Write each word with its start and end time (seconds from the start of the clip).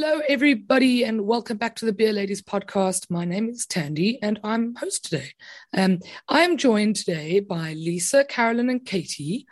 Hello, 0.00 0.20
everybody, 0.28 1.02
and 1.02 1.26
welcome 1.26 1.56
back 1.56 1.74
to 1.74 1.84
the 1.84 1.92
Beer 1.92 2.12
Ladies 2.12 2.40
podcast. 2.40 3.10
My 3.10 3.24
name 3.24 3.48
is 3.48 3.66
Tandy, 3.66 4.22
and 4.22 4.38
I'm 4.44 4.76
host 4.76 5.06
today. 5.06 5.32
Um, 5.76 5.98
I 6.28 6.42
am 6.42 6.56
joined 6.56 6.94
today 6.94 7.40
by 7.40 7.72
Lisa, 7.72 8.24
Carolyn, 8.24 8.70
and 8.70 8.86
Katie, 8.86 9.44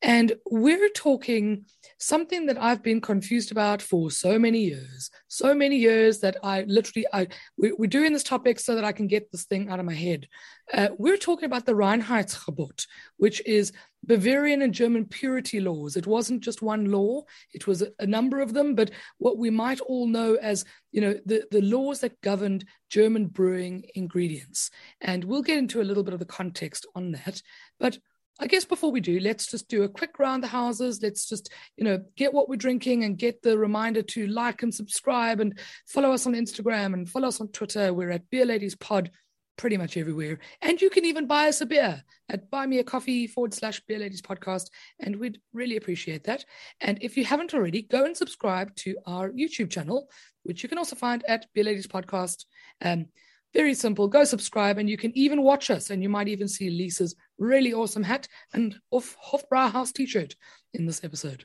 and 0.00 0.34
we're 0.48 0.88
talking 0.90 1.64
something 1.98 2.46
that 2.46 2.62
I've 2.62 2.80
been 2.80 3.00
confused 3.00 3.50
about 3.50 3.82
for 3.82 4.08
so 4.12 4.38
many 4.38 4.60
years, 4.60 5.10
so 5.26 5.52
many 5.52 5.76
years 5.76 6.20
that 6.20 6.36
I 6.44 6.62
literally, 6.68 7.04
I 7.12 7.26
we, 7.56 7.72
are 7.72 7.88
doing 7.88 8.12
this 8.12 8.22
topic 8.22 8.60
so 8.60 8.76
that 8.76 8.84
I 8.84 8.92
can 8.92 9.08
get 9.08 9.32
this 9.32 9.46
thing 9.46 9.68
out 9.68 9.80
of 9.80 9.86
my 9.86 9.94
head. 9.94 10.28
Uh, 10.72 10.90
we're 10.96 11.16
talking 11.16 11.46
about 11.46 11.66
the 11.66 11.72
Reinheitsgebot, 11.72 12.86
which 13.16 13.44
is 13.44 13.72
Bavarian 14.04 14.62
and 14.62 14.72
German 14.72 15.04
purity 15.04 15.60
laws. 15.60 15.96
It 15.96 16.06
wasn't 16.06 16.42
just 16.42 16.62
one 16.62 16.90
law; 16.90 17.24
it 17.52 17.66
was 17.66 17.82
a, 17.98 18.06
number 18.06 18.40
of 18.40 18.54
them. 18.54 18.74
But 18.74 18.90
what 19.18 19.38
we 19.38 19.50
might 19.50 19.80
all 19.80 20.06
know 20.06 20.34
as, 20.36 20.64
you 20.92 21.00
know, 21.00 21.14
the 21.26 21.44
the 21.50 21.62
laws 21.62 22.00
that 22.00 22.20
governed 22.20 22.64
German 22.88 23.26
brewing 23.26 23.84
ingredients, 23.94 24.70
and 25.00 25.24
we'll 25.24 25.42
get 25.42 25.58
into 25.58 25.80
a 25.80 25.84
little 25.84 26.04
bit 26.04 26.14
of 26.14 26.20
the 26.20 26.26
context 26.26 26.86
on 26.94 27.12
that. 27.12 27.42
But 27.78 27.98
I 28.40 28.46
guess 28.46 28.64
before 28.64 28.92
we 28.92 29.00
do, 29.00 29.18
let's 29.18 29.50
just 29.50 29.68
do 29.68 29.82
a 29.82 29.88
quick 29.88 30.18
round 30.20 30.44
the 30.44 30.48
houses. 30.48 31.00
Let's 31.02 31.28
just, 31.28 31.50
you 31.76 31.82
know, 31.82 32.04
get 32.16 32.32
what 32.32 32.48
we're 32.48 32.56
drinking 32.56 33.02
and 33.02 33.18
get 33.18 33.42
the 33.42 33.58
reminder 33.58 34.02
to 34.02 34.28
like 34.28 34.62
and 34.62 34.72
subscribe 34.72 35.40
and 35.40 35.58
follow 35.86 36.12
us 36.12 36.24
on 36.24 36.34
Instagram 36.34 36.94
and 36.94 37.08
follow 37.08 37.28
us 37.28 37.40
on 37.40 37.48
Twitter. 37.48 37.92
We're 37.92 38.10
at 38.10 38.30
Beer 38.30 38.46
Ladies 38.46 38.76
Pod 38.76 39.10
pretty 39.58 39.76
much 39.76 39.98
everywhere. 39.98 40.38
And 40.62 40.80
you 40.80 40.88
can 40.88 41.04
even 41.04 41.26
buy 41.26 41.48
us 41.48 41.60
a 41.60 41.66
beer 41.66 42.02
at 42.30 42.50
buy 42.50 42.66
me 42.66 42.78
a 42.78 42.84
coffee 42.84 43.26
forward 43.26 43.52
slash 43.52 43.80
beer 43.80 43.98
ladies 43.98 44.22
podcast. 44.22 44.70
And 45.00 45.16
we'd 45.16 45.40
really 45.52 45.76
appreciate 45.76 46.24
that. 46.24 46.44
And 46.80 46.98
if 47.02 47.16
you 47.16 47.24
haven't 47.24 47.52
already, 47.52 47.82
go 47.82 48.06
and 48.06 48.16
subscribe 48.16 48.74
to 48.76 48.96
our 49.04 49.30
YouTube 49.30 49.70
channel, 49.70 50.08
which 50.44 50.62
you 50.62 50.68
can 50.68 50.78
also 50.78 50.96
find 50.96 51.22
at 51.28 51.46
beer 51.52 51.64
ladies 51.64 51.86
podcast. 51.86 52.46
Um, 52.80 53.06
very 53.54 53.74
simple. 53.74 54.08
Go 54.08 54.24
subscribe, 54.24 54.78
and 54.78 54.90
you 54.90 54.98
can 54.98 55.16
even 55.16 55.42
watch 55.42 55.70
us, 55.70 55.90
and 55.90 56.02
you 56.02 56.08
might 56.08 56.28
even 56.28 56.48
see 56.48 56.68
Lisa's 56.68 57.16
really 57.38 57.72
awesome 57.72 58.02
hat 58.02 58.28
and 58.52 58.76
off 58.90 59.16
Hofbrauhaus 59.24 59.92
t-shirt 59.92 60.36
in 60.74 60.84
this 60.84 61.02
episode. 61.02 61.44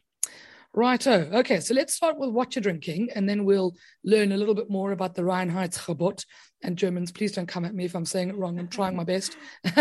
Righto. 0.75 1.29
Okay, 1.31 1.59
so 1.59 1.75
let's 1.75 1.93
start 1.93 2.17
with 2.17 2.31
what 2.31 2.55
you're 2.55 2.63
drinking, 2.63 3.09
and 3.13 3.29
then 3.29 3.45
we'll 3.45 3.75
learn 4.03 4.31
a 4.31 4.37
little 4.37 4.55
bit 4.55 4.71
more 4.71 4.91
about 4.91 5.13
the 5.13 5.21
Reinheitsgebot. 5.21 6.25
And 6.63 6.77
Germans, 6.77 7.11
please 7.11 7.31
don't 7.31 7.47
come 7.47 7.63
at 7.63 7.75
me 7.75 7.85
if 7.85 7.95
I'm 7.95 8.05
saying 8.05 8.29
it 8.29 8.37
wrong. 8.37 8.57
I'm 8.57 8.67
trying 8.67 8.95
my 8.95 9.03
best. 9.03 9.37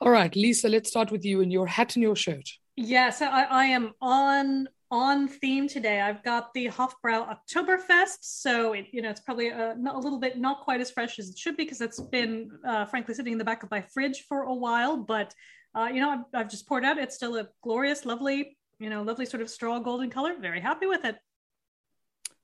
All 0.00 0.10
right, 0.10 0.34
Lisa, 0.34 0.70
let's 0.70 0.88
start 0.88 1.10
with 1.10 1.24
you 1.24 1.42
and 1.42 1.52
your 1.52 1.66
hat 1.66 1.96
and 1.96 2.02
your 2.02 2.16
shirt. 2.16 2.48
Yeah, 2.76 3.10
so 3.10 3.26
I, 3.26 3.42
I 3.42 3.64
am 3.66 3.92
on 4.00 4.68
on 4.90 5.28
theme 5.28 5.68
today. 5.68 6.00
I've 6.00 6.22
got 6.22 6.54
the 6.54 6.68
Hofbrau 6.68 7.36
Oktoberfest, 7.36 8.18
so 8.20 8.72
it, 8.72 8.86
you 8.92 9.02
know 9.02 9.10
it's 9.10 9.20
probably 9.20 9.48
a, 9.48 9.72
a, 9.72 9.98
little 9.98 10.20
bit 10.20 10.38
not 10.38 10.60
quite 10.60 10.80
as 10.80 10.90
fresh 10.90 11.18
as 11.18 11.28
it 11.28 11.36
should 11.36 11.56
be 11.56 11.64
because 11.64 11.80
it's 11.80 12.00
been 12.00 12.50
uh, 12.66 12.84
frankly 12.86 13.14
sitting 13.14 13.32
in 13.32 13.38
the 13.38 13.44
back 13.44 13.62
of 13.62 13.70
my 13.70 13.82
fridge 13.92 14.24
for 14.28 14.42
a 14.42 14.54
while. 14.54 14.96
But 14.96 15.34
uh, 15.74 15.88
you 15.92 16.00
know 16.00 16.10
I've, 16.10 16.40
I've, 16.40 16.50
just 16.50 16.68
poured 16.68 16.84
out. 16.84 16.98
It's 16.98 17.16
still 17.16 17.36
a 17.36 17.48
glorious, 17.62 18.06
lovely, 18.06 18.56
you 18.78 18.90
know, 18.90 19.02
lovely 19.02 19.26
sort 19.26 19.42
of 19.42 19.50
straw 19.50 19.78
golden 19.78 20.10
color. 20.10 20.34
Very 20.40 20.60
happy 20.60 20.86
with 20.86 21.04
it. 21.04 21.16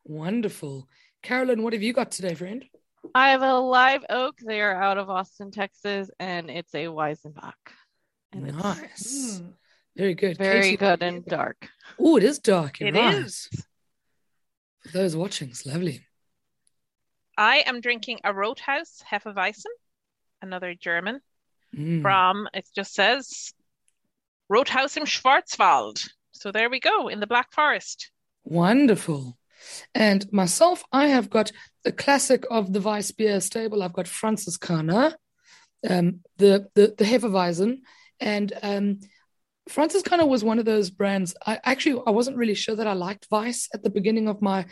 Wonderful, 0.04 0.88
Carolyn. 1.22 1.62
What 1.62 1.72
have 1.72 1.82
you 1.82 1.92
got 1.92 2.10
today, 2.10 2.34
friend? 2.34 2.64
I 3.14 3.30
have 3.30 3.42
a 3.42 3.54
live 3.54 4.04
oak. 4.10 4.38
They 4.44 4.60
are 4.60 4.80
out 4.80 4.98
of 4.98 5.10
Austin, 5.10 5.50
Texas, 5.50 6.10
and 6.18 6.50
it's 6.50 6.74
a 6.74 6.86
Weisenbach. 6.86 7.52
And 8.32 8.56
nice. 8.56 9.40
Mm, 9.40 9.52
very 9.96 10.14
good. 10.14 10.38
Very 10.38 10.62
Katie, 10.62 10.76
good 10.76 11.02
and 11.02 11.24
dark. 11.24 11.68
Oh, 11.98 12.16
it 12.16 12.24
is 12.24 12.38
dark. 12.38 12.80
It 12.80 12.94
right. 12.94 13.14
is. 13.14 13.48
For 14.82 14.92
those 14.92 15.16
watching, 15.16 15.50
it's 15.50 15.66
lovely. 15.66 16.04
I 17.36 17.64
am 17.66 17.80
drinking 17.80 18.20
a 18.24 18.32
Rothaus 18.32 19.02
Hefeweizen, 19.10 19.64
another 20.40 20.74
German, 20.74 21.20
mm. 21.76 22.02
from, 22.02 22.48
it 22.52 22.68
just 22.74 22.94
says 22.94 23.52
Rothaus 24.50 24.96
im 24.96 25.04
Schwarzwald. 25.04 26.08
So 26.42 26.50
there 26.50 26.68
we 26.68 26.80
go, 26.80 27.06
in 27.06 27.20
the 27.20 27.28
Black 27.28 27.52
Forest. 27.52 28.10
Wonderful. 28.42 29.38
And 29.94 30.26
myself, 30.32 30.82
I 30.90 31.06
have 31.06 31.30
got 31.30 31.52
the 31.84 31.92
classic 31.92 32.44
of 32.50 32.72
the 32.72 32.80
Weissbier 32.80 33.40
stable. 33.40 33.80
I've 33.80 33.92
got 33.92 34.06
Franziskaner, 34.06 35.14
um, 35.88 36.18
the, 36.38 36.66
the, 36.74 36.96
the 36.98 37.04
Hefeweizen, 37.04 37.82
and 38.18 38.52
um, 38.60 38.98
was 40.26 40.42
one 40.42 40.58
of 40.58 40.64
those 40.64 40.90
brands. 40.90 41.36
I 41.46 41.60
actually 41.62 42.02
I 42.08 42.10
wasn't 42.10 42.38
really 42.38 42.54
sure 42.54 42.74
that 42.74 42.88
I 42.88 42.94
liked 42.94 43.28
Weiss 43.30 43.68
at 43.72 43.84
the 43.84 43.90
beginning 43.90 44.26
of 44.26 44.42
my 44.42 44.66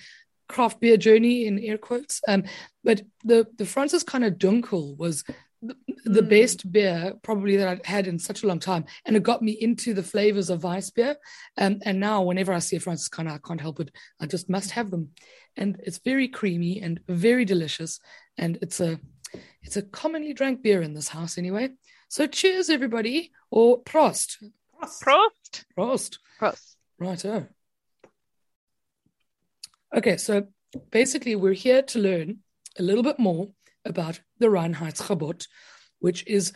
craft 0.49 0.81
beer 0.81 0.97
journey 0.97 1.47
in 1.47 1.61
air 1.61 1.79
quotes. 1.79 2.21
Um, 2.27 2.47
but 2.83 3.03
the 3.23 3.47
the 3.57 3.65
Franziskaner 3.65 4.37
Dunkel 4.37 4.99
was 4.99 5.23
the, 5.63 5.77
the 6.05 6.23
mm. 6.23 6.29
best 6.29 6.71
beer 6.71 7.15
probably 7.23 7.57
that 7.57 7.69
I'd 7.69 7.87
had 7.87 8.07
in 8.07 8.19
such 8.19 8.43
a 8.43 8.47
long 8.47 8.59
time, 8.59 8.85
and 9.05 9.17
it 9.17 9.23
got 9.23 9.43
me 9.43 9.53
into 9.53 9.95
the 9.95 10.03
flavors 10.03 10.51
of 10.51 10.65
Weiss 10.65 10.91
beer. 10.91 11.17
Um, 11.59 11.81
and 11.85 12.01
now 12.01 12.23
whenever 12.23 12.53
I 12.53 12.59
see 12.59 12.77
a 12.77 12.81
Franziskaner, 12.81 13.33
I 13.33 13.39
can't 13.39 13.61
help 13.61 13.81
it. 13.81 13.91
I 14.21 14.27
just 14.27 14.49
must 14.49 14.71
have 14.73 14.91
them, 14.91 15.11
and 15.57 15.81
it's 15.85 15.99
very 15.99 16.29
creamy 16.29 16.81
and 16.81 17.01
very 17.09 17.45
delicious, 17.45 18.01
and 18.39 18.59
it's 18.63 18.81
a 18.81 18.99
it's 19.63 19.77
a 19.77 19.83
commonly 19.83 20.33
drank 20.33 20.63
beer 20.63 20.83
in 20.83 20.95
this 20.95 21.09
house 21.09 21.39
anyway. 21.39 21.71
So 22.09 22.27
cheers, 22.27 22.71
everybody, 22.71 23.31
or 23.51 23.83
prost. 23.83 24.43
Prost. 24.83 25.03
Prost. 25.05 25.65
Prost. 25.79 26.19
Prost. 26.41 26.77
Righto. 26.99 27.47
Okay, 29.95 30.17
so 30.17 30.47
basically, 30.91 31.37
we're 31.37 31.53
here 31.53 31.83
to 31.83 31.99
learn 31.99 32.39
a 32.79 32.83
little 32.83 33.03
bit 33.03 33.19
more 33.19 33.51
about 33.85 34.21
the 34.39 34.47
Reinheitsgebot, 34.47 35.47
which 35.99 36.27
is, 36.27 36.53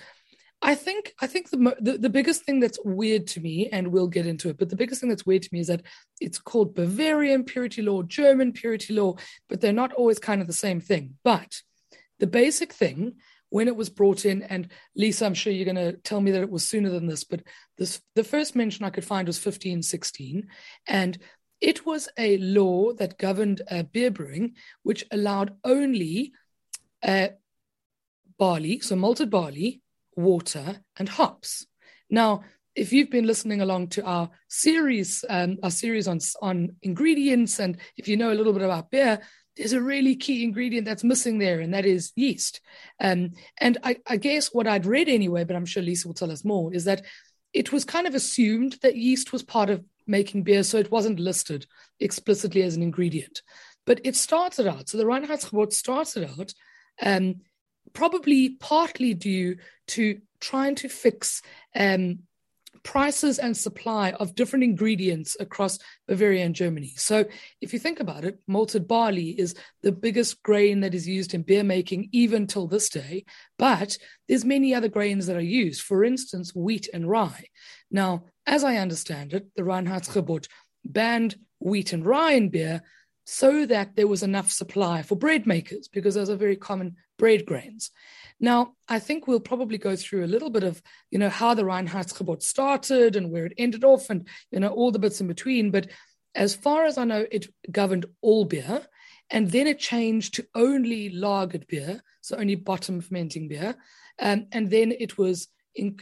I 0.63 0.75
think, 0.75 1.13
I 1.21 1.27
think 1.27 1.51
the, 1.51 1.77
the 1.81 1.99
the 1.99 2.09
biggest 2.09 2.45
thing 2.45 2.61
that's 2.61 2.79
weird 2.85 3.27
to 3.29 3.41
me, 3.41 3.69
and 3.71 3.89
we'll 3.89 4.09
get 4.09 4.27
into 4.27 4.49
it, 4.49 4.57
but 4.59 4.71
the 4.71 4.77
biggest 4.77 5.01
thing 5.01 5.11
that's 5.11 5.27
weird 5.27 5.43
to 5.43 5.49
me 5.53 5.61
is 5.61 5.67
that 5.67 5.83
it's 6.21 6.39
called 6.39 6.75
Bavarian 6.75 7.45
purity 7.45 7.83
law, 7.83 8.03
German 8.03 8.53
purity 8.53 8.95
law, 8.95 9.17
but 9.49 9.61
they're 9.61 9.73
not 9.73 9.93
always 9.93 10.19
kind 10.19 10.41
of 10.41 10.47
the 10.47 10.53
same 10.53 10.81
thing. 10.81 11.17
But 11.23 11.61
the 12.19 12.27
basic 12.27 12.73
thing 12.73 13.17
when 13.51 13.69
it 13.69 13.77
was 13.77 13.91
brought 13.91 14.25
in, 14.25 14.43
and 14.43 14.69
Lisa, 14.97 15.27
I'm 15.27 15.35
sure 15.35 15.53
you're 15.53 15.65
going 15.65 15.77
to 15.77 15.97
tell 15.99 16.21
me 16.21 16.33
that 16.33 16.43
it 16.43 16.51
was 16.51 16.67
sooner 16.67 16.91
than 16.91 17.07
this, 17.07 17.25
but 17.25 17.43
this 17.79 18.01
the 18.15 18.25
first 18.25 18.57
mention 18.57 18.85
I 18.85 18.91
could 18.91 19.05
find 19.05 19.29
was 19.29 19.37
1516, 19.37 20.49
and 20.89 21.19
it 21.61 21.87
was 21.87 22.09
a 22.19 22.37
law 22.39 22.93
that 22.95 23.19
governed 23.19 23.63
uh, 23.71 23.85
beer 23.85 24.11
brewing, 24.11 24.55
which 24.83 25.05
allowed 25.11 25.57
only 25.65 26.33
uh, 27.05 27.29
barley, 28.39 28.81
so 28.81 28.97
malted 28.97 29.31
barley, 29.31 29.83
water, 30.17 30.81
and 30.97 31.09
hops. 31.09 31.67
Now, 32.11 32.45
if 32.75 32.93
you've 32.93 33.11
been 33.11 33.27
listening 33.27 33.61
along 33.61 33.89
to 33.89 34.05
our 34.05 34.31
series, 34.49 35.25
um, 35.29 35.59
our 35.63 35.71
series 35.71 36.09
on 36.09 36.19
on 36.43 36.77
ingredients, 36.83 37.61
and 37.61 37.77
if 37.97 38.09
you 38.09 38.17
know 38.17 38.33
a 38.33 38.35
little 38.35 38.53
bit 38.53 38.63
about 38.63 38.91
beer, 38.91 39.21
there's 39.57 39.73
a 39.73 39.81
really 39.81 40.17
key 40.17 40.43
ingredient 40.43 40.85
that's 40.85 41.05
missing 41.05 41.39
there, 41.39 41.61
and 41.61 41.73
that 41.75 41.87
is 41.87 42.13
yeast. 42.17 42.61
Um, 43.01 43.33
and 43.61 43.79
I, 43.85 43.97
I, 44.07 44.17
guess 44.17 44.53
what 44.53 44.67
I'd 44.67 44.87
read 44.87 45.09
anyway, 45.09 45.45
but 45.45 45.55
I'm 45.55 45.67
sure 45.67 45.83
Lisa 45.83 46.09
will 46.09 46.15
tell 46.15 46.33
us 46.33 46.45
more, 46.45 46.75
is 46.75 46.85
that 46.85 47.05
it 47.53 47.73
was 47.73 47.85
kind 47.85 48.07
of 48.07 48.15
assumed 48.15 48.79
that 48.83 48.97
yeast 48.97 49.33
was 49.33 49.45
part 49.45 49.71
of 49.71 49.85
making 50.07 50.43
beer, 50.43 50.65
so 50.65 50.79
it 50.79 50.91
wasn't 50.91 51.21
listed 51.21 51.67
explicitly 52.01 52.63
as 52.63 52.75
an 52.75 52.83
ingredient. 52.83 53.43
But 53.87 54.01
it 54.03 54.17
started 54.17 54.67
out, 54.67 54.89
so 54.89 54.99
the 54.99 55.05
Reinheitsgebot 55.05 55.73
started 55.73 56.29
out 56.39 56.53
um, 57.03 57.37
probably 57.93 58.51
partly 58.51 59.15
due 59.15 59.57
to 59.89 60.21
trying 60.41 60.75
to 60.77 60.89
fix 60.89 61.43
um, 61.75 62.21
prices 62.83 63.39
and 63.39 63.57
supply 63.57 64.13
of 64.13 64.35
different 64.35 64.63
ingredients 64.63 65.37
across 65.41 65.79
Bavaria 66.07 66.45
and 66.45 66.55
Germany. 66.55 66.93
So, 66.97 67.25
if 67.61 67.73
you 67.73 67.79
think 67.79 67.99
about 67.99 68.25
it, 68.25 68.39
malted 68.47 68.87
barley 68.87 69.31
is 69.31 69.55
the 69.83 69.91
biggest 69.91 70.43
grain 70.43 70.81
that 70.81 70.95
is 70.95 71.09
used 71.09 71.35
in 71.35 71.43
beer 71.43 71.65
making 71.65 72.11
even 72.13 72.47
till 72.47 72.69
this 72.69 72.89
day. 72.89 73.25
But 73.59 73.97
there's 74.29 74.45
many 74.45 74.75
other 74.75 74.89
grains 74.89 75.27
that 75.27 75.37
are 75.37 75.41
used. 75.41 75.83
For 75.83 76.05
instance, 76.05 76.55
wheat 76.55 76.89
and 76.93 77.09
rye. 77.09 77.47
Now, 77.91 78.25
as 78.47 78.63
I 78.63 78.77
understand 78.77 79.33
it, 79.33 79.47
the 79.57 79.63
Reinheitsgebot 79.63 80.47
banned 80.85 81.37
wheat 81.59 81.93
and 81.95 82.05
rye 82.05 82.33
in 82.33 82.51
beer 82.51 82.83
so 83.25 83.67
that 83.67 83.97
there 83.97 84.07
was 84.07 84.23
enough 84.23 84.51
supply 84.51 85.03
for 85.03 85.17
bread 85.17 85.47
makers 85.47 85.89
because 85.89 86.15
those 86.15 86.31
are 86.31 86.37
very 86.37 86.57
common 86.57 86.97
bread 87.19 87.47
grains. 87.47 87.91
Now, 88.41 88.75
I 88.89 88.99
think 88.99 89.27
we'll 89.27 89.41
probably 89.41 89.79
go 89.79 89.97
through 89.97 90.25
a 90.25 90.27
little 90.27 90.51
bit 90.51 90.65
of, 90.65 90.83
you 91.11 91.19
know, 91.19 91.31
how 91.31 91.55
the 91.55 91.63
Reinheitsgebot 91.63 92.43
started 92.43 93.17
and 93.17 93.31
where 93.31 93.47
it 93.47 93.55
ended 93.57 93.85
off 93.85 94.11
and, 94.11 94.29
you 94.51 94.61
know, 94.61 94.69
all 94.69 94.91
the 94.91 94.99
bits 94.99 95.21
in 95.21 95.29
between. 95.29 95.71
But 95.71 95.89
as 96.35 96.55
far 96.55 96.85
as 96.85 96.99
I 96.99 97.05
know, 97.05 97.27
it 97.31 97.47
governed 97.71 98.07
all 98.21 98.45
beer. 98.45 98.87
And 99.31 99.51
then 99.51 99.67
it 99.67 99.79
changed 99.79 100.35
to 100.35 100.47
only 100.55 101.11
lagered 101.11 101.67
beer, 101.67 102.03
so 102.21 102.37
only 102.37 102.57
bottom 102.57 103.01
fermenting 103.01 103.49
beer. 103.49 103.75
Um, 104.19 104.47
and 104.53 104.71
then 104.71 104.93
it 104.93 105.17
was, 105.17 105.49
in, 105.75 105.97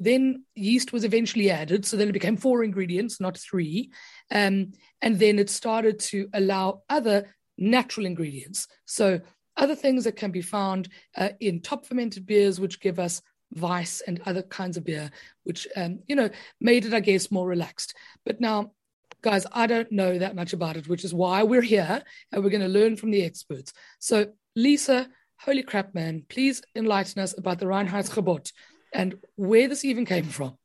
then 0.00 0.44
yeast 0.54 0.92
was 0.92 1.04
eventually 1.04 1.50
added. 1.50 1.84
So 1.84 1.96
then 1.96 2.08
it 2.08 2.12
became 2.12 2.36
four 2.36 2.64
ingredients, 2.64 3.20
not 3.20 3.36
three. 3.36 3.90
Um, 4.30 4.72
and 5.02 5.18
then 5.18 5.38
it 5.38 5.50
started 5.50 5.98
to 6.00 6.28
allow 6.32 6.82
other 6.88 7.34
natural 7.58 8.06
ingredients. 8.06 8.66
So 8.84 9.20
other 9.56 9.74
things 9.74 10.04
that 10.04 10.16
can 10.16 10.30
be 10.30 10.42
found 10.42 10.88
uh, 11.16 11.30
in 11.40 11.60
top 11.60 11.86
fermented 11.86 12.26
beers, 12.26 12.60
which 12.60 12.80
give 12.80 12.98
us 12.98 13.22
Weiss 13.54 14.02
and 14.06 14.20
other 14.26 14.42
kinds 14.42 14.76
of 14.76 14.84
beer, 14.84 15.10
which, 15.44 15.66
um, 15.76 16.00
you 16.06 16.16
know, 16.16 16.28
made 16.60 16.84
it, 16.84 16.92
I 16.92 17.00
guess, 17.00 17.30
more 17.30 17.46
relaxed. 17.46 17.94
But 18.24 18.40
now, 18.40 18.72
guys, 19.22 19.46
I 19.52 19.66
don't 19.66 19.90
know 19.90 20.18
that 20.18 20.36
much 20.36 20.52
about 20.52 20.76
it, 20.76 20.88
which 20.88 21.04
is 21.04 21.14
why 21.14 21.42
we're 21.42 21.62
here 21.62 22.02
and 22.32 22.44
we're 22.44 22.50
going 22.50 22.60
to 22.60 22.68
learn 22.68 22.96
from 22.96 23.10
the 23.10 23.24
experts. 23.24 23.72
So, 23.98 24.32
Lisa, 24.56 25.08
holy 25.38 25.62
crap, 25.62 25.94
man, 25.94 26.24
please 26.28 26.62
enlighten 26.74 27.22
us 27.22 27.34
about 27.38 27.58
the 27.58 27.66
Reinheitsgebot 27.66 28.52
and 28.96 29.16
where 29.36 29.68
this 29.68 29.84
even 29.84 30.04
came 30.04 30.24
from. 30.24 30.56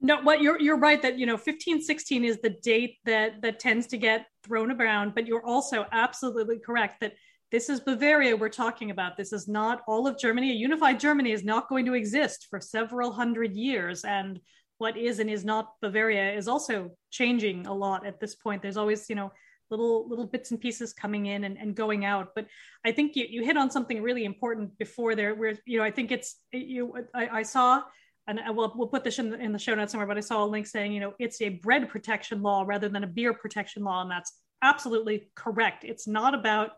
No, 0.00 0.20
what 0.22 0.40
you're 0.40 0.60
you're 0.60 0.78
right 0.78 1.00
that 1.02 1.18
you 1.18 1.26
know 1.26 1.34
1516 1.34 2.24
is 2.24 2.38
the 2.40 2.50
date 2.50 2.96
that 3.04 3.42
that 3.42 3.58
tends 3.58 3.86
to 3.88 3.96
get 3.98 4.26
thrown 4.44 4.70
around, 4.70 5.14
but 5.14 5.26
you're 5.26 5.44
also 5.44 5.86
absolutely 5.92 6.58
correct 6.58 7.00
that 7.00 7.14
this 7.50 7.70
is 7.70 7.80
Bavaria 7.80 8.36
we're 8.36 8.48
talking 8.50 8.90
about. 8.90 9.16
This 9.16 9.32
is 9.32 9.48
not 9.48 9.82
all 9.88 10.06
of 10.06 10.18
Germany. 10.18 10.50
A 10.50 10.54
unified 10.54 11.00
Germany 11.00 11.32
is 11.32 11.44
not 11.44 11.68
going 11.68 11.86
to 11.86 11.94
exist 11.94 12.46
for 12.50 12.60
several 12.60 13.10
hundred 13.10 13.56
years. 13.56 14.04
And 14.04 14.38
what 14.76 14.96
is 14.96 15.18
and 15.18 15.30
is 15.30 15.44
not 15.44 15.72
Bavaria 15.80 16.32
is 16.32 16.46
also 16.46 16.90
changing 17.10 17.66
a 17.66 17.72
lot 17.72 18.06
at 18.06 18.20
this 18.20 18.34
point. 18.34 18.60
There's 18.62 18.76
always, 18.76 19.08
you 19.08 19.16
know, 19.16 19.32
little 19.70 20.08
little 20.08 20.26
bits 20.26 20.50
and 20.50 20.60
pieces 20.60 20.92
coming 20.92 21.26
in 21.26 21.44
and, 21.44 21.56
and 21.58 21.74
going 21.74 22.04
out. 22.04 22.30
But 22.34 22.46
I 22.84 22.92
think 22.92 23.16
you, 23.16 23.26
you 23.28 23.44
hit 23.44 23.56
on 23.56 23.70
something 23.70 24.02
really 24.02 24.24
important 24.24 24.76
before 24.78 25.14
there, 25.14 25.34
where 25.34 25.54
you 25.66 25.78
know, 25.78 25.84
I 25.84 25.90
think 25.90 26.12
it's 26.12 26.36
you 26.52 26.94
I, 27.14 27.28
I 27.28 27.42
saw 27.42 27.82
and 28.26 28.40
we'll, 28.54 28.70
we'll 28.76 28.88
put 28.88 29.04
this 29.04 29.18
in 29.18 29.30
the, 29.30 29.38
in 29.38 29.52
the 29.52 29.58
show 29.58 29.74
notes 29.74 29.92
somewhere, 29.92 30.06
but 30.06 30.18
I 30.18 30.20
saw 30.20 30.44
a 30.44 30.46
link 30.46 30.66
saying, 30.66 30.92
you 30.92 31.00
know, 31.00 31.14
it's 31.18 31.40
a 31.40 31.48
bread 31.48 31.88
protection 31.88 32.42
law 32.42 32.62
rather 32.66 32.86
than 32.86 33.02
a 33.02 33.06
beer 33.06 33.32
protection 33.32 33.84
law. 33.84 34.02
And 34.02 34.10
that's 34.10 34.34
absolutely 34.60 35.30
correct. 35.34 35.84
It's 35.84 36.06
not 36.06 36.34
about 36.34 36.72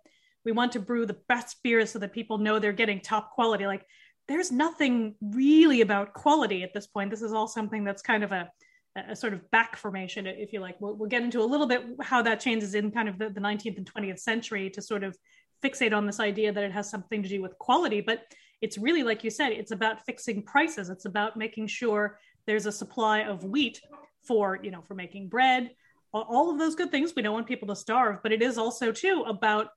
we 0.44 0.52
want 0.52 0.72
to 0.72 0.80
brew 0.80 1.06
the 1.06 1.18
best 1.28 1.62
beers 1.62 1.90
so 1.90 1.98
that 1.98 2.12
people 2.12 2.38
know 2.38 2.58
they're 2.58 2.72
getting 2.72 3.00
top 3.00 3.32
quality 3.32 3.66
like 3.66 3.84
there's 4.28 4.52
nothing 4.52 5.14
really 5.20 5.80
about 5.80 6.14
quality 6.14 6.62
at 6.62 6.72
this 6.72 6.86
point 6.86 7.10
this 7.10 7.22
is 7.22 7.32
all 7.32 7.48
something 7.48 7.84
that's 7.84 8.02
kind 8.02 8.24
of 8.24 8.32
a, 8.32 8.50
a 8.96 9.14
sort 9.14 9.32
of 9.32 9.48
back 9.50 9.76
formation 9.76 10.26
if 10.26 10.52
you 10.52 10.60
like. 10.60 10.80
We'll, 10.80 10.94
we'll, 10.94 11.08
get 11.08 11.22
into 11.22 11.40
a 11.40 11.44
little 11.44 11.66
bit 11.66 11.84
how 12.00 12.22
that 12.22 12.40
changes 12.40 12.74
in 12.74 12.90
kind 12.90 13.08
of 13.08 13.18
the, 13.18 13.30
the 13.30 13.40
19th 13.40 13.78
and 13.78 13.92
20th 13.92 14.18
century 14.18 14.68
to 14.70 14.82
sort 14.82 15.04
of 15.04 15.16
fixate 15.62 15.96
on 15.96 16.06
this 16.06 16.20
idea 16.20 16.52
that 16.52 16.64
it 16.64 16.72
has 16.72 16.90
something 16.90 17.22
to 17.22 17.28
do 17.28 17.40
with 17.40 17.56
quality. 17.58 18.00
But 18.00 18.24
it's 18.60 18.78
really 18.78 19.02
like 19.02 19.22
you 19.24 19.30
said 19.30 19.52
it's 19.52 19.70
about 19.70 20.04
fixing 20.04 20.42
prices. 20.42 20.90
It's 20.90 21.04
about 21.04 21.36
making 21.36 21.68
sure 21.68 22.18
there's 22.46 22.66
a 22.66 22.72
supply 22.72 23.20
of 23.20 23.44
wheat 23.44 23.80
for 24.22 24.58
you 24.62 24.70
know 24.70 24.82
for 24.82 24.94
making 24.94 25.28
bread 25.28 25.70
all 26.12 26.50
of 26.50 26.58
those 26.58 26.74
good 26.74 26.90
things. 26.90 27.14
We 27.14 27.22
don't 27.22 27.32
want 27.32 27.46
people 27.46 27.68
to 27.68 27.76
starve 27.76 28.22
but 28.22 28.32
it 28.32 28.42
is 28.42 28.58
also 28.58 28.90
too 28.90 29.24
about 29.26 29.68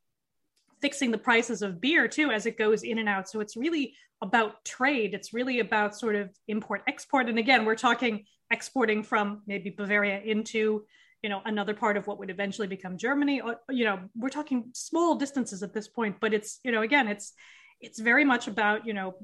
fixing 0.84 1.12
the 1.12 1.18
prices 1.18 1.62
of 1.62 1.80
beer 1.80 2.10
too 2.10 2.30
as 2.30 2.46
it 2.46 2.58
goes 2.58 2.84
in 2.84 2.98
and 3.00 3.08
out. 3.08 3.30
So 3.30 3.40
it's 3.40 3.56
really 3.56 3.94
about 4.22 4.66
trade. 4.66 5.14
It's 5.14 5.34
really 5.34 5.60
about 5.60 5.98
sort 5.98 6.16
of 6.16 6.30
import 6.50 6.82
export. 6.88 7.30
And 7.30 7.40
again, 7.40 7.64
we're 7.64 7.84
talking 7.90 8.26
exporting 8.52 9.02
from 9.02 9.42
maybe 9.48 9.70
Bavaria 9.70 10.20
into 10.20 10.84
you 11.22 11.30
know 11.30 11.42
another 11.46 11.74
part 11.74 11.96
of 11.96 12.06
what 12.06 12.20
would 12.20 12.30
eventually 12.30 12.68
become 12.68 12.98
Germany. 12.98 13.42
You 13.70 13.86
know, 13.86 14.00
we're 14.14 14.38
talking 14.40 14.72
small 14.74 15.16
distances 15.16 15.64
at 15.64 15.74
this 15.74 15.88
point, 15.88 16.18
but 16.20 16.34
it's 16.34 16.60
you 16.66 16.72
know 16.74 16.82
again 16.82 17.08
it's 17.08 17.32
it's 17.80 18.00
very 18.00 18.26
much 18.26 18.50
about 18.50 18.86
you 18.86 18.94
know 18.94 19.16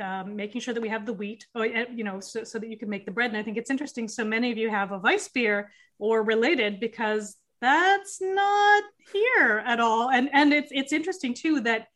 um, 0.00 0.36
making 0.36 0.60
sure 0.60 0.72
that 0.72 0.80
we 0.80 0.90
have 0.90 1.04
the 1.04 1.12
wheat, 1.12 1.46
uh, 1.56 1.64
you 1.98 2.04
know, 2.04 2.20
so, 2.20 2.44
so 2.44 2.60
that 2.60 2.68
you 2.68 2.78
can 2.78 2.88
make 2.88 3.06
the 3.06 3.10
bread. 3.10 3.30
And 3.30 3.38
I 3.38 3.42
think 3.42 3.56
it's 3.56 3.70
interesting. 3.70 4.06
So 4.06 4.24
many 4.24 4.52
of 4.52 4.58
you 4.58 4.70
have 4.70 4.92
a 4.92 4.98
Weiss 4.98 5.26
beer 5.28 5.72
or 5.98 6.22
related 6.22 6.78
because 6.78 7.36
that's 7.60 8.20
not 8.20 8.84
here 9.12 9.62
at 9.64 9.80
all. 9.80 10.10
And 10.10 10.28
and 10.32 10.52
it's 10.52 10.70
it's 10.70 10.92
interesting 10.92 11.34
too 11.34 11.60
that 11.60 11.88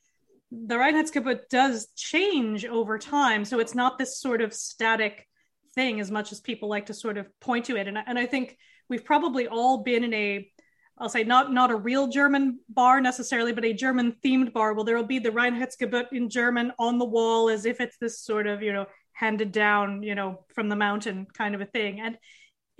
the 0.50 0.74
Reinheitsgebot 0.74 1.48
does 1.50 1.88
change 1.96 2.66
over 2.66 2.98
time. 2.98 3.44
So 3.44 3.58
it's 3.58 3.74
not 3.74 3.98
this 3.98 4.20
sort 4.20 4.42
of 4.42 4.52
static 4.52 5.26
thing 5.74 6.00
as 6.00 6.10
much 6.10 6.30
as 6.32 6.40
people 6.40 6.68
like 6.68 6.86
to 6.86 6.94
sort 6.94 7.16
of 7.16 7.26
point 7.40 7.64
to 7.66 7.76
it. 7.76 7.88
And, 7.88 7.96
and 8.06 8.18
I 8.18 8.26
think 8.26 8.58
we've 8.90 9.04
probably 9.04 9.48
all 9.48 9.82
been 9.82 10.04
in 10.04 10.12
a, 10.12 10.50
I'll 10.98 11.08
say 11.08 11.24
not 11.24 11.52
not 11.52 11.70
a 11.70 11.76
real 11.76 12.08
German 12.08 12.60
bar 12.68 13.00
necessarily, 13.00 13.52
but 13.52 13.64
a 13.64 13.72
German 13.72 14.16
themed 14.22 14.52
bar. 14.52 14.74
Well, 14.74 14.84
there 14.84 14.96
will 14.96 15.04
be 15.04 15.18
the 15.18 15.30
Reinheitsgebot 15.30 16.12
in 16.12 16.28
German 16.28 16.72
on 16.78 16.98
the 16.98 17.06
wall 17.06 17.48
as 17.48 17.64
if 17.64 17.80
it's 17.80 17.96
this 17.96 18.20
sort 18.20 18.46
of, 18.46 18.62
you 18.62 18.72
know, 18.72 18.86
handed 19.14 19.52
down, 19.52 20.02
you 20.02 20.14
know, 20.14 20.44
from 20.54 20.68
the 20.68 20.76
mountain 20.76 21.26
kind 21.32 21.54
of 21.54 21.62
a 21.62 21.66
thing. 21.66 22.00
And 22.00 22.18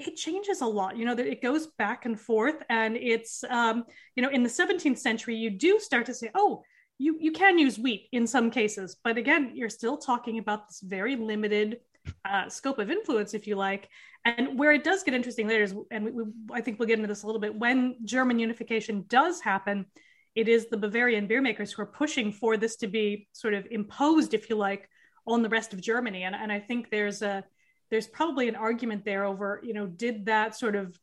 it 0.09 0.17
changes 0.17 0.61
a 0.61 0.67
lot 0.67 0.97
you 0.97 1.05
know 1.05 1.15
that 1.15 1.27
it 1.27 1.43
goes 1.43 1.69
back 1.79 2.05
and 2.05 2.19
forth 2.19 2.63
and 2.71 2.97
it's 2.97 3.45
um, 3.51 3.85
you 4.17 4.23
know 4.23 4.31
in 4.31 4.43
the 4.43 4.49
17th 4.49 4.99
century 4.99 5.37
you 5.37 5.51
do 5.51 5.79
start 5.79 6.07
to 6.07 6.15
say 6.15 6.31
oh 6.35 6.63
you 6.99 7.17
you 7.21 7.33
can 7.33 7.59
use 7.59 7.79
wheat 7.79 8.09
in 8.13 8.27
some 8.27 8.51
cases 8.51 8.97
but 9.03 9.17
again 9.17 9.53
you're 9.55 9.69
still 9.69 9.97
talking 9.97 10.39
about 10.39 10.69
this 10.69 10.81
very 10.81 11.17
limited 11.17 11.79
uh, 12.25 12.49
scope 12.49 12.79
of 12.79 12.91
influence 12.91 13.35
if 13.35 13.47
you 13.47 13.57
like. 13.57 13.89
And 14.25 14.59
where 14.59 14.73
it 14.73 14.85
does 14.85 15.03
get 15.03 15.15
interesting 15.15 15.49
later 15.49 15.65
is 15.65 15.75
and 15.91 16.05
we, 16.05 16.11
we, 16.13 16.25
i 16.53 16.61
think 16.61 16.79
we'll 16.79 16.87
get 16.87 16.99
into 16.99 17.09
this 17.09 17.25
a 17.25 17.27
little 17.27 17.41
bit 17.41 17.55
when 17.55 17.97
german 18.05 18.39
unification 18.39 19.05
does 19.09 19.41
happen 19.41 19.85
it 20.37 20.49
is 20.49 20.69
the 20.69 20.77
bavarian 20.77 21.27
beer 21.27 21.43
makers 21.43 21.73
who 21.73 21.83
are 21.83 21.87
pushing 21.87 22.31
for 22.31 22.57
this 22.57 22.77
to 22.77 22.87
be 22.87 23.27
sort 23.33 23.53
of 23.53 23.67
imposed 23.71 24.33
if 24.33 24.49
you 24.49 24.57
like 24.57 24.89
on 25.27 25.43
the 25.43 25.49
rest 25.49 25.73
of 25.73 25.81
germany. 25.81 26.23
And, 26.23 26.37
and 26.37 26.53
i 26.53 26.61
think 26.61 26.89
there's 26.89 27.23
a 27.23 27.45
there's 27.93 28.09
probably 28.09 28.49
an 28.49 28.57
argument 28.57 29.05
there 29.05 29.25
over 29.25 29.61
you 29.63 29.75
know 29.75 29.87
did 29.87 30.25
that 30.27 30.59
sort 30.59 30.75
of 30.75 30.99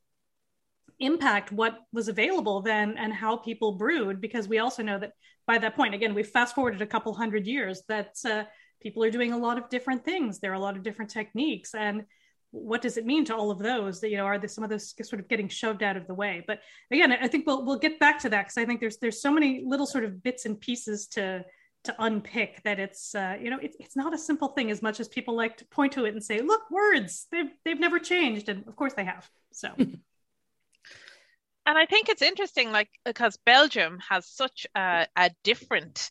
impact 1.00 1.52
what 1.52 1.78
was 1.94 2.08
available 2.08 2.62
then 2.62 2.98
and 2.98 3.14
how 3.14 3.38
people 3.38 3.74
brewed? 3.74 4.20
Because 4.20 4.48
we 4.48 4.58
also 4.58 4.84
know 4.84 5.00
that 5.00 5.14
by 5.48 5.60
that 5.60 5.76
point 5.76 5.94
again 5.94 6.14
we 6.14 6.24
fast 6.24 6.56
forwarded 6.56 6.82
a 6.82 6.88
couple 6.88 7.14
hundred 7.14 7.46
years 7.46 7.84
that 7.88 8.16
uh, 8.26 8.44
people 8.82 9.04
are 9.04 9.12
doing 9.12 9.32
a 9.32 9.38
lot 9.38 9.58
of 9.58 9.70
different 9.70 10.04
things. 10.04 10.40
There 10.40 10.52
are 10.52 10.56
a 10.56 10.60
lot 10.60 10.76
of 10.76 10.84
different 10.84 11.12
techniques. 11.12 11.76
And 11.76 12.06
what 12.52 12.82
does 12.82 12.98
it 12.98 13.06
mean 13.06 13.24
to 13.26 13.36
all 13.36 13.52
of 13.52 13.60
those? 13.60 14.02
That 14.02 14.10
you 14.10 14.18
know 14.18 14.26
are 14.26 14.40
there 14.40 14.50
some 14.50 14.64
of 14.64 14.72
those 14.72 14.94
sort 15.04 15.22
of 15.22 15.28
getting 15.28 15.48
shoved 15.48 15.84
out 15.84 15.96
of 15.96 16.08
the 16.08 16.16
way? 16.16 16.44
But 16.46 16.60
again 16.92 17.12
i 17.12 17.28
think 17.28 17.46
we'll, 17.46 17.66
we'll 17.66 17.78
get 17.78 18.00
back 18.00 18.18
to 18.22 18.30
that 18.30 18.46
because 18.46 18.58
i 18.58 18.66
think 18.66 18.80
there's 18.80 18.98
there's 18.98 19.22
so 19.22 19.32
many 19.32 19.64
little 19.64 19.86
sort 19.86 20.06
of 20.06 20.24
bits 20.24 20.46
and 20.46 20.60
pieces 20.60 21.06
to 21.08 21.46
to 21.86 21.96
unpick 22.00 22.62
that 22.64 22.80
it's 22.80 23.16
uh, 23.16 23.38
you 23.40 23.50
know 23.50 23.60
it's, 23.62 23.78
it's 23.80 23.96
not 23.96 24.14
a 24.14 24.18
simple 24.18 24.50
thing 24.50 24.70
as 24.70 24.82
much 24.82 25.00
as 25.00 25.08
people 25.08 25.36
like 25.36 25.58
to 25.58 25.66
point 25.66 25.94
to 25.94 26.06
it 26.06 26.14
and 26.14 26.24
say 26.24 26.42
look 26.42 26.70
words 26.70 27.28
they've 27.32 27.52
they've 27.64 27.80
never 27.80 28.00
changed. 28.00 28.50
And 28.50 28.68
of 28.68 28.76
course 28.76 28.94
they 28.94 29.06
have 29.06 29.30
so. 29.52 29.70
And 31.66 31.78
i 31.78 31.86
think 31.86 32.10
it's 32.10 32.24
interesting 32.24 32.72
like 32.72 32.90
because 33.06 33.38
belgium 33.46 34.00
has 34.10 34.26
such 34.26 34.66
a, 34.76 35.06
a 35.16 35.30
different 35.44 36.10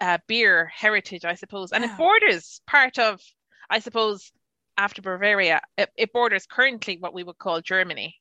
uh, 0.00 0.18
beer 0.26 0.66
heritage 0.66 1.24
i 1.24 1.34
suppose. 1.34 1.70
And 1.70 1.84
yeah. 1.84 1.92
it 1.92 1.96
borders 1.96 2.60
part 2.66 2.98
of 2.98 3.20
i 3.68 3.78
suppose 3.78 4.32
after 4.76 5.00
bavaria 5.00 5.60
it, 5.78 5.90
it, 5.96 6.12
borders 6.12 6.44
currently 6.44 6.96
what 6.98 7.14
we 7.14 7.22
would 7.22 7.38
call 7.38 7.60
germany. 7.60 8.16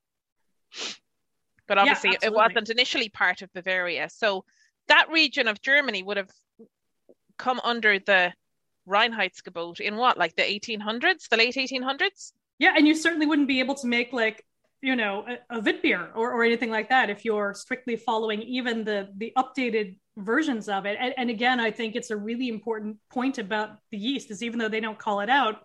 But 1.68 1.80
obviously 1.80 2.12
yeah, 2.12 2.28
it 2.28 2.34
wasn't 2.34 2.70
initially 2.70 3.10
part 3.10 3.42
of 3.42 3.52
bavaria. 3.52 4.08
So 4.12 4.46
that 4.90 5.08
region 5.10 5.48
of 5.48 5.62
Germany 5.62 6.04
would 6.04 6.18
have 6.18 6.30
come 7.40 7.60
under 7.64 7.98
the 7.98 8.34
Reinheitsgebot 8.88 9.80
in 9.80 9.96
what, 9.96 10.18
like 10.18 10.36
the 10.36 10.44
1800s, 10.44 11.28
the 11.30 11.38
late 11.38 11.56
1800s? 11.56 12.34
Yeah, 12.60 12.74
and 12.78 12.88
you 12.88 12.94
certainly 12.94 13.26
wouldn't 13.26 13.48
be 13.48 13.62
able 13.62 13.76
to 13.76 13.88
make 13.88 14.14
like 14.14 14.46
you 14.82 14.96
know 14.96 15.26
a, 15.50 15.58
a 15.58 15.62
beer 15.62 16.10
or, 16.16 16.32
or 16.32 16.44
anything 16.44 16.70
like 16.70 16.90
that 16.90 17.10
if 17.10 17.26
you're 17.26 17.54
strictly 17.54 17.96
following 17.96 18.42
even 18.44 18.84
the 18.84 19.10
the 19.18 19.34
updated 19.38 19.98
versions 20.18 20.68
of 20.70 20.86
it. 20.86 20.98
And, 21.00 21.14
and 21.18 21.30
again, 21.30 21.60
I 21.60 21.72
think 21.72 21.96
it's 21.96 22.12
a 22.12 22.18
really 22.18 22.50
important 22.50 22.98
point 23.10 23.38
about 23.38 23.78
the 23.92 23.98
yeast 23.98 24.32
is 24.32 24.44
even 24.44 24.60
though 24.60 24.70
they 24.70 24.82
don't 24.82 25.00
call 25.00 25.22
it 25.22 25.30
out, 25.30 25.62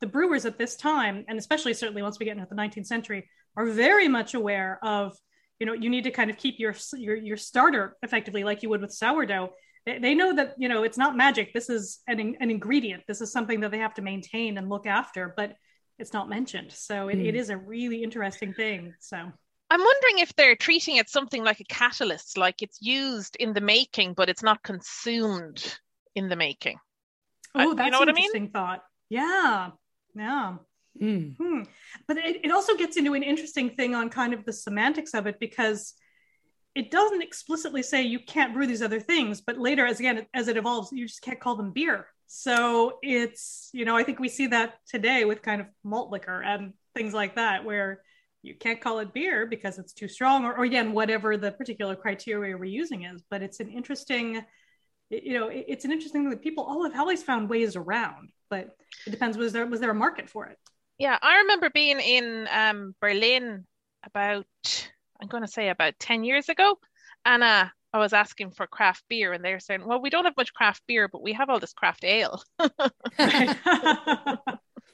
the 0.00 0.06
brewers 0.06 0.46
at 0.46 0.56
this 0.56 0.76
time, 0.76 1.24
and 1.28 1.38
especially 1.38 1.74
certainly 1.74 2.02
once 2.02 2.18
we 2.18 2.24
get 2.24 2.36
into 2.36 2.48
the 2.48 2.56
19th 2.56 2.86
century, 2.86 3.28
are 3.56 3.66
very 3.66 4.08
much 4.08 4.34
aware 4.34 4.78
of 4.82 5.16
you 5.58 5.66
know 5.66 5.72
you 5.72 5.90
need 5.90 6.04
to 6.04 6.10
kind 6.10 6.30
of 6.30 6.36
keep 6.36 6.58
your 6.58 6.74
your, 6.94 7.16
your 7.16 7.36
starter 7.36 7.96
effectively 8.02 8.44
like 8.44 8.62
you 8.62 8.68
would 8.68 8.80
with 8.80 8.92
sourdough 8.92 9.50
they, 9.88 9.98
they 9.98 10.14
know 10.14 10.34
that 10.34 10.54
you 10.58 10.68
know 10.68 10.82
it's 10.82 10.98
not 10.98 11.16
magic 11.16 11.52
this 11.54 11.70
is 11.70 12.00
an, 12.06 12.36
an 12.40 12.50
ingredient 12.50 13.02
this 13.08 13.20
is 13.20 13.32
something 13.32 13.60
that 13.60 13.70
they 13.70 13.78
have 13.78 13.94
to 13.94 14.02
maintain 14.02 14.58
and 14.58 14.68
look 14.68 14.86
after 14.86 15.32
but 15.36 15.56
it's 15.98 16.12
not 16.12 16.28
mentioned 16.28 16.70
so 16.70 17.08
it, 17.08 17.18
mm. 17.18 17.26
it 17.26 17.46
hmm. 17.46 17.52
a 17.52 17.56
really 17.56 18.02
interesting 18.02 18.52
thing 18.52 18.94
so 19.00 19.16
I'm 19.70 19.80
wondering 19.80 20.20
if 20.20 20.34
they're 20.34 20.56
treating 20.56 20.96
it 20.96 21.10
something 21.10 21.44
like 21.44 21.60
a 21.60 21.64
catalyst, 21.64 22.38
like 22.38 22.62
it's 22.62 22.78
used 22.80 23.36
in 23.36 23.52
the 23.52 23.60
making, 23.60 24.14
but 24.14 24.30
it's 24.30 24.42
not 24.42 24.62
consumed 24.62 25.78
in 26.14 26.30
the 26.30 26.36
making. 26.36 26.78
Oh, 27.54 27.74
that's 27.74 27.84
you 27.84 27.90
know 27.90 28.00
an 28.00 28.08
interesting 28.08 28.36
I 28.36 28.44
mean? 28.44 28.50
thought. 28.50 28.84
Yeah, 29.10 29.70
yeah. 30.14 30.56
Mm. 31.02 31.36
Hmm. 31.36 31.62
But 32.06 32.16
it, 32.16 32.46
it 32.46 32.50
also 32.50 32.76
gets 32.76 32.96
into 32.96 33.12
an 33.12 33.22
interesting 33.22 33.68
thing 33.68 33.94
on 33.94 34.08
kind 34.08 34.32
of 34.32 34.46
the 34.46 34.54
semantics 34.54 35.12
of 35.12 35.26
it 35.26 35.38
because 35.38 35.92
it 36.74 36.90
doesn't 36.90 37.22
explicitly 37.22 37.82
say 37.82 38.02
you 38.02 38.20
can't 38.20 38.54
brew 38.54 38.66
these 38.66 38.82
other 38.82 39.00
things, 39.00 39.40
but 39.40 39.58
later, 39.58 39.86
as 39.86 40.00
again 40.00 40.26
as 40.34 40.48
it 40.48 40.56
evolves, 40.56 40.92
you 40.92 41.06
just 41.06 41.22
can't 41.22 41.40
call 41.40 41.56
them 41.56 41.72
beer. 41.72 42.06
So 42.26 42.98
it's 43.02 43.70
you 43.72 43.84
know 43.84 43.96
I 43.96 44.02
think 44.02 44.18
we 44.18 44.28
see 44.28 44.48
that 44.48 44.74
today 44.86 45.24
with 45.24 45.42
kind 45.42 45.60
of 45.60 45.66
malt 45.84 46.10
liquor 46.10 46.42
and 46.42 46.72
things 46.94 47.14
like 47.14 47.36
that 47.36 47.64
where 47.64 48.02
you 48.42 48.54
can't 48.54 48.80
call 48.80 49.00
it 49.00 49.12
beer 49.12 49.46
because 49.46 49.78
it's 49.78 49.92
too 49.92 50.08
strong 50.08 50.44
or, 50.44 50.54
or 50.56 50.64
again 50.64 50.92
whatever 50.92 51.36
the 51.36 51.52
particular 51.52 51.96
criteria 51.96 52.56
we're 52.56 52.64
using 52.64 53.02
is 53.02 53.22
but 53.30 53.42
it's 53.42 53.58
an 53.60 53.68
interesting 53.68 54.44
you 55.10 55.38
know 55.38 55.48
it's 55.52 55.84
an 55.84 55.90
interesting 55.90 56.22
thing 56.22 56.30
that 56.30 56.40
people 56.40 56.64
all 56.64 56.84
have 56.84 56.98
always 56.98 57.22
found 57.22 57.48
ways 57.48 57.74
around 57.74 58.30
but 58.48 58.76
it 59.06 59.10
depends 59.10 59.36
was 59.36 59.52
there 59.52 59.66
was 59.66 59.80
there 59.80 59.90
a 59.90 59.94
market 59.94 60.30
for 60.30 60.46
it 60.46 60.56
yeah, 60.98 61.16
I 61.22 61.38
remember 61.38 61.70
being 61.70 62.00
in 62.00 62.48
um, 62.50 62.94
Berlin 63.00 63.64
about, 64.04 64.46
I'm 65.20 65.28
going 65.28 65.44
to 65.44 65.50
say 65.50 65.68
about 65.68 65.98
10 65.98 66.24
years 66.24 66.48
ago. 66.48 66.78
And 67.24 67.42
uh, 67.42 67.66
I 67.92 67.98
was 67.98 68.12
asking 68.12 68.52
for 68.52 68.66
craft 68.66 69.04
beer, 69.08 69.32
and 69.32 69.44
they 69.44 69.52
were 69.52 69.60
saying, 69.60 69.86
well, 69.86 70.00
we 70.00 70.10
don't 70.10 70.24
have 70.24 70.36
much 70.36 70.54
craft 70.54 70.82
beer, 70.86 71.08
but 71.08 71.22
we 71.22 71.32
have 71.32 71.50
all 71.50 71.58
this 71.58 71.72
craft 71.72 72.04
ale. 72.04 72.42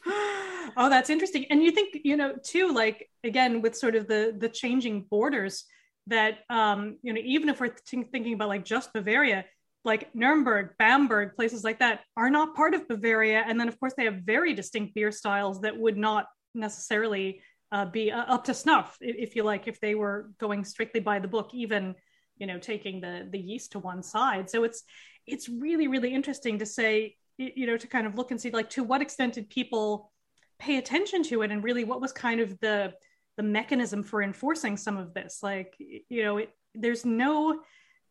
oh, 0.06 0.88
that's 0.88 1.10
interesting. 1.10 1.46
And 1.50 1.62
you 1.62 1.70
think, 1.70 1.98
you 2.04 2.16
know, 2.16 2.34
too, 2.42 2.72
like, 2.72 3.10
again, 3.22 3.62
with 3.62 3.76
sort 3.76 3.94
of 3.96 4.08
the 4.08 4.34
the 4.38 4.48
changing 4.48 5.06
borders, 5.10 5.64
that, 6.06 6.38
um, 6.50 6.98
you 7.02 7.12
know, 7.12 7.20
even 7.24 7.48
if 7.48 7.60
we're 7.60 7.68
th- 7.68 8.06
thinking 8.10 8.34
about 8.34 8.48
like 8.48 8.64
just 8.64 8.92
Bavaria, 8.92 9.44
like 9.84 10.14
Nuremberg, 10.14 10.70
Bamberg, 10.78 11.34
places 11.34 11.64
like 11.64 11.78
that 11.80 12.00
are 12.16 12.30
not 12.30 12.54
part 12.54 12.74
of 12.74 12.88
Bavaria. 12.88 13.44
And 13.46 13.58
then, 13.60 13.68
of 13.68 13.78
course, 13.78 13.94
they 13.96 14.04
have 14.04 14.22
very 14.24 14.54
distinct 14.54 14.94
beer 14.94 15.12
styles 15.12 15.60
that 15.62 15.76
would 15.76 15.96
not 15.96 16.26
necessarily 16.54 17.42
uh, 17.72 17.86
be 17.86 18.12
uh, 18.12 18.22
up 18.22 18.44
to 18.44 18.54
snuff, 18.54 18.96
if 19.00 19.34
you 19.36 19.42
like, 19.42 19.66
if 19.66 19.80
they 19.80 19.94
were 19.94 20.30
going 20.38 20.64
strictly 20.64 21.00
by 21.00 21.18
the 21.18 21.28
book, 21.28 21.50
even 21.52 21.94
you 22.36 22.46
know 22.46 22.58
taking 22.58 23.00
the 23.00 23.28
the 23.30 23.38
yeast 23.38 23.72
to 23.72 23.78
one 23.78 24.02
side. 24.02 24.50
So 24.50 24.64
it's 24.64 24.82
it's 25.26 25.48
really 25.48 25.88
really 25.88 26.14
interesting 26.14 26.58
to 26.58 26.66
say, 26.66 27.16
you 27.36 27.66
know, 27.66 27.76
to 27.76 27.86
kind 27.86 28.06
of 28.06 28.16
look 28.16 28.30
and 28.30 28.40
see 28.40 28.50
like 28.50 28.70
to 28.70 28.84
what 28.84 29.02
extent 29.02 29.34
did 29.34 29.50
people 29.50 30.12
pay 30.58 30.78
attention 30.78 31.22
to 31.24 31.42
it, 31.42 31.50
and 31.50 31.64
really 31.64 31.84
what 31.84 32.00
was 32.00 32.12
kind 32.12 32.40
of 32.40 32.58
the 32.60 32.92
the 33.36 33.42
mechanism 33.42 34.02
for 34.02 34.22
enforcing 34.22 34.76
some 34.76 34.96
of 34.96 35.14
this. 35.14 35.40
Like 35.42 35.74
you 35.78 36.22
know, 36.22 36.38
it, 36.38 36.50
there's 36.74 37.04
no 37.04 37.60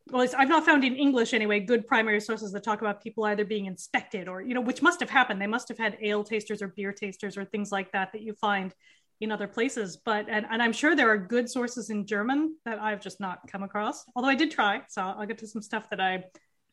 well, 0.09 0.27
I've 0.37 0.49
not 0.49 0.65
found 0.65 0.83
in 0.83 0.95
English 0.95 1.33
anyway 1.33 1.61
good 1.61 1.87
primary 1.87 2.19
sources 2.19 2.51
that 2.51 2.63
talk 2.63 2.81
about 2.81 3.01
people 3.01 3.23
either 3.23 3.45
being 3.45 3.67
inspected 3.67 4.27
or 4.27 4.41
you 4.41 4.53
know 4.53 4.61
which 4.61 4.81
must 4.81 4.99
have 4.99 5.09
happened. 5.09 5.41
They 5.41 5.47
must 5.47 5.69
have 5.69 5.77
had 5.77 5.97
ale 6.01 6.23
tasters 6.23 6.61
or 6.61 6.67
beer 6.67 6.91
tasters 6.91 7.37
or 7.37 7.45
things 7.45 7.71
like 7.71 7.91
that 7.93 8.11
that 8.11 8.21
you 8.21 8.33
find 8.33 8.73
in 9.21 9.31
other 9.31 9.47
places. 9.47 9.97
But 9.97 10.27
and, 10.29 10.45
and 10.49 10.61
I'm 10.61 10.73
sure 10.73 10.95
there 10.95 11.09
are 11.09 11.17
good 11.17 11.49
sources 11.49 11.89
in 11.89 12.05
German 12.05 12.55
that 12.65 12.79
I've 12.79 13.01
just 13.01 13.19
not 13.19 13.39
come 13.51 13.63
across. 13.63 14.05
Although 14.15 14.29
I 14.29 14.35
did 14.35 14.51
try, 14.51 14.81
so 14.89 15.01
I'll 15.01 15.25
get 15.25 15.37
to 15.39 15.47
some 15.47 15.61
stuff 15.61 15.89
that 15.89 15.99
I 15.99 16.25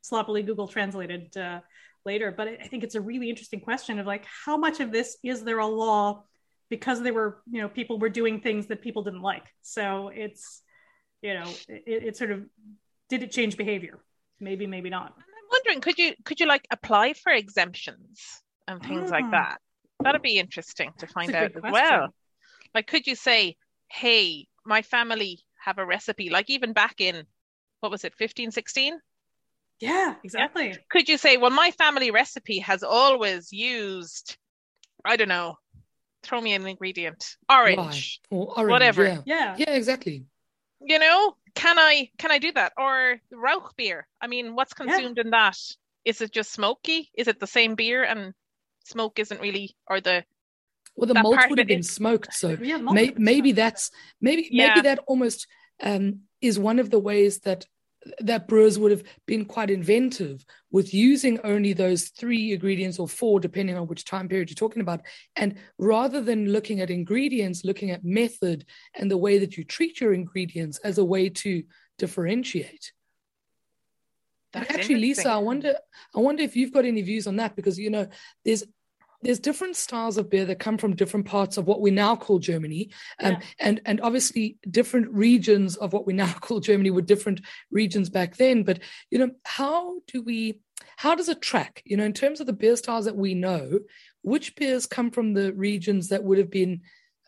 sloppily 0.03 0.43
Google 0.43 0.69
translated 0.69 1.37
uh, 1.37 1.61
later. 2.05 2.33
But 2.37 2.49
I 2.49 2.67
think 2.67 2.85
it's 2.85 2.95
a 2.95 3.01
really 3.01 3.31
interesting 3.31 3.61
question 3.61 3.99
of 3.99 4.07
like 4.07 4.25
how 4.45 4.57
much 4.57 4.81
of 4.81 4.93
this 4.93 5.17
is 5.23 5.45
there 5.45 5.59
a 5.59 5.67
law 5.67 6.25
because 6.69 7.03
they 7.03 7.11
were 7.11 7.43
you 7.51 7.61
know 7.61 7.69
people 7.69 7.99
were 7.99 8.09
doing 8.09 8.41
things 8.41 8.69
that 8.69 8.83
people 8.83 9.03
didn't 9.03 9.23
like. 9.23 9.47
So 9.63 10.11
it's 10.15 10.63
you 11.23 11.35
know 11.35 11.49
it, 11.69 12.05
it 12.05 12.17
sort 12.17 12.31
of 12.31 12.45
did 13.11 13.23
it 13.23 13.31
change 13.31 13.57
behavior? 13.57 13.99
Maybe, 14.39 14.67
maybe 14.67 14.89
not. 14.89 15.13
I'm 15.19 15.49
wondering, 15.51 15.81
could 15.81 15.99
you 15.99 16.15
could 16.25 16.41
you 16.41 16.47
like 16.47 16.67
apply 16.71 17.13
for 17.13 17.33
exemptions 17.33 18.43
and 18.67 18.83
things 18.83 19.11
like 19.11 19.25
ah. 19.27 19.31
that? 19.33 19.59
That'd 20.03 20.23
be 20.23 20.39
interesting 20.39 20.93
to 20.99 21.07
find 21.07 21.35
out 21.35 21.53
as 21.55 21.73
well. 21.73 22.15
Like, 22.75 22.87
could 22.87 23.07
you 23.07 23.15
say, 23.15 23.57
"Hey, 23.89 24.47
my 24.65 24.83
family 24.83 25.41
have 25.65 25.79
a 25.79 25.87
recipe," 25.87 26.31
like 26.31 26.50
even 26.50 26.73
back 26.73 27.00
in 27.00 27.27
what 27.81 27.91
was 27.91 28.05
it, 28.05 28.15
15, 28.15 28.50
16? 28.50 29.00
Yeah, 29.81 30.15
exactly. 30.23 30.69
Yeah? 30.69 30.77
Could 30.91 31.09
you 31.09 31.17
say, 31.17 31.39
"Well, 31.39 31.50
my 31.50 31.71
family 31.73 32.11
recipe 32.11 32.59
has 32.59 32.83
always 32.83 33.50
used, 33.53 34.37
I 35.05 35.17
don't 35.17 35.29
know, 35.29 35.57
throw 36.23 36.41
me 36.41 36.53
an 36.53 36.67
ingredient, 36.67 37.37
orange, 37.49 38.21
or 38.31 38.59
orange 38.59 38.71
whatever." 38.71 39.05
Yeah. 39.05 39.23
yeah, 39.25 39.57
yeah, 39.57 39.75
exactly. 39.75 40.27
You 40.83 40.99
know, 40.99 41.37
can 41.55 41.79
I 41.79 42.11
can 42.19 42.31
I 42.31 42.39
do 42.39 42.53
that? 42.53 42.75
Or 42.77 43.21
Rauch 43.33 43.75
beer. 43.77 44.07
I 44.21 44.27
mean, 44.27 44.55
what's 44.55 44.75
consumed 44.75 45.17
yeah. 45.17 45.25
in 45.25 45.31
that? 45.31 45.59
Is 46.05 46.21
it 46.21 46.33
just 46.33 46.53
smoky? 46.53 47.11
Is 47.15 47.29
it 47.29 47.41
the 47.41 47.47
same 47.47 47.75
beer 47.75 48.05
and 48.05 48.35
smoke 48.85 49.19
isn't 49.19 49.41
really 49.41 49.77
or 49.87 50.00
the 50.00 50.25
well 50.97 51.07
the 51.07 51.15
malt 51.15 51.39
would 51.49 51.59
have 51.59 51.69
been 51.69 51.81
is, 51.81 51.91
smoked 51.91 52.33
so 52.35 52.57
yeah, 52.61 52.77
may, 52.77 53.13
maybe 53.17 53.53
that's 53.53 53.91
maybe 54.21 54.49
yeah. 54.51 54.69
maybe 54.69 54.81
that 54.83 54.99
almost 55.07 55.47
um, 55.83 56.21
is 56.41 56.59
one 56.59 56.79
of 56.79 56.91
the 56.91 56.99
ways 56.99 57.41
that 57.41 57.67
that 58.21 58.49
brewers 58.49 58.79
would 58.79 58.91
have 58.91 59.03
been 59.27 59.45
quite 59.45 59.71
inventive 59.71 60.45
with 60.71 60.95
using 60.95 61.39
only 61.45 61.73
those 61.73 62.09
three 62.09 62.53
ingredients 62.53 62.99
or 62.99 63.07
four, 63.07 63.41
depending 63.41 63.77
on 63.77 63.87
which 63.87 64.05
time 64.05 64.29
period 64.29 64.49
you're 64.49 64.55
talking 64.55 64.83
about. 64.83 65.03
And 65.37 65.57
rather 65.79 66.23
than 66.23 66.51
looking 66.51 66.81
at 66.81 66.91
ingredients, 66.91 67.65
looking 67.65 67.91
at 67.91 68.05
method 68.05 68.65
and 68.95 69.11
the 69.11 69.19
way 69.19 69.39
that 69.39 69.57
you 69.57 69.65
treat 69.65 70.01
your 70.01 70.15
ingredients 70.15 70.79
as 70.79 70.99
a 70.99 71.05
way 71.05 71.29
to 71.29 71.63
differentiate. 71.99 72.93
That's 74.53 74.75
actually, 74.75 74.97
Lisa, 74.97 75.31
I 75.31 75.39
wonder, 75.39 75.77
I 76.15 76.21
wonder 76.21 76.43
if 76.43 76.57
you've 76.57 76.73
got 76.73 76.85
any 76.85 77.03
views 77.03 77.27
on 77.27 77.37
that 77.37 77.55
because 77.55 77.79
you 77.79 77.91
know, 77.91 78.09
there's 78.45 78.65
there's 79.23 79.39
different 79.39 79.77
styles 79.77 80.17
of 80.17 80.31
beer 80.31 80.45
that 80.47 80.59
come 80.59 80.79
from 80.79 80.97
different 80.97 81.27
parts 81.27 81.57
of 81.57 81.67
what 81.67 81.81
we 81.81 81.91
now 81.91 82.17
call 82.17 82.39
Germany, 82.39 82.91
um, 83.23 83.33
yeah. 83.33 83.41
and 83.59 83.81
and 83.85 84.00
obviously 84.00 84.57
different 84.71 85.09
regions 85.12 85.77
of 85.77 85.93
what 85.93 86.07
we 86.07 86.12
now 86.12 86.33
call 86.41 86.61
Germany 86.61 86.91
were 86.91 87.03
different 87.03 87.41
regions 87.71 88.09
back 88.09 88.37
then. 88.37 88.62
But 88.62 88.81
you 89.11 89.19
know, 89.19 89.31
how 89.45 90.00
do 90.07 90.23
we? 90.23 90.61
How 90.97 91.15
does 91.15 91.29
it 91.29 91.43
track? 91.43 91.83
You 91.85 91.97
know, 91.97 92.05
in 92.05 92.12
terms 92.12 92.41
of 92.41 92.47
the 92.47 92.53
beer 92.53 92.77
styles 92.77 93.05
that 93.05 93.17
we 93.17 93.35
know, 93.35 93.81
which 94.23 94.57
beers 94.57 94.87
come 94.87 95.11
from 95.11 95.35
the 95.35 95.53
regions 95.53 96.09
that 96.09 96.25
would 96.25 96.39
have 96.39 96.50
been 96.50 96.81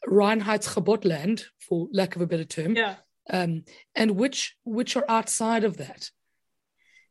Reinheitsgebotland, 0.08 1.44
for 1.60 1.88
lack 1.92 2.16
of 2.16 2.22
a 2.22 2.26
better 2.26 2.44
term, 2.44 2.74
yeah, 2.74 2.96
um, 3.28 3.64
and 3.94 4.12
which 4.12 4.56
which 4.64 4.96
are 4.96 5.04
outside 5.08 5.64
of 5.64 5.76
that? 5.76 6.10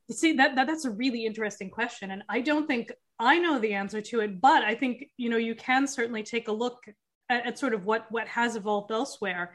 See 0.10 0.34
that, 0.34 0.56
that 0.56 0.68
that's 0.68 0.86
a 0.86 0.92
really 0.92 1.26
interesting 1.26 1.70
question 1.70 2.12
and 2.12 2.24
i 2.28 2.42
don't 2.42 2.68
think 2.68 2.92
i 3.20 3.38
know 3.38 3.60
the 3.60 3.74
answer 3.74 4.02
to 4.02 4.20
it 4.20 4.42
but 4.42 4.64
i 4.64 4.76
think 4.76 5.06
you 5.18 5.30
know 5.30 5.38
you 5.38 5.56
can 5.56 5.88
certainly 5.88 6.24
take 6.24 6.48
a 6.48 6.52
look 6.52 6.80
at, 7.30 7.46
at 7.48 7.60
sort 7.60 7.74
of 7.74 7.86
what 7.86 8.06
what 8.12 8.28
has 8.28 8.56
evolved 8.56 8.92
elsewhere. 8.92 9.54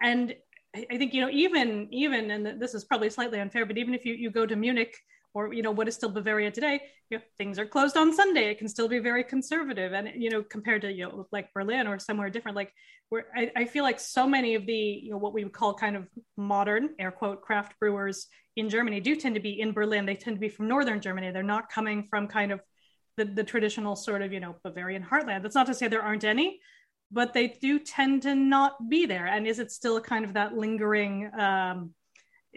And 0.00 0.34
i 0.76 0.98
think 0.98 1.14
you 1.14 1.20
know 1.20 1.30
even 1.30 1.88
even 1.92 2.30
and 2.30 2.60
this 2.60 2.74
is 2.74 2.84
probably 2.84 3.08
slightly 3.08 3.38
unfair 3.38 3.64
but 3.64 3.78
even 3.78 3.94
if 3.94 4.04
you, 4.04 4.14
you 4.14 4.28
go 4.28 4.44
to 4.44 4.56
munich 4.56 4.96
or 5.34 5.52
you 5.52 5.62
know 5.62 5.72
what 5.72 5.88
is 5.88 5.94
still 5.94 6.08
Bavaria 6.08 6.50
today, 6.50 6.80
you 7.10 7.18
know, 7.18 7.24
things 7.36 7.58
are 7.58 7.66
closed 7.66 7.96
on 7.96 8.14
Sunday. 8.14 8.50
It 8.50 8.58
can 8.58 8.68
still 8.68 8.88
be 8.88 9.00
very 9.00 9.24
conservative, 9.24 9.92
and 9.92 10.10
you 10.14 10.30
know 10.30 10.42
compared 10.42 10.82
to 10.82 10.92
you 10.92 11.04
know 11.04 11.26
like 11.32 11.52
Berlin 11.52 11.86
or 11.86 11.98
somewhere 11.98 12.30
different, 12.30 12.56
like 12.56 12.72
where 13.08 13.26
I, 13.34 13.50
I 13.56 13.64
feel 13.66 13.82
like 13.82 14.00
so 14.00 14.26
many 14.26 14.54
of 14.54 14.64
the 14.64 14.72
you 14.72 15.10
know 15.10 15.18
what 15.18 15.34
we 15.34 15.44
would 15.44 15.52
call 15.52 15.74
kind 15.74 15.96
of 15.96 16.08
modern 16.36 16.90
air 16.98 17.10
quote 17.10 17.42
craft 17.42 17.78
brewers 17.80 18.28
in 18.56 18.70
Germany 18.70 19.00
do 19.00 19.16
tend 19.16 19.34
to 19.34 19.40
be 19.40 19.60
in 19.60 19.72
Berlin. 19.72 20.06
They 20.06 20.14
tend 20.14 20.36
to 20.36 20.40
be 20.40 20.48
from 20.48 20.68
northern 20.68 21.00
Germany. 21.00 21.32
They're 21.32 21.42
not 21.42 21.68
coming 21.68 22.04
from 22.04 22.28
kind 22.28 22.52
of 22.52 22.60
the, 23.16 23.24
the 23.24 23.44
traditional 23.44 23.96
sort 23.96 24.22
of 24.22 24.32
you 24.32 24.40
know 24.40 24.54
Bavarian 24.62 25.02
heartland. 25.02 25.42
That's 25.42 25.56
not 25.56 25.66
to 25.66 25.74
say 25.74 25.88
there 25.88 26.02
aren't 26.02 26.24
any, 26.24 26.60
but 27.10 27.32
they 27.32 27.48
do 27.48 27.80
tend 27.80 28.22
to 28.22 28.36
not 28.36 28.88
be 28.88 29.04
there. 29.04 29.26
And 29.26 29.48
is 29.48 29.58
it 29.58 29.72
still 29.72 30.00
kind 30.00 30.24
of 30.24 30.34
that 30.34 30.56
lingering? 30.56 31.28
Um, 31.36 31.94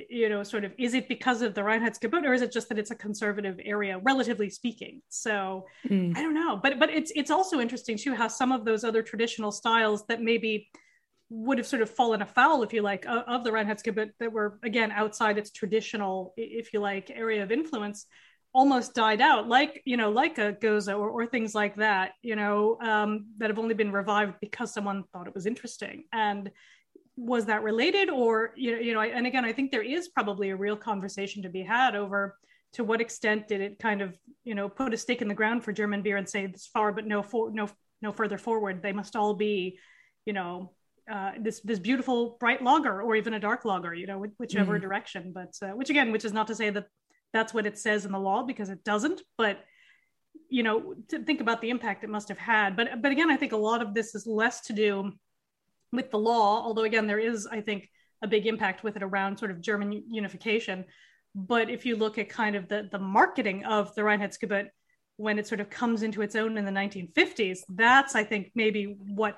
you 0.09 0.29
know, 0.29 0.43
sort 0.43 0.63
of, 0.63 0.73
is 0.77 0.93
it 0.93 1.07
because 1.07 1.41
of 1.41 1.53
the 1.53 1.61
Reinheitsgebot, 1.61 2.23
or 2.23 2.33
is 2.33 2.41
it 2.41 2.51
just 2.51 2.69
that 2.69 2.77
it's 2.77 2.91
a 2.91 2.95
conservative 2.95 3.59
area, 3.63 3.99
relatively 4.03 4.49
speaking? 4.49 5.01
So 5.09 5.65
mm. 5.87 6.15
I 6.15 6.21
don't 6.21 6.33
know, 6.33 6.59
but 6.61 6.79
but 6.79 6.89
it's 6.89 7.11
it's 7.15 7.31
also 7.31 7.59
interesting 7.59 7.97
too 7.97 8.13
how 8.13 8.27
some 8.27 8.51
of 8.51 8.65
those 8.65 8.83
other 8.83 9.01
traditional 9.01 9.51
styles 9.51 10.05
that 10.07 10.21
maybe 10.21 10.69
would 11.29 11.57
have 11.57 11.67
sort 11.67 11.81
of 11.81 11.89
fallen 11.89 12.21
afoul, 12.21 12.63
if 12.63 12.71
you 12.71 12.81
like, 12.81 13.05
of, 13.05 13.23
of 13.27 13.43
the 13.43 13.49
Reinheitsgebot 13.49 14.11
that 14.19 14.31
were 14.31 14.59
again 14.63 14.91
outside 14.91 15.37
its 15.37 15.51
traditional, 15.51 16.33
if 16.37 16.73
you 16.73 16.79
like, 16.79 17.09
area 17.09 17.43
of 17.43 17.51
influence, 17.51 18.05
almost 18.53 18.93
died 18.95 19.21
out, 19.21 19.47
like 19.47 19.81
you 19.85 19.97
know, 19.97 20.09
like 20.09 20.37
a 20.37 20.53
Gose 20.53 20.87
or, 20.87 21.09
or 21.09 21.25
things 21.25 21.53
like 21.53 21.75
that, 21.75 22.11
you 22.21 22.35
know, 22.35 22.77
um, 22.81 23.27
that 23.37 23.49
have 23.49 23.59
only 23.59 23.73
been 23.73 23.91
revived 23.91 24.35
because 24.41 24.73
someone 24.73 25.03
thought 25.11 25.27
it 25.27 25.35
was 25.35 25.45
interesting. 25.45 26.03
And 26.13 26.51
was 27.17 27.45
that 27.45 27.63
related, 27.63 28.09
or 28.09 28.53
you 28.55 28.71
know, 28.71 28.79
you 28.79 28.93
know, 28.93 29.01
and 29.01 29.25
again, 29.25 29.43
I 29.43 29.51
think 29.51 29.71
there 29.71 29.83
is 29.83 30.07
probably 30.07 30.51
a 30.51 30.55
real 30.55 30.77
conversation 30.77 31.43
to 31.43 31.49
be 31.49 31.63
had 31.63 31.95
over 31.95 32.37
to 32.73 32.83
what 32.83 33.01
extent 33.01 33.47
did 33.47 33.59
it 33.61 33.79
kind 33.79 34.01
of 34.01 34.15
you 34.43 34.53
know 34.53 34.69
put 34.69 34.93
a 34.93 34.97
stake 34.97 35.21
in 35.21 35.27
the 35.27 35.33
ground 35.33 35.63
for 35.63 35.71
German 35.71 36.03
beer 36.03 36.17
and 36.17 36.29
say 36.29 36.45
this 36.45 36.67
far, 36.67 36.91
but 36.91 37.05
no 37.05 37.23
for, 37.23 37.51
no 37.51 37.67
no 38.01 38.11
further 38.11 38.37
forward. 38.37 38.81
They 38.81 38.93
must 38.93 39.15
all 39.15 39.33
be, 39.33 39.79
you 40.25 40.33
know, 40.33 40.73
uh, 41.11 41.31
this 41.39 41.59
this 41.61 41.79
beautiful 41.79 42.37
bright 42.39 42.61
lager 42.61 43.01
or 43.01 43.15
even 43.15 43.33
a 43.33 43.39
dark 43.39 43.65
lager, 43.65 43.93
you 43.93 44.05
know, 44.05 44.25
whichever 44.37 44.77
mm. 44.77 44.81
direction. 44.81 45.31
But 45.33 45.55
uh, 45.61 45.71
which 45.71 45.89
again, 45.89 46.11
which 46.11 46.25
is 46.25 46.33
not 46.33 46.47
to 46.47 46.55
say 46.55 46.69
that 46.69 46.85
that's 47.33 47.53
what 47.53 47.65
it 47.65 47.77
says 47.77 48.05
in 48.05 48.11
the 48.11 48.19
law 48.19 48.43
because 48.43 48.69
it 48.69 48.83
doesn't. 48.83 49.21
But 49.37 49.59
you 50.49 50.61
know, 50.61 50.93
to 51.09 51.23
think 51.23 51.41
about 51.41 51.61
the 51.61 51.71
impact 51.71 52.03
it 52.03 52.09
must 52.09 52.29
have 52.29 52.37
had. 52.37 52.75
But 52.75 53.01
but 53.01 53.11
again, 53.11 53.31
I 53.31 53.37
think 53.37 53.53
a 53.53 53.57
lot 53.57 53.81
of 53.81 53.95
this 53.95 54.13
is 54.13 54.27
less 54.27 54.61
to 54.61 54.73
do 54.73 55.13
with 55.91 56.11
the 56.11 56.19
law, 56.19 56.63
although 56.63 56.83
again, 56.83 57.07
there 57.07 57.19
is, 57.19 57.47
I 57.47 57.61
think, 57.61 57.89
a 58.21 58.27
big 58.27 58.47
impact 58.47 58.83
with 58.83 58.95
it 58.95 59.03
around 59.03 59.37
sort 59.37 59.51
of 59.51 59.61
German 59.61 60.03
unification. 60.09 60.85
But 61.35 61.69
if 61.69 61.85
you 61.85 61.95
look 61.95 62.17
at 62.17 62.29
kind 62.29 62.55
of 62.55 62.67
the 62.67 62.89
the 62.91 62.99
marketing 62.99 63.65
of 63.65 63.93
the 63.95 64.01
Reinheitsgebot 64.01 64.67
when 65.17 65.39
it 65.39 65.47
sort 65.47 65.59
of 65.61 65.69
comes 65.69 66.03
into 66.03 66.21
its 66.21 66.35
own 66.35 66.57
in 66.57 66.65
the 66.65 66.71
1950s, 66.71 67.59
that's 67.69 68.15
I 68.15 68.23
think 68.23 68.51
maybe 68.55 68.97
what 68.99 69.37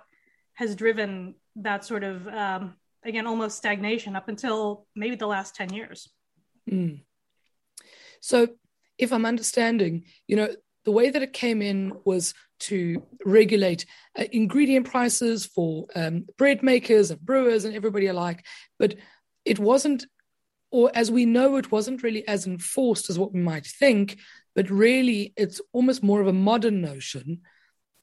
has 0.53 0.75
driven 0.75 1.35
that 1.55 1.85
sort 1.85 2.03
of 2.03 2.27
um, 2.27 2.75
again 3.03 3.27
almost 3.27 3.57
stagnation 3.57 4.15
up 4.15 4.27
until 4.27 4.85
maybe 4.95 5.15
the 5.15 5.27
last 5.27 5.55
10 5.55 5.73
years 5.73 6.09
mm. 6.69 6.99
so 8.19 8.47
if 8.97 9.11
i'm 9.11 9.25
understanding 9.25 10.03
you 10.27 10.35
know 10.35 10.49
the 10.89 10.93
way 10.93 11.11
that 11.11 11.21
it 11.21 11.33
came 11.33 11.61
in 11.61 11.93
was 12.03 12.33
to 12.59 13.03
regulate 13.23 13.85
uh, 14.17 14.23
ingredient 14.31 14.89
prices 14.89 15.45
for 15.45 15.85
um, 15.95 16.25
bread 16.35 16.63
makers 16.63 17.11
and 17.11 17.21
brewers 17.21 17.63
and 17.63 17.75
everybody 17.75 18.07
alike 18.07 18.43
but 18.79 18.95
it 19.45 19.59
wasn't 19.59 20.07
or 20.71 20.89
as 20.95 21.11
we 21.11 21.25
know 21.27 21.57
it 21.57 21.71
wasn't 21.71 22.01
really 22.01 22.27
as 22.27 22.47
enforced 22.47 23.07
as 23.07 23.19
what 23.19 23.31
we 23.35 23.39
might 23.39 23.67
think 23.67 24.17
but 24.55 24.67
really 24.71 25.31
it's 25.37 25.61
almost 25.73 26.01
more 26.01 26.21
of 26.21 26.27
a 26.27 26.33
modern 26.33 26.81
notion 26.81 27.41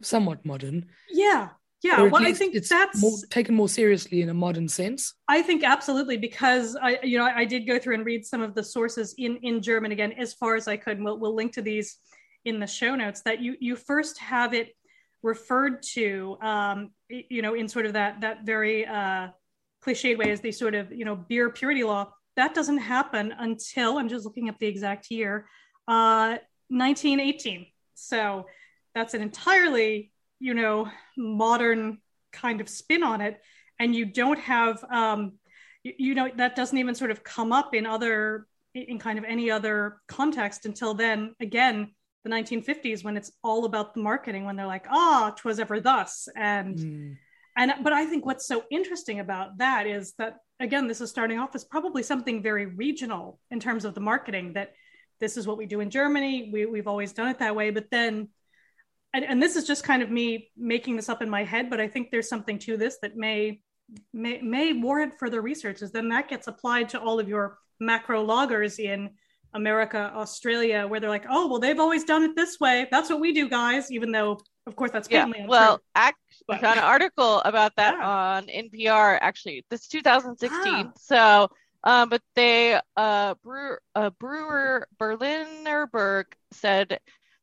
somewhat 0.00 0.46
modern. 0.46 0.86
Yeah 1.10 1.48
yeah. 1.82 2.02
Well 2.02 2.26
i 2.26 2.32
think 2.32 2.54
it's 2.54 2.68
that's 2.68 3.00
more, 3.00 3.12
taken 3.30 3.54
more 3.54 3.68
seriously 3.68 4.22
in 4.22 4.28
a 4.28 4.34
modern 4.34 4.68
sense. 4.68 5.14
I 5.28 5.42
think 5.42 5.62
absolutely 5.64 6.16
because 6.16 6.76
i 6.80 6.98
you 7.02 7.18
know 7.18 7.24
i 7.24 7.44
did 7.44 7.66
go 7.66 7.78
through 7.78 7.94
and 7.94 8.06
read 8.06 8.24
some 8.24 8.42
of 8.42 8.54
the 8.54 8.64
sources 8.64 9.14
in 9.18 9.36
in 9.42 9.62
german 9.62 9.92
again 9.92 10.12
as 10.12 10.32
far 10.34 10.56
as 10.56 10.68
i 10.68 10.76
could 10.76 11.02
we'll, 11.02 11.18
we'll 11.18 11.34
link 11.34 11.52
to 11.52 11.62
these 11.62 11.98
in 12.46 12.58
the 12.60 12.66
show 12.66 12.94
notes 12.94 13.20
that 13.22 13.40
you 13.40 13.56
you 13.60 13.76
first 13.76 14.18
have 14.18 14.54
it 14.54 14.74
referred 15.22 15.82
to 15.82 16.38
um 16.40 16.90
you 17.08 17.42
know 17.42 17.54
in 17.54 17.68
sort 17.68 17.84
of 17.84 17.92
that 17.92 18.20
that 18.20 18.46
very 18.46 18.86
uh 18.86 19.28
cliched 19.84 20.16
way 20.16 20.30
as 20.30 20.40
the 20.40 20.52
sort 20.52 20.74
of 20.74 20.90
you 20.92 21.04
know 21.04 21.16
beer 21.16 21.50
purity 21.50 21.84
law. 21.84 22.10
That 22.36 22.54
doesn't 22.54 22.78
happen 22.78 23.34
until 23.38 23.96
i'm 23.98 24.08
just 24.08 24.26
looking 24.26 24.48
up 24.50 24.58
the 24.58 24.66
exact 24.66 25.10
year 25.10 25.48
uh 25.88 26.36
1918 26.68 27.66
so 27.94 28.46
that's 28.94 29.14
an 29.14 29.22
entirely 29.22 30.12
you 30.38 30.54
know 30.54 30.88
modern 31.16 31.98
kind 32.36 32.60
of 32.60 32.68
spin 32.68 33.02
on 33.02 33.20
it. 33.20 33.40
And 33.78 33.94
you 33.94 34.04
don't 34.06 34.38
have 34.38 34.84
um 34.90 35.32
you, 35.82 35.94
you 35.98 36.14
know 36.14 36.30
that 36.36 36.56
doesn't 36.56 36.78
even 36.78 36.94
sort 36.94 37.10
of 37.10 37.24
come 37.24 37.52
up 37.52 37.74
in 37.74 37.86
other 37.86 38.46
in 38.74 38.98
kind 38.98 39.18
of 39.18 39.24
any 39.24 39.50
other 39.50 39.98
context 40.06 40.66
until 40.66 40.94
then. 40.94 41.34
Again 41.40 41.92
the 42.26 42.34
1950s 42.34 43.04
when 43.04 43.16
it's 43.16 43.30
all 43.42 43.64
about 43.64 43.94
the 43.94 44.00
marketing 44.00 44.44
when 44.44 44.56
they're 44.56 44.66
like 44.66 44.86
ah 44.90 45.30
oh, 45.30 45.34
twas 45.36 45.60
ever 45.60 45.80
thus 45.80 46.28
and 46.36 46.78
mm. 46.78 47.16
and 47.56 47.72
but 47.82 47.92
i 47.92 48.04
think 48.04 48.26
what's 48.26 48.46
so 48.46 48.64
interesting 48.70 49.20
about 49.20 49.58
that 49.58 49.86
is 49.86 50.12
that 50.18 50.38
again 50.58 50.88
this 50.88 51.00
is 51.00 51.08
starting 51.08 51.38
off 51.38 51.54
as 51.54 51.64
probably 51.64 52.02
something 52.02 52.42
very 52.42 52.66
regional 52.66 53.38
in 53.50 53.60
terms 53.60 53.84
of 53.84 53.94
the 53.94 54.00
marketing 54.00 54.54
that 54.54 54.72
this 55.20 55.36
is 55.36 55.46
what 55.46 55.56
we 55.56 55.66
do 55.66 55.80
in 55.80 55.88
germany 55.88 56.50
we, 56.52 56.66
we've 56.66 56.88
always 56.88 57.12
done 57.12 57.28
it 57.28 57.38
that 57.38 57.54
way 57.54 57.70
but 57.70 57.90
then 57.90 58.28
and, 59.16 59.24
and 59.24 59.42
this 59.42 59.56
is 59.56 59.66
just 59.66 59.82
kind 59.82 60.02
of 60.02 60.10
me 60.10 60.50
making 60.58 60.96
this 60.96 61.08
up 61.08 61.22
in 61.22 61.30
my 61.30 61.42
head, 61.42 61.70
but 61.70 61.80
I 61.80 61.88
think 61.88 62.10
there's 62.10 62.28
something 62.28 62.58
to 62.60 62.76
this 62.76 62.98
that 63.00 63.16
may 63.16 63.62
may, 64.12 64.42
may 64.42 64.74
warrant 64.74 65.14
further 65.18 65.40
research. 65.40 65.80
Is 65.80 65.90
then 65.90 66.10
that 66.10 66.28
gets 66.28 66.48
applied 66.48 66.90
to 66.90 67.00
all 67.00 67.18
of 67.18 67.26
your 67.26 67.56
macro 67.80 68.26
lagers 68.26 68.78
in 68.78 69.10
America, 69.54 70.12
Australia, 70.14 70.86
where 70.86 71.00
they're 71.00 71.10
like, 71.10 71.26
oh, 71.28 71.48
well, 71.48 71.58
they've 71.58 71.80
always 71.80 72.04
done 72.04 72.22
it 72.22 72.36
this 72.36 72.60
way. 72.60 72.86
That's 72.90 73.08
what 73.08 73.20
we 73.20 73.32
do, 73.32 73.48
guys. 73.48 73.90
Even 73.90 74.12
though, 74.12 74.40
of 74.66 74.76
course, 74.76 74.90
that's 74.90 75.08
yeah. 75.10 75.30
Well, 75.46 75.80
act, 75.94 76.18
I 76.48 76.58
found 76.58 76.78
an 76.78 76.84
article 76.84 77.40
about 77.40 77.72
that 77.76 77.94
yeah. 77.98 78.08
on 78.08 78.46
NPR. 78.46 79.18
Actually, 79.20 79.64
this 79.70 79.88
2016. 79.88 80.50
Ah. 80.64 80.92
So, 80.98 81.48
um, 81.84 82.08
but 82.08 82.22
they 82.34 82.78
uh, 82.96 83.34
brewer, 83.42 83.80
uh, 83.94 84.10
brewer 84.18 84.88
Berliner 84.98 85.86
Berg 85.86 86.26
said 86.52 86.98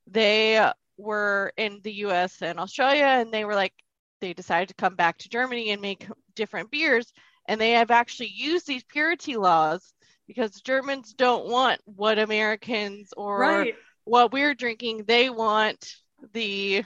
they 0.07 0.69
were 0.97 1.53
in 1.57 1.79
the 1.83 1.93
US 2.05 2.41
and 2.41 2.59
Australia, 2.59 3.05
and 3.05 3.33
they 3.33 3.45
were 3.45 3.55
like, 3.55 3.73
they 4.21 4.33
decided 4.33 4.69
to 4.69 4.75
come 4.75 4.95
back 4.95 5.17
to 5.19 5.29
Germany 5.29 5.71
and 5.71 5.81
make 5.81 6.07
different 6.35 6.71
beers. 6.71 7.11
And 7.47 7.59
they 7.59 7.71
have 7.71 7.91
actually 7.91 8.31
used 8.33 8.65
these 8.65 8.83
purity 8.85 9.35
laws 9.35 9.93
because 10.27 10.61
Germans 10.61 11.13
don't 11.13 11.47
want 11.47 11.81
what 11.85 12.19
Americans 12.19 13.13
or 13.15 13.39
right. 13.39 13.75
what 14.05 14.31
we're 14.31 14.55
drinking. 14.55 15.05
They 15.07 15.29
want 15.29 15.95
the 16.33 16.83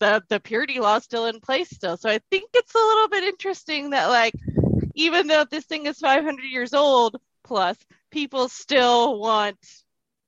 the 0.00 0.22
the 0.28 0.40
purity 0.40 0.80
law 0.80 0.98
still 0.98 1.26
in 1.26 1.40
place 1.40 1.70
still. 1.70 1.96
So 1.96 2.08
I 2.08 2.20
think 2.30 2.50
it's 2.54 2.74
a 2.74 2.78
little 2.78 3.08
bit 3.08 3.24
interesting 3.24 3.90
that 3.90 4.06
like 4.06 4.34
even 4.94 5.26
though 5.26 5.44
this 5.44 5.64
thing 5.64 5.86
is 5.86 5.98
500 5.98 6.42
years 6.42 6.74
old 6.74 7.16
plus, 7.44 7.76
people 8.10 8.48
still 8.48 9.18
want 9.18 9.58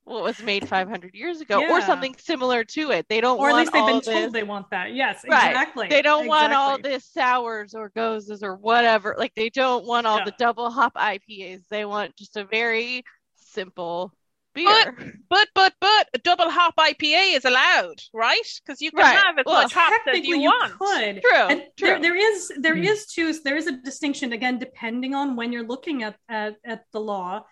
what 0.05 0.23
was 0.23 0.43
made 0.43 0.69
500 0.69 1.15
years 1.15 1.41
ago 1.41 1.61
yeah. 1.61 1.73
or 1.73 1.81
something 1.81 2.15
similar 2.19 2.65
to 2.65 2.91
it 2.91 3.07
they 3.09 3.21
don't 3.21 3.39
or 3.39 3.51
at 3.51 3.57
least 3.57 3.73
they've 3.73 3.87
been 3.87 3.97
this... 3.97 4.07
told 4.07 4.33
they 4.33 4.43
want 4.43 4.69
that 4.71 4.95
yes 4.95 5.25
right. 5.29 5.51
exactly 5.51 5.89
they 5.89 6.03
don't 6.03 6.25
exactly. 6.25 6.29
want 6.29 6.53
all 6.53 6.79
this 6.79 7.05
sours 7.05 7.75
or 7.75 7.91
goses 7.95 8.43
or 8.43 8.57
whatever 8.57 9.15
like 9.19 9.35
they 9.35 9.49
don't 9.49 9.87
want 9.87 10.07
all 10.07 10.19
yeah. 10.19 10.25
the 10.25 10.35
double 10.39 10.71
hop 10.71 10.95
ipas 10.95 11.63
they 11.71 11.85
want 11.85 12.15
just 12.17 12.37
a 12.37 12.45
very 12.45 13.05
simple 13.37 14.13
beer 14.55 14.95
but 15.29 15.29
but 15.31 15.49
but, 15.55 15.73
but 15.81 16.09
a 16.15 16.19
double 16.19 16.51
hop 16.51 16.75
ipa 16.77 17.37
is 17.37 17.45
allowed 17.45 18.01
right 18.13 18.61
because 18.65 18.81
you 18.81 18.91
can 18.91 19.01
right. 19.01 19.17
have 19.17 19.39
as 19.39 19.45
well, 19.47 19.63
much 19.63 19.73
hop 19.73 19.93
as 20.09 20.19
you, 20.19 20.37
you 20.37 20.43
want 20.43 20.79
could. 20.79 21.23
true, 21.23 21.63
true. 21.77 21.87
There, 21.87 22.01
there 22.01 22.17
is 22.17 22.53
there 22.61 22.75
mm. 22.75 22.85
is 22.85 23.07
too 23.07 23.33
there 23.45 23.57
is 23.57 23.67
a 23.67 23.73
distinction 23.73 24.33
again 24.33 24.59
depending 24.59 25.15
on 25.15 25.37
when 25.37 25.53
you're 25.53 25.67
looking 25.67 26.03
at 26.03 26.17
at, 26.29 26.57
at 26.65 26.85
the 26.93 27.01
law 27.01 27.45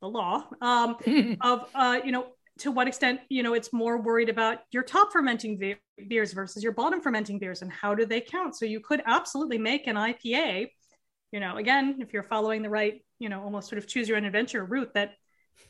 the 0.00 0.08
law 0.08 0.46
um, 0.60 0.96
of 1.40 1.68
uh, 1.74 2.00
you 2.04 2.12
know 2.12 2.26
to 2.58 2.70
what 2.70 2.88
extent 2.88 3.20
you 3.28 3.42
know 3.42 3.54
it's 3.54 3.72
more 3.72 4.00
worried 4.00 4.28
about 4.28 4.58
your 4.70 4.82
top 4.82 5.12
fermenting 5.12 5.56
be- 5.56 5.76
beers 6.08 6.32
versus 6.32 6.62
your 6.62 6.72
bottom 6.72 7.00
fermenting 7.00 7.38
beers 7.38 7.62
and 7.62 7.72
how 7.72 7.94
do 7.94 8.04
they 8.04 8.20
count? 8.20 8.56
So 8.56 8.64
you 8.66 8.80
could 8.80 9.02
absolutely 9.06 9.58
make 9.58 9.86
an 9.86 9.96
ipa 9.96 10.68
you 11.32 11.40
know 11.40 11.56
again 11.56 11.96
if 12.00 12.12
you're 12.12 12.24
following 12.24 12.62
the 12.62 12.68
right 12.68 13.02
you 13.18 13.28
know 13.28 13.42
almost 13.42 13.68
sort 13.68 13.78
of 13.78 13.86
choose 13.86 14.08
your 14.08 14.16
own 14.16 14.24
adventure 14.24 14.64
route 14.64 14.94
that 14.94 15.14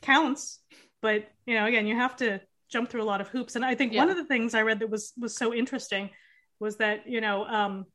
counts. 0.03 0.61
But 1.03 1.29
you 1.47 1.55
know 1.55 1.67
again 1.67 1.87
you 1.87 1.97
have 1.97 2.17
to 2.17 2.41
jump 2.71 2.89
through 2.89 3.03
a 3.03 3.05
lot 3.05 3.21
of 3.21 3.29
hoops. 3.29 3.57
And 3.57 3.65
i 3.65 3.75
think 3.75 3.93
yeah. 3.93 4.01
one 4.01 4.11
of 4.11 4.17
the 4.17 4.27
things 4.27 4.55
i 4.55 4.63
read 4.63 4.81
that 4.81 4.91
was 4.91 5.13
was 5.19 5.37
so 5.37 5.55
interesting 5.55 6.11
was 6.59 6.77
that 6.77 7.09
you 7.09 7.21
know 7.21 7.45
um, 7.45 7.87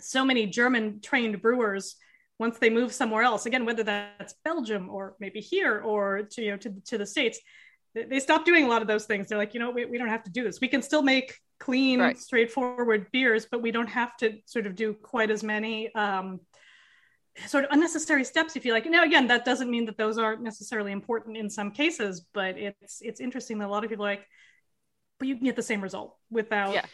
so 0.00 0.24
many 0.24 0.46
german 0.46 1.00
trained 1.00 1.40
brewers 1.42 1.96
once 2.40 2.58
they 2.58 2.70
move 2.70 2.92
somewhere 2.92 3.22
else 3.22 3.46
again 3.46 3.64
whether 3.64 3.84
that's 3.84 4.34
belgium 4.44 4.88
or 4.90 5.14
maybe 5.20 5.40
here 5.40 5.80
or 5.80 6.22
to 6.22 6.42
you 6.42 6.50
know 6.50 6.56
to, 6.56 6.74
to 6.84 6.98
the 6.98 7.06
states 7.06 7.38
they, 7.94 8.20
stop 8.20 8.44
doing 8.44 8.64
a 8.64 8.68
lot 8.68 8.82
of 8.82 8.88
those 8.88 9.04
things. 9.04 9.28
They're 9.28 9.38
like 9.38 9.54
you 9.54 9.60
know 9.60 9.70
we, 9.70 9.84
we 9.84 9.98
don't 9.98 10.08
have 10.08 10.24
to 10.24 10.30
do 10.30 10.44
this. 10.44 10.60
We 10.60 10.68
can 10.68 10.82
still 10.82 11.02
make 11.02 11.38
clean 11.58 12.00
right. 12.00 12.18
straightforward 12.18 13.06
beers 13.12 13.46
but 13.50 13.60
we 13.60 13.70
don't 13.70 13.88
have 13.88 14.16
to 14.16 14.38
sort 14.46 14.66
of 14.66 14.74
do 14.74 14.94
quite 14.94 15.30
as 15.30 15.42
many 15.42 15.94
um, 15.94 16.40
sort 17.46 17.64
of 17.64 17.70
unnecessary 17.72 18.24
steps 18.24 18.56
if 18.56 18.64
you 18.64 18.72
like. 18.72 18.86
Now 18.86 19.04
again 19.04 19.26
that 19.28 19.44
doesn't 19.44 19.70
mean 19.70 19.86
that 19.86 19.98
those 19.98 20.18
aren't 20.18 20.42
necessarily 20.42 20.92
important 20.92 21.36
in 21.36 21.50
some 21.50 21.70
cases 21.70 22.24
but 22.32 22.56
it's 22.56 23.00
it's 23.02 23.20
interesting 23.20 23.58
that 23.58 23.66
a 23.66 23.70
lot 23.70 23.84
of 23.84 23.90
people 23.90 24.04
like 24.04 24.26
but 25.18 25.28
you 25.28 25.36
can 25.36 25.44
get 25.44 25.56
the 25.56 25.62
same 25.62 25.82
result 25.82 26.16
without 26.30 26.72
yeah 26.72 26.86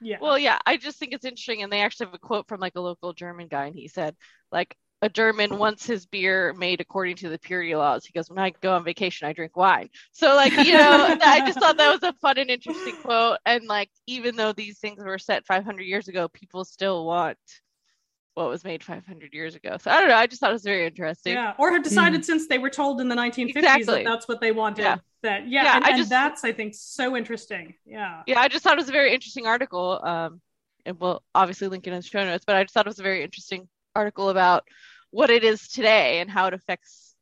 yeah. 0.00 0.18
Well, 0.20 0.38
yeah, 0.38 0.58
I 0.66 0.76
just 0.76 0.98
think 0.98 1.12
it's 1.12 1.24
interesting. 1.24 1.62
And 1.62 1.72
they 1.72 1.80
actually 1.80 2.06
have 2.06 2.14
a 2.14 2.18
quote 2.18 2.48
from 2.48 2.60
like 2.60 2.76
a 2.76 2.80
local 2.80 3.12
German 3.12 3.48
guy, 3.48 3.66
and 3.66 3.74
he 3.74 3.88
said, 3.88 4.16
like, 4.50 4.76
a 5.02 5.08
German 5.08 5.56
wants 5.56 5.86
his 5.86 6.06
beer 6.06 6.52
made 6.52 6.80
according 6.80 7.16
to 7.16 7.30
the 7.30 7.38
purity 7.38 7.74
laws. 7.74 8.04
He 8.04 8.12
goes, 8.12 8.28
when 8.28 8.38
I 8.38 8.50
go 8.60 8.74
on 8.74 8.84
vacation, 8.84 9.26
I 9.26 9.32
drink 9.32 9.56
wine. 9.56 9.88
So 10.12 10.34
like, 10.34 10.52
you 10.52 10.74
know, 10.74 11.16
I 11.22 11.40
just 11.46 11.58
thought 11.58 11.78
that 11.78 11.90
was 11.90 12.02
a 12.02 12.12
fun 12.20 12.38
and 12.38 12.50
interesting 12.50 12.94
quote. 13.02 13.38
And 13.46 13.64
like, 13.66 13.90
even 14.06 14.36
though 14.36 14.52
these 14.52 14.78
things 14.78 15.02
were 15.02 15.18
set 15.18 15.46
500 15.46 15.82
years 15.84 16.08
ago, 16.08 16.28
people 16.28 16.64
still 16.64 17.06
want 17.06 17.38
what 18.40 18.50
was 18.50 18.64
made 18.64 18.82
500 18.82 19.32
years 19.32 19.54
ago. 19.54 19.76
So 19.80 19.90
I 19.90 20.00
don't 20.00 20.08
know. 20.08 20.16
I 20.16 20.26
just 20.26 20.40
thought 20.40 20.50
it 20.50 20.54
was 20.54 20.62
very 20.62 20.86
interesting. 20.86 21.34
Yeah. 21.34 21.54
Or 21.58 21.72
have 21.72 21.82
decided 21.82 22.22
mm. 22.22 22.24
since 22.24 22.48
they 22.48 22.58
were 22.58 22.70
told 22.70 23.00
in 23.00 23.08
the 23.08 23.14
1950s 23.14 23.56
exactly. 23.56 23.84
that 23.86 24.04
that's 24.04 24.28
what 24.28 24.40
they 24.40 24.52
wanted. 24.52 24.82
Yeah. 24.82 24.96
That 25.22 25.48
yeah. 25.48 25.64
yeah 25.64 25.76
and, 25.76 25.84
I 25.84 25.96
just, 25.96 26.10
that's 26.10 26.44
I 26.44 26.52
think 26.52 26.74
so 26.74 27.16
interesting. 27.16 27.74
Yeah. 27.84 28.22
Yeah. 28.26 28.40
I 28.40 28.48
just 28.48 28.64
thought 28.64 28.74
it 28.74 28.80
was 28.80 28.88
a 28.88 28.92
very 28.92 29.14
interesting 29.14 29.46
article. 29.46 30.00
Um, 30.02 30.40
and 30.86 30.98
we'll 30.98 31.22
obviously 31.34 31.68
link 31.68 31.86
it 31.86 31.90
in 31.90 31.96
the 31.96 32.02
show 32.02 32.24
notes, 32.24 32.44
but 32.46 32.56
I 32.56 32.64
just 32.64 32.74
thought 32.74 32.86
it 32.86 32.88
was 32.88 32.98
a 32.98 33.04
very 33.04 33.22
interesting 33.22 33.68
article 33.94 34.30
about 34.30 34.64
what 35.10 35.30
it 35.30 35.44
is 35.44 35.68
today 35.68 36.20
and 36.20 36.30
how 36.30 36.46
it 36.46 36.54
affects 36.54 37.14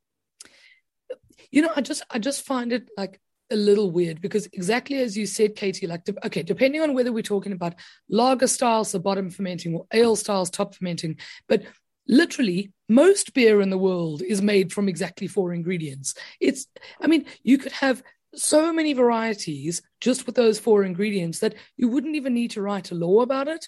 you 1.50 1.62
know 1.62 1.70
i 1.74 1.80
just 1.80 2.02
i 2.10 2.18
just 2.18 2.42
find 2.42 2.72
it 2.72 2.88
like 2.96 3.20
a 3.50 3.56
little 3.56 3.90
weird 3.90 4.20
because 4.20 4.46
exactly 4.52 5.00
as 5.00 5.16
you 5.16 5.24
said 5.24 5.56
katie 5.56 5.86
like 5.86 6.02
okay 6.24 6.42
depending 6.42 6.82
on 6.82 6.92
whether 6.92 7.12
we're 7.12 7.22
talking 7.22 7.52
about 7.52 7.74
lager 8.10 8.46
styles 8.46 8.92
the 8.92 9.00
bottom 9.00 9.30
fermenting 9.30 9.74
or 9.74 9.86
ale 9.92 10.16
styles 10.16 10.50
top 10.50 10.74
fermenting 10.74 11.16
but 11.48 11.62
literally 12.08 12.72
most 12.88 13.34
beer 13.34 13.60
in 13.60 13.70
the 13.70 13.78
world 13.78 14.22
is 14.22 14.40
made 14.40 14.72
from 14.72 14.88
exactly 14.88 15.26
four 15.26 15.52
ingredients. 15.52 16.14
It's 16.40 16.66
i 17.00 17.06
mean 17.06 17.26
you 17.42 17.58
could 17.58 17.72
have 17.72 18.02
so 18.34 18.72
many 18.72 18.92
varieties 18.92 19.82
just 20.00 20.26
with 20.26 20.34
those 20.34 20.58
four 20.58 20.84
ingredients 20.84 21.38
that 21.40 21.54
you 21.76 21.88
wouldn't 21.88 22.16
even 22.16 22.34
need 22.34 22.50
to 22.52 22.62
write 22.62 22.90
a 22.90 22.94
law 22.94 23.20
about 23.20 23.48
it. 23.48 23.66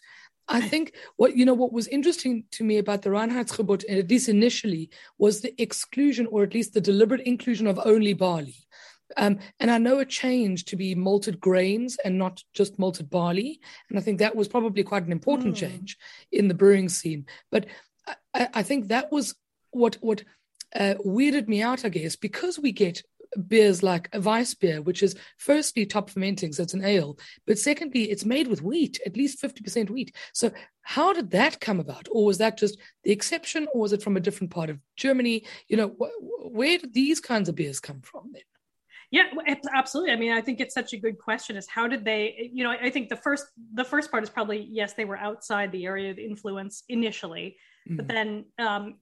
I 0.49 0.61
think 0.61 0.95
what 1.17 1.37
you 1.37 1.45
know 1.45 1.55
what 1.55 1.73
was 1.73 1.87
interesting 1.87 2.45
to 2.53 2.65
me 2.65 2.79
about 2.79 3.03
the 3.03 3.11
Reinheitsgebot, 3.11 3.85
at 3.89 4.11
least 4.11 4.29
initially, 4.29 4.91
was 5.17 5.41
the 5.41 5.55
exclusion 5.63 6.27
or 6.27 6.43
at 6.43 6.55
least 6.55 6.75
the 6.75 6.81
deliberate 6.81 7.21
inclusion 7.21 7.67
of 7.67 7.79
only 7.85 8.15
barley. 8.15 8.57
Um, 9.17 9.39
and 9.59 9.71
I 9.71 9.79
know 9.79 9.99
it 9.99 10.09
changed 10.09 10.69
to 10.69 10.77
be 10.77 10.95
malted 10.95 11.41
grains 11.41 11.97
and 12.05 12.19
not 12.19 12.43
just 12.55 12.79
malted 12.79 13.11
barley. 13.11 13.61
And 13.89 13.99
I 13.99 14.03
think 14.03 14.19
that 14.19 14.37
was 14.37 14.49
probably 14.49 14.83
quite 14.83 15.05
an 15.05 15.13
important 15.13 15.55
mm. 15.55 15.59
change 15.59 15.97
in 16.33 16.49
the 16.49 16.55
brewing 16.55 16.89
scene. 16.89 17.27
But 17.51 17.67
I, 18.35 18.49
I 18.55 18.63
think 18.63 18.89
that 18.89 19.11
was 19.13 19.35
what 19.71 19.97
what 20.01 20.25
uh, 20.75 20.95
weirded 21.05 21.49
me 21.49 21.63
out, 21.63 21.85
I 21.85 21.89
guess, 21.89 22.17
because 22.17 22.59
we 22.59 22.73
get 22.73 23.03
beers 23.47 23.83
like 23.83 24.09
a 24.13 24.21
Weiss 24.21 24.55
beer, 24.55 24.83
which 24.83 25.03
is 25.03 25.17
firstly 25.37 25.87
top 25.87 26.11
fermenting, 26.11 26.53
so 26.53 26.63
it's 26.63 26.75
an 26.75 26.85
ale, 26.85 27.19
but 27.47 27.59
secondly, 27.59 28.11
it's 28.11 28.25
made 28.25 28.49
with 28.49 28.63
wheat, 28.63 29.01
at 29.07 29.17
least 29.17 29.43
50% 29.43 29.91
wheat. 29.91 30.15
So, 30.33 30.51
how 30.83 31.13
did 31.13 31.31
that 31.31 31.61
come 31.61 31.79
about? 31.79 32.09
Or 32.11 32.25
was 32.25 32.39
that 32.39 32.59
just 32.59 32.79
the 33.05 33.13
exception, 33.13 33.69
or 33.73 33.81
was 33.81 33.93
it 33.93 34.03
from 34.03 34.17
a 34.17 34.21
different 34.21 34.51
part 34.51 34.71
of 34.71 34.79
Germany? 34.97 35.45
You 35.69 35.77
know, 35.77 35.89
wh- 35.89 36.53
where 36.53 36.79
did 36.79 36.93
these 36.93 37.21
kinds 37.21 37.49
of 37.49 37.55
beers 37.55 37.81
come 37.81 38.01
from 38.01 38.31
then? 38.33 38.43
Yeah, 39.11 39.25
absolutely. 39.75 40.13
I 40.13 40.17
mean, 40.17 40.33
I 40.33 40.41
think 40.41 40.61
it's 40.61 40.75
such 40.75 40.93
a 40.93 40.97
good 40.97 41.19
question. 41.19 41.57
Is 41.57 41.67
how 41.67 41.89
did 41.89 42.05
they? 42.05 42.51
You 42.53 42.63
know, 42.63 42.71
I 42.71 42.91
think 42.91 43.09
the 43.09 43.17
first 43.17 43.47
the 43.75 43.85
first 43.85 44.11
part 44.11 44.23
is 44.23 44.31
probably 44.31 44.69
yes, 44.71 44.93
they 44.93 45.05
were 45.05 45.19
outside 45.19 45.73
the 45.73 45.85
area 45.85 46.13
of 46.13 46.19
influence 46.19 46.85
initially, 46.89 47.57
mm. 47.89 47.97
but 47.97 48.07
then 48.07 48.45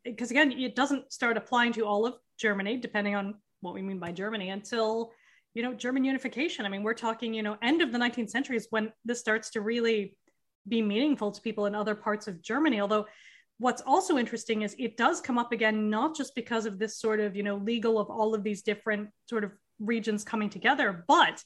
because 0.05 0.31
um, 0.31 0.37
again, 0.37 0.53
it 0.53 0.75
doesn't 0.75 1.13
start 1.13 1.37
applying 1.37 1.75
to 1.75 1.85
all 1.85 2.07
of 2.07 2.15
Germany, 2.39 2.79
depending 2.79 3.17
on 3.17 3.35
what 3.61 3.75
we 3.75 3.83
mean 3.83 3.99
by 3.99 4.11
Germany 4.11 4.49
until 4.49 5.13
you 5.53 5.63
know 5.63 5.75
German 5.75 6.05
unification. 6.05 6.65
I 6.65 6.71
mean, 6.71 6.83
we're 6.83 6.95
talking 6.95 7.35
you 7.35 7.43
know 7.43 7.59
end 7.63 7.83
of 7.83 7.93
the 7.93 7.99
19th 7.99 8.31
century 8.31 8.57
is 8.57 8.67
when 8.71 8.91
this 9.05 9.21
starts 9.21 9.51
to 9.51 9.61
really 9.61 10.17
be 10.67 10.81
meaningful 10.81 11.33
to 11.33 11.41
people 11.43 11.67
in 11.67 11.75
other 11.75 11.95
parts 11.95 12.29
of 12.29 12.41
Germany. 12.41 12.81
Although 12.81 13.07
what's 13.59 13.83
also 13.83 14.17
interesting 14.17 14.63
is 14.63 14.75
it 14.79 14.97
does 14.97 15.21
come 15.21 15.37
up 15.37 15.53
again 15.53 15.91
not 15.91 16.17
just 16.17 16.35
because 16.35 16.65
of 16.65 16.79
this 16.79 16.99
sort 16.99 17.21
of 17.21 17.37
you 17.37 17.43
know 17.43 17.57
legal 17.57 17.99
of 17.99 18.09
all 18.09 18.35
of 18.35 18.43
these 18.43 18.63
different 18.63 19.11
sort 19.27 19.45
of 19.45 19.53
regions 19.79 20.25
coming 20.25 20.51
together, 20.51 21.05
but 21.07 21.43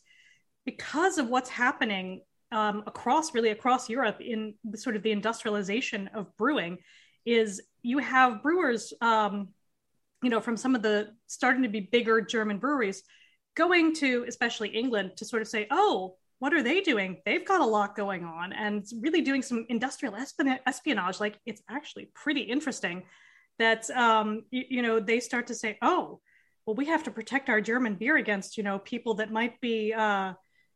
because 0.65 1.19
of 1.19 1.29
what's 1.29 1.51
happening 1.51 2.23
um, 2.51 2.85
across 2.87 3.35
really 3.35 3.51
across 3.51 3.89
Europe 3.89 4.21
in 4.21 4.55
the, 4.65 4.77
sort 4.77 4.95
of 4.95 5.03
the 5.03 5.11
industrialization 5.11 6.09
of 6.15 6.37
brewing 6.37 6.79
is 7.25 7.63
you 7.83 7.99
have 7.99 8.43
brewers 8.43 8.93
um, 9.01 9.49
you 10.23 10.31
know, 10.31 10.41
from 10.41 10.57
some 10.57 10.75
of 10.75 10.83
the 10.83 11.11
starting 11.27 11.63
to 11.63 11.69
be 11.69 11.81
bigger 11.81 12.21
German 12.21 12.59
breweries 12.59 13.03
going 13.55 13.95
to 13.95 14.25
especially 14.29 14.69
England 14.69 15.13
to 15.17 15.25
sort 15.25 15.43
of 15.43 15.49
say, 15.49 15.67
oh, 15.71 16.17
what 16.39 16.55
are 16.55 16.63
they 16.63 16.81
doing? 16.81 17.21
They've 17.27 17.47
got 17.47 17.61
a 17.61 17.67
lot 17.67 17.95
going 17.95 18.25
on 18.25 18.53
and 18.53 18.85
really 19.01 19.21
doing 19.21 19.43
some 19.43 19.67
industrial 19.69 20.17
espionage. 20.17 21.21
Like 21.21 21.39
it's 21.45 21.63
actually 21.69 22.11
pretty 22.15 22.41
interesting 22.41 23.03
that, 23.59 23.89
um, 23.91 24.45
you, 24.51 24.65
you 24.69 24.83
know, 24.83 24.99
they 24.99 25.21
start 25.21 25.49
to 25.49 25.55
say, 25.55 25.79
oh, 25.83 26.21
well, 26.67 26.77
we 26.77 26.87
have 26.87 27.03
to 27.05 27.11
protect 27.11 27.49
our 27.49 27.61
German 27.61 27.95
beer 27.95 28.17
against, 28.17 28.57
you 28.57 28.63
know, 28.63 28.79
people 28.79 29.15
that 29.15 29.33
might 29.33 29.61
be, 29.61 29.93
uh, 29.93 30.33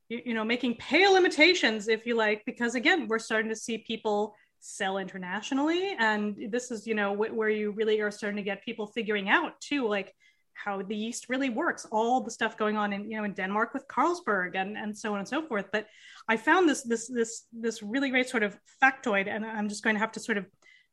you, 0.08 0.20
you 0.26 0.34
know, 0.34 0.44
making 0.44 0.74
pale 0.76 1.16
imitations, 1.16 1.88
if 1.88 2.06
you 2.06 2.14
like, 2.14 2.42
because 2.44 2.74
again, 2.74 3.06
we're 3.08 3.18
starting 3.18 3.50
to 3.50 3.56
see 3.56 3.78
people 3.78 4.34
sell 4.58 4.98
internationally 4.98 5.94
and 5.98 6.50
this 6.50 6.70
is 6.70 6.86
you 6.86 6.94
know 6.94 7.14
wh- 7.14 7.36
where 7.36 7.48
you 7.48 7.70
really 7.72 8.00
are 8.00 8.10
starting 8.10 8.36
to 8.36 8.42
get 8.42 8.64
people 8.64 8.86
figuring 8.86 9.28
out 9.28 9.60
too 9.60 9.86
like 9.86 10.12
how 10.54 10.82
the 10.82 10.96
yeast 10.96 11.28
really 11.28 11.50
works 11.50 11.86
all 11.92 12.20
the 12.20 12.30
stuff 12.30 12.56
going 12.56 12.76
on 12.76 12.92
in 12.92 13.08
you 13.08 13.16
know 13.16 13.24
in 13.24 13.32
denmark 13.32 13.74
with 13.74 13.86
carlsberg 13.86 14.56
and 14.56 14.76
and 14.76 14.96
so 14.96 15.12
on 15.12 15.18
and 15.18 15.28
so 15.28 15.46
forth. 15.46 15.66
But 15.70 15.86
i 16.28 16.36
found 16.36 16.68
this 16.68 16.82
this 16.82 17.06
this 17.06 17.44
this 17.52 17.82
really 17.82 18.10
great 18.10 18.28
sort 18.28 18.42
of 18.42 18.58
factoid 18.82 19.28
and 19.28 19.44
i'm 19.44 19.68
just 19.68 19.84
going 19.84 19.94
to 19.94 20.00
have 20.00 20.12
to 20.12 20.20
sort 20.20 20.38
of 20.38 20.46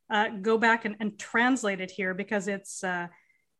uh, 0.10 0.30
go 0.42 0.58
back 0.58 0.86
and, 0.86 0.96
and 1.00 1.18
translate 1.18 1.80
it 1.80 1.90
here 1.90 2.14
because 2.14 2.48
it's 2.48 2.84
uh, 2.84 3.08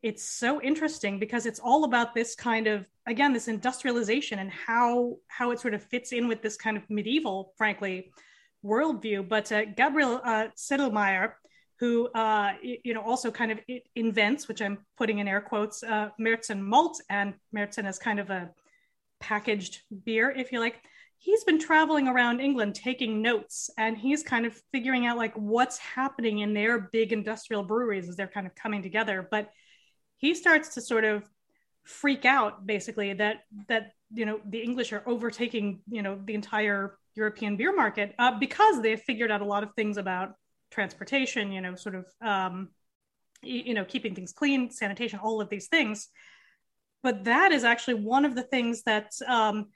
it's 0.04 0.24
so 0.24 0.62
interesting 0.62 1.18
because 1.18 1.46
it's 1.46 1.60
all 1.60 1.86
about 1.86 2.14
this 2.14 2.36
kind 2.36 2.68
of 2.68 2.86
again 3.08 3.32
this 3.32 3.48
industrialization 3.48 4.40
and 4.40 4.52
how 4.52 5.16
how 5.30 5.52
it 5.52 5.60
sort 5.60 5.74
of 5.74 5.82
fits 5.82 6.12
in 6.12 6.28
with 6.28 6.42
this 6.42 6.58
kind 6.58 6.76
of 6.76 6.84
medieval 6.90 7.54
frankly 7.58 8.12
worldview. 8.64 9.28
But 9.28 9.52
uh, 9.52 9.66
Gabriel 9.66 10.22
uh, 10.24 10.48
Sedlmayr, 10.58 11.34
who 11.80 12.10
uh, 12.10 12.54
you 12.62 12.94
know 12.94 13.02
also 13.02 13.32
kind 13.32 13.52
of 13.52 13.60
invents, 13.96 14.48
which 14.48 14.62
I'm 14.62 14.80
putting 14.98 15.20
in 15.20 15.28
air 15.28 15.42
quotes, 15.42 15.84
uh, 15.84 16.10
Märzen 16.20 16.60
malt, 16.60 17.02
and 17.10 17.34
Märzen 17.56 17.88
is 17.88 17.98
kind 17.98 18.20
of 18.20 18.30
a 18.30 18.52
packaged 19.20 19.82
beer, 20.06 20.30
if 20.32 20.52
you 20.52 20.60
like. 20.60 20.82
He's 21.18 21.46
been 21.46 21.60
traveling 21.60 22.10
around 22.10 22.42
England 22.42 22.76
taking 22.76 23.22
notes, 23.22 23.70
and 23.78 23.98
he's 23.98 24.24
kind 24.24 24.46
of 24.46 24.62
figuring 24.74 25.06
out 25.06 25.18
like 25.18 25.34
what's 25.36 25.78
happening 25.78 26.40
in 26.40 26.54
their 26.54 26.90
big 26.92 27.14
industrial 27.14 27.64
breweries 27.64 28.10
as 28.10 28.18
they're 28.18 28.28
kind 28.28 28.46
of 28.46 28.54
coming 28.56 28.84
together. 28.84 29.26
But 29.32 29.50
he 30.24 30.34
starts 30.34 30.68
to 30.76 30.82
sort 30.82 31.06
of 31.12 31.18
freak 31.84 32.24
out 32.26 32.66
basically 32.66 33.14
that 33.14 33.38
that 33.68 33.84
you 34.14 34.26
know 34.26 34.40
the 34.54 34.62
english 34.68 34.94
are 34.94 35.04
overtaking 35.14 35.82
you 35.90 36.02
know 36.02 36.14
the 36.28 36.34
entire 36.34 36.98
European 37.16 37.58
beer 37.58 37.76
market 37.76 38.16
uh, 38.20 38.38
because 38.40 38.82
they've 38.82 39.00
figured 39.00 39.32
out 39.32 39.42
a 39.42 39.46
lot 39.46 39.64
of 39.64 39.74
things 39.76 39.98
about 39.98 40.34
transportation, 40.72 41.52
you 41.52 41.62
know, 41.62 41.76
sort 41.76 41.96
of, 41.96 42.06
um, 42.22 42.70
you 43.42 43.74
know, 43.74 43.86
keeping 43.86 44.16
things 44.16 44.34
clean, 44.34 44.72
sanitation, 44.72 45.20
all 45.22 45.42
of 45.42 45.50
these 45.50 45.68
things. 45.68 46.10
But 47.04 47.26
that 47.26 47.52
is 47.52 47.64
actually 47.64 47.96
one 47.96 48.26
of 48.26 48.36
the 48.36 48.44
things 48.44 48.84
that 48.84 49.12
um, 49.28 49.68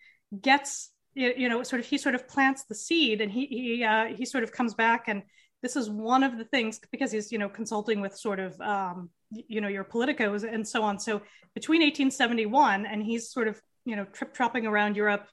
gets, 0.41 0.91
you 1.13 1.49
know, 1.49 1.61
sort 1.63 1.81
of 1.81 1.85
he 1.85 1.97
sort 1.97 2.15
of 2.15 2.27
plants 2.27 2.63
the 2.65 2.75
seed, 2.75 3.21
and 3.21 3.31
he 3.31 3.45
he 3.47 3.83
uh, 3.83 4.05
he 4.15 4.23
sort 4.23 4.43
of 4.43 4.51
comes 4.51 4.73
back, 4.73 5.05
and 5.07 5.23
this 5.63 5.75
is 5.75 5.89
one 5.89 6.23
of 6.23 6.37
the 6.37 6.45
things 6.45 6.79
because 6.91 7.11
he's 7.11 7.31
you 7.31 7.37
know 7.37 7.49
consulting 7.49 8.01
with 8.01 8.15
sort 8.15 8.39
of 8.39 8.59
um, 8.61 9.09
you 9.31 9.61
know 9.61 9.67
your 9.67 9.83
politicos 9.83 10.43
and 10.51 10.67
so 10.67 10.83
on. 10.83 10.99
So 10.99 11.21
between 11.55 11.81
1871 11.81 12.85
and 12.85 13.03
he's 13.03 13.31
sort 13.31 13.47
of 13.47 13.59
you 13.85 13.95
know 13.95 14.05
trip 14.05 14.33
tropping 14.33 14.65
around 14.65 14.95
Europe 14.95 15.27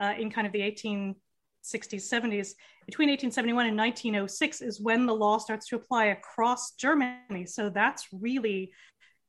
uh, 0.00 0.14
in 0.18 0.30
kind 0.30 0.46
of 0.46 0.52
the 0.52 0.62
18 0.62 1.14
60s, 1.64 2.08
70s. 2.08 2.54
Between 2.86 3.10
1871 3.10 3.66
and 3.66 3.76
1906 3.76 4.62
is 4.62 4.80
when 4.80 5.06
the 5.06 5.14
law 5.14 5.38
starts 5.38 5.68
to 5.68 5.76
apply 5.76 6.06
across 6.06 6.72
Germany. 6.72 7.44
So 7.46 7.68
that's 7.68 8.06
really, 8.12 8.72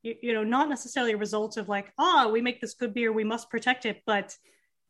you, 0.02 0.14
you 0.22 0.32
know, 0.32 0.44
not 0.44 0.68
necessarily 0.68 1.12
a 1.12 1.18
result 1.18 1.56
of 1.56 1.68
like, 1.68 1.92
ah, 1.98 2.24
oh, 2.26 2.32
we 2.32 2.40
make 2.40 2.60
this 2.60 2.74
good 2.74 2.94
beer, 2.94 3.12
we 3.12 3.24
must 3.24 3.50
protect 3.50 3.84
it, 3.84 4.02
but 4.06 4.34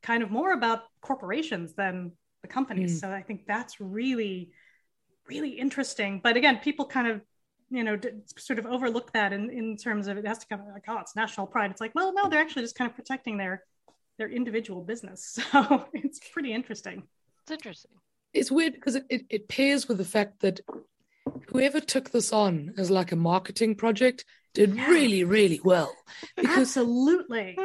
kind 0.02 0.22
of 0.22 0.30
more 0.30 0.52
about 0.52 0.82
corporations 1.00 1.74
than 1.74 2.12
the 2.42 2.48
companies. 2.48 2.96
Mm. 2.96 3.00
So 3.00 3.10
I 3.10 3.22
think 3.22 3.46
that's 3.46 3.80
really, 3.80 4.52
really 5.30 5.50
interesting. 5.50 6.20
But 6.22 6.36
again, 6.36 6.58
people 6.58 6.86
kind 6.86 7.08
of 7.08 7.20
you 7.70 7.84
know, 7.84 7.98
sort 8.36 8.58
of 8.58 8.66
overlook 8.66 9.12
that 9.12 9.32
in, 9.32 9.48
in 9.48 9.76
terms 9.76 10.08
of 10.08 10.18
it 10.18 10.26
has 10.26 10.38
to 10.38 10.46
come 10.48 10.60
like, 10.72 10.84
oh, 10.88 10.98
it's 10.98 11.14
national 11.14 11.46
pride. 11.46 11.70
It's 11.70 11.80
like, 11.80 11.94
well, 11.94 12.12
no, 12.12 12.28
they're 12.28 12.40
actually 12.40 12.62
just 12.62 12.74
kind 12.74 12.90
of 12.90 12.96
protecting 12.96 13.36
their 13.36 13.62
their 14.18 14.28
individual 14.28 14.82
business. 14.82 15.38
So 15.52 15.86
it's 15.94 16.20
pretty 16.32 16.52
interesting. 16.52 17.04
It's 17.42 17.52
interesting. 17.52 17.92
It's 18.34 18.50
weird 18.50 18.74
because 18.74 18.96
it, 18.96 19.06
it, 19.08 19.22
it 19.30 19.48
pairs 19.48 19.88
with 19.88 19.98
the 19.98 20.04
fact 20.04 20.40
that 20.40 20.60
whoever 21.48 21.80
took 21.80 22.10
this 22.10 22.32
on 22.32 22.74
as 22.76 22.90
like 22.90 23.12
a 23.12 23.16
marketing 23.16 23.76
project 23.76 24.24
did 24.52 24.74
yeah. 24.74 24.88
really, 24.88 25.24
really 25.24 25.60
well. 25.64 25.94
Because 26.36 26.76
Absolutely. 26.76 27.56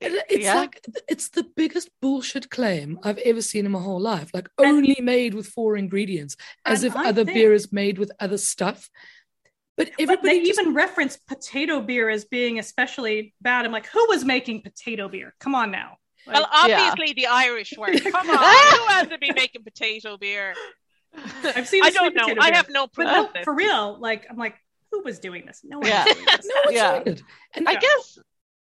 It, 0.00 0.24
it's 0.30 0.44
yeah. 0.44 0.54
like 0.54 0.82
it's 1.08 1.28
the 1.28 1.44
biggest 1.56 1.90
bullshit 2.00 2.48
claim 2.48 2.98
I've 3.02 3.18
ever 3.18 3.42
seen 3.42 3.66
in 3.66 3.72
my 3.72 3.80
whole 3.80 4.00
life. 4.00 4.30
Like 4.32 4.48
only 4.56 4.96
made 5.00 5.34
with 5.34 5.46
four 5.46 5.76
ingredients, 5.76 6.36
as 6.64 6.84
if 6.84 6.96
I 6.96 7.08
other 7.08 7.24
think... 7.24 7.36
beer 7.36 7.52
is 7.52 7.70
made 7.70 7.98
with 7.98 8.10
other 8.18 8.38
stuff. 8.38 8.88
But, 9.76 9.90
but 9.98 10.22
they 10.22 10.40
just... 10.40 10.60
even 10.60 10.74
reference 10.74 11.16
potato 11.16 11.80
beer 11.80 12.08
as 12.08 12.24
being 12.24 12.58
especially 12.58 13.34
bad. 13.40 13.64
I'm 13.64 13.72
like, 13.72 13.86
who 13.86 14.06
was 14.08 14.24
making 14.24 14.62
potato 14.62 15.08
beer? 15.08 15.34
Come 15.38 15.54
on 15.54 15.70
now. 15.70 15.96
Like, 16.26 16.36
well, 16.36 16.48
obviously 16.52 17.08
yeah. 17.08 17.14
the 17.16 17.26
Irish 17.26 17.74
were. 17.76 17.92
Come 17.98 18.30
on, 18.30 18.36
who 18.36 18.86
has 18.88 19.08
to 19.08 19.18
be 19.18 19.32
making 19.32 19.64
potato 19.64 20.16
beer? 20.16 20.54
I've 21.44 21.68
seen. 21.68 21.84
I 21.84 21.90
don't 21.90 22.14
know. 22.14 22.26
Beer. 22.26 22.36
I 22.40 22.54
have 22.54 22.70
no 22.70 22.86
proof. 22.86 23.06
No, 23.06 23.28
for 23.44 23.54
real, 23.54 23.98
like 24.00 24.26
I'm 24.30 24.36
like, 24.36 24.54
who 24.90 25.02
was 25.02 25.18
doing 25.18 25.44
this? 25.46 25.60
No 25.62 25.78
one. 25.78 25.88
Yeah. 25.88 26.04
no 26.06 26.12
one's 26.64 26.76
yeah. 26.76 27.02
doing 27.02 27.16
it. 27.16 27.22
And 27.54 27.68
I 27.68 27.74
guess. 27.74 28.18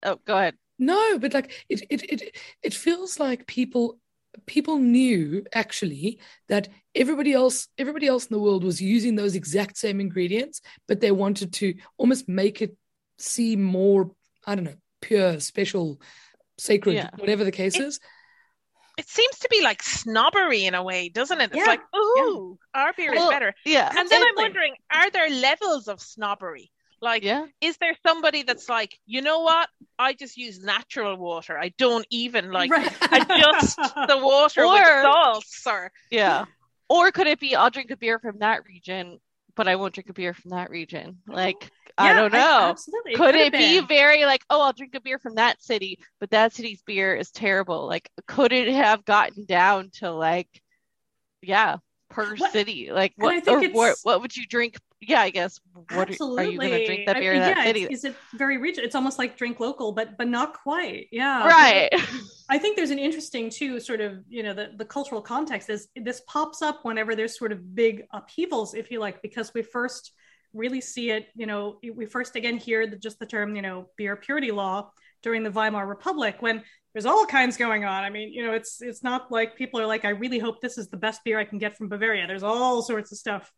Oh, 0.03 0.19
go 0.25 0.37
ahead. 0.37 0.55
No, 0.77 1.17
but 1.19 1.33
like 1.33 1.65
it, 1.69 1.83
it, 1.89 2.03
it, 2.03 2.35
it 2.61 2.73
feels 2.73 3.19
like 3.19 3.47
people 3.47 3.97
people 4.45 4.77
knew 4.77 5.45
actually 5.53 6.19
that 6.49 6.67
everybody 6.93 7.33
else 7.33 7.67
everybody 7.77 8.07
else 8.07 8.25
in 8.25 8.33
the 8.33 8.41
world 8.41 8.63
was 8.63 8.81
using 8.81 9.15
those 9.15 9.35
exact 9.35 9.77
same 9.77 9.99
ingredients 9.99 10.61
but 10.87 10.99
they 10.99 11.11
wanted 11.11 11.53
to 11.53 11.73
almost 11.97 12.27
make 12.27 12.61
it 12.61 12.75
seem 13.17 13.63
more 13.63 14.11
i 14.45 14.55
don't 14.55 14.65
know 14.65 14.75
pure 15.01 15.39
special 15.39 16.01
sacred 16.57 16.95
yeah. 16.95 17.09
whatever 17.17 17.43
the 17.43 17.51
case 17.51 17.75
it, 17.75 17.83
is 17.83 17.99
it 18.97 19.07
seems 19.07 19.39
to 19.39 19.47
be 19.49 19.61
like 19.61 19.83
snobbery 19.83 20.65
in 20.65 20.75
a 20.75 20.83
way 20.83 21.09
doesn't 21.09 21.41
it 21.41 21.51
it's 21.51 21.57
yeah. 21.57 21.65
like 21.65 21.81
oh 21.93 22.57
yeah. 22.75 22.81
our 22.81 22.93
beer 22.93 23.13
well, 23.13 23.29
is 23.29 23.33
better 23.33 23.53
yeah 23.65 23.91
and 23.95 24.09
then 24.09 24.21
i'm 24.21 24.35
wondering 24.35 24.73
are 24.93 25.09
there 25.11 25.29
levels 25.29 25.87
of 25.87 26.01
snobbery 26.01 26.71
like, 27.01 27.23
yeah. 27.23 27.45
is 27.61 27.77
there 27.77 27.95
somebody 28.05 28.43
that's 28.43 28.69
like, 28.69 28.97
you 29.05 29.21
know 29.21 29.41
what? 29.41 29.69
I 29.97 30.13
just 30.13 30.37
use 30.37 30.59
natural 30.61 31.17
water. 31.17 31.57
I 31.57 31.73
don't 31.77 32.05
even 32.09 32.51
like 32.51 32.71
right. 32.71 32.91
adjust 33.11 33.77
the 34.07 34.19
water 34.21 34.63
or, 34.63 34.73
with 34.73 34.83
salts 34.83 35.67
or 35.67 35.91
yeah. 36.09 36.45
Or 36.87 37.11
could 37.11 37.25
it 37.25 37.39
be 37.39 37.55
I'll 37.55 37.71
drink 37.71 37.89
a 37.89 37.97
beer 37.97 38.19
from 38.19 38.39
that 38.39 38.63
region, 38.65 39.19
but 39.55 39.67
I 39.67 39.75
won't 39.75 39.95
drink 39.95 40.09
a 40.09 40.13
beer 40.13 40.35
from 40.35 40.51
that 40.51 40.69
region? 40.69 41.17
Like 41.27 41.71
yeah, 41.97 42.05
I 42.05 42.13
don't 42.13 42.33
know. 42.33 42.39
I, 42.39 42.69
absolutely. 42.69 43.15
Could, 43.15 43.33
could 43.33 43.35
it 43.35 43.53
be 43.53 43.79
very 43.79 44.25
like, 44.25 44.43
oh, 44.49 44.61
I'll 44.61 44.73
drink 44.73 44.93
a 44.95 45.01
beer 45.01 45.17
from 45.17 45.35
that 45.35 45.63
city, 45.63 45.99
but 46.19 46.29
that 46.31 46.53
city's 46.53 46.81
beer 46.85 47.15
is 47.15 47.31
terrible? 47.31 47.87
Like, 47.87 48.09
could 48.27 48.51
it 48.51 48.67
have 48.73 49.05
gotten 49.05 49.45
down 49.45 49.91
to 49.95 50.11
like, 50.11 50.49
yeah, 51.41 51.77
per 52.09 52.35
what? 52.35 52.51
city? 52.51 52.89
Like, 52.91 53.13
what 53.15 53.47
or 53.47 53.63
what, 53.69 53.97
what 54.03 54.21
would 54.21 54.35
you 54.35 54.45
drink 54.45 54.75
yeah, 55.01 55.21
I 55.21 55.29
guess. 55.29 55.59
What 55.93 56.09
Absolutely. 56.09 56.45
Are, 56.45 56.49
you 56.49 56.59
going 56.59 56.71
to 56.71 56.85
drink 56.85 57.05
that 57.05 57.17
beer 57.17 57.33
I, 57.33 57.35
in 57.35 57.41
that 57.41 57.57
yeah, 57.57 57.63
city? 57.63 57.83
Is 57.83 58.05
it 58.05 58.15
very 58.33 58.57
regional? 58.57 58.85
It's 58.85 58.95
almost 58.95 59.19
like 59.19 59.37
drink 59.37 59.59
local, 59.59 59.91
but 59.91 60.17
but 60.17 60.27
not 60.27 60.53
quite. 60.53 61.07
Yeah. 61.11 61.45
Right. 61.47 61.89
I 62.49 62.57
think 62.57 62.75
there's 62.75 62.91
an 62.91 62.99
interesting 62.99 63.49
too, 63.49 63.79
sort 63.79 64.01
of, 64.01 64.23
you 64.29 64.43
know, 64.43 64.53
the, 64.53 64.71
the 64.77 64.85
cultural 64.85 65.21
context 65.21 65.69
is 65.69 65.87
this 65.95 66.21
pops 66.27 66.61
up 66.61 66.85
whenever 66.85 67.15
there's 67.15 67.37
sort 67.37 67.51
of 67.51 67.75
big 67.75 68.03
upheavals, 68.13 68.75
if 68.75 68.91
you 68.91 68.99
like, 68.99 69.21
because 69.21 69.51
we 69.53 69.63
first 69.63 70.11
really 70.53 70.79
see 70.79 71.09
it, 71.09 71.27
you 71.35 71.47
know, 71.47 71.79
we 71.93 72.05
first 72.05 72.35
again 72.35 72.57
hear 72.57 72.87
the, 72.87 72.95
just 72.95 73.19
the 73.19 73.25
term, 73.25 73.55
you 73.55 73.61
know, 73.61 73.89
beer 73.97 74.15
purity 74.15 74.51
law 74.51 74.91
during 75.23 75.43
the 75.43 75.51
Weimar 75.51 75.87
Republic 75.87 76.37
when 76.39 76.63
there's 76.93 77.07
all 77.07 77.25
kinds 77.25 77.57
going 77.57 77.83
on. 77.83 78.03
I 78.03 78.09
mean, 78.09 78.31
you 78.31 78.45
know, 78.45 78.53
it's 78.53 78.81
it's 78.81 79.03
not 79.03 79.31
like 79.31 79.57
people 79.57 79.81
are 79.81 79.87
like, 79.87 80.05
I 80.05 80.09
really 80.09 80.39
hope 80.39 80.61
this 80.61 80.77
is 80.77 80.87
the 80.87 80.97
best 80.97 81.21
beer 81.25 81.39
I 81.39 81.45
can 81.45 81.57
get 81.57 81.75
from 81.75 81.89
Bavaria. 81.89 82.27
There's 82.27 82.43
all 82.43 82.81
sorts 82.83 83.11
of 83.11 83.17
stuff 83.17 83.51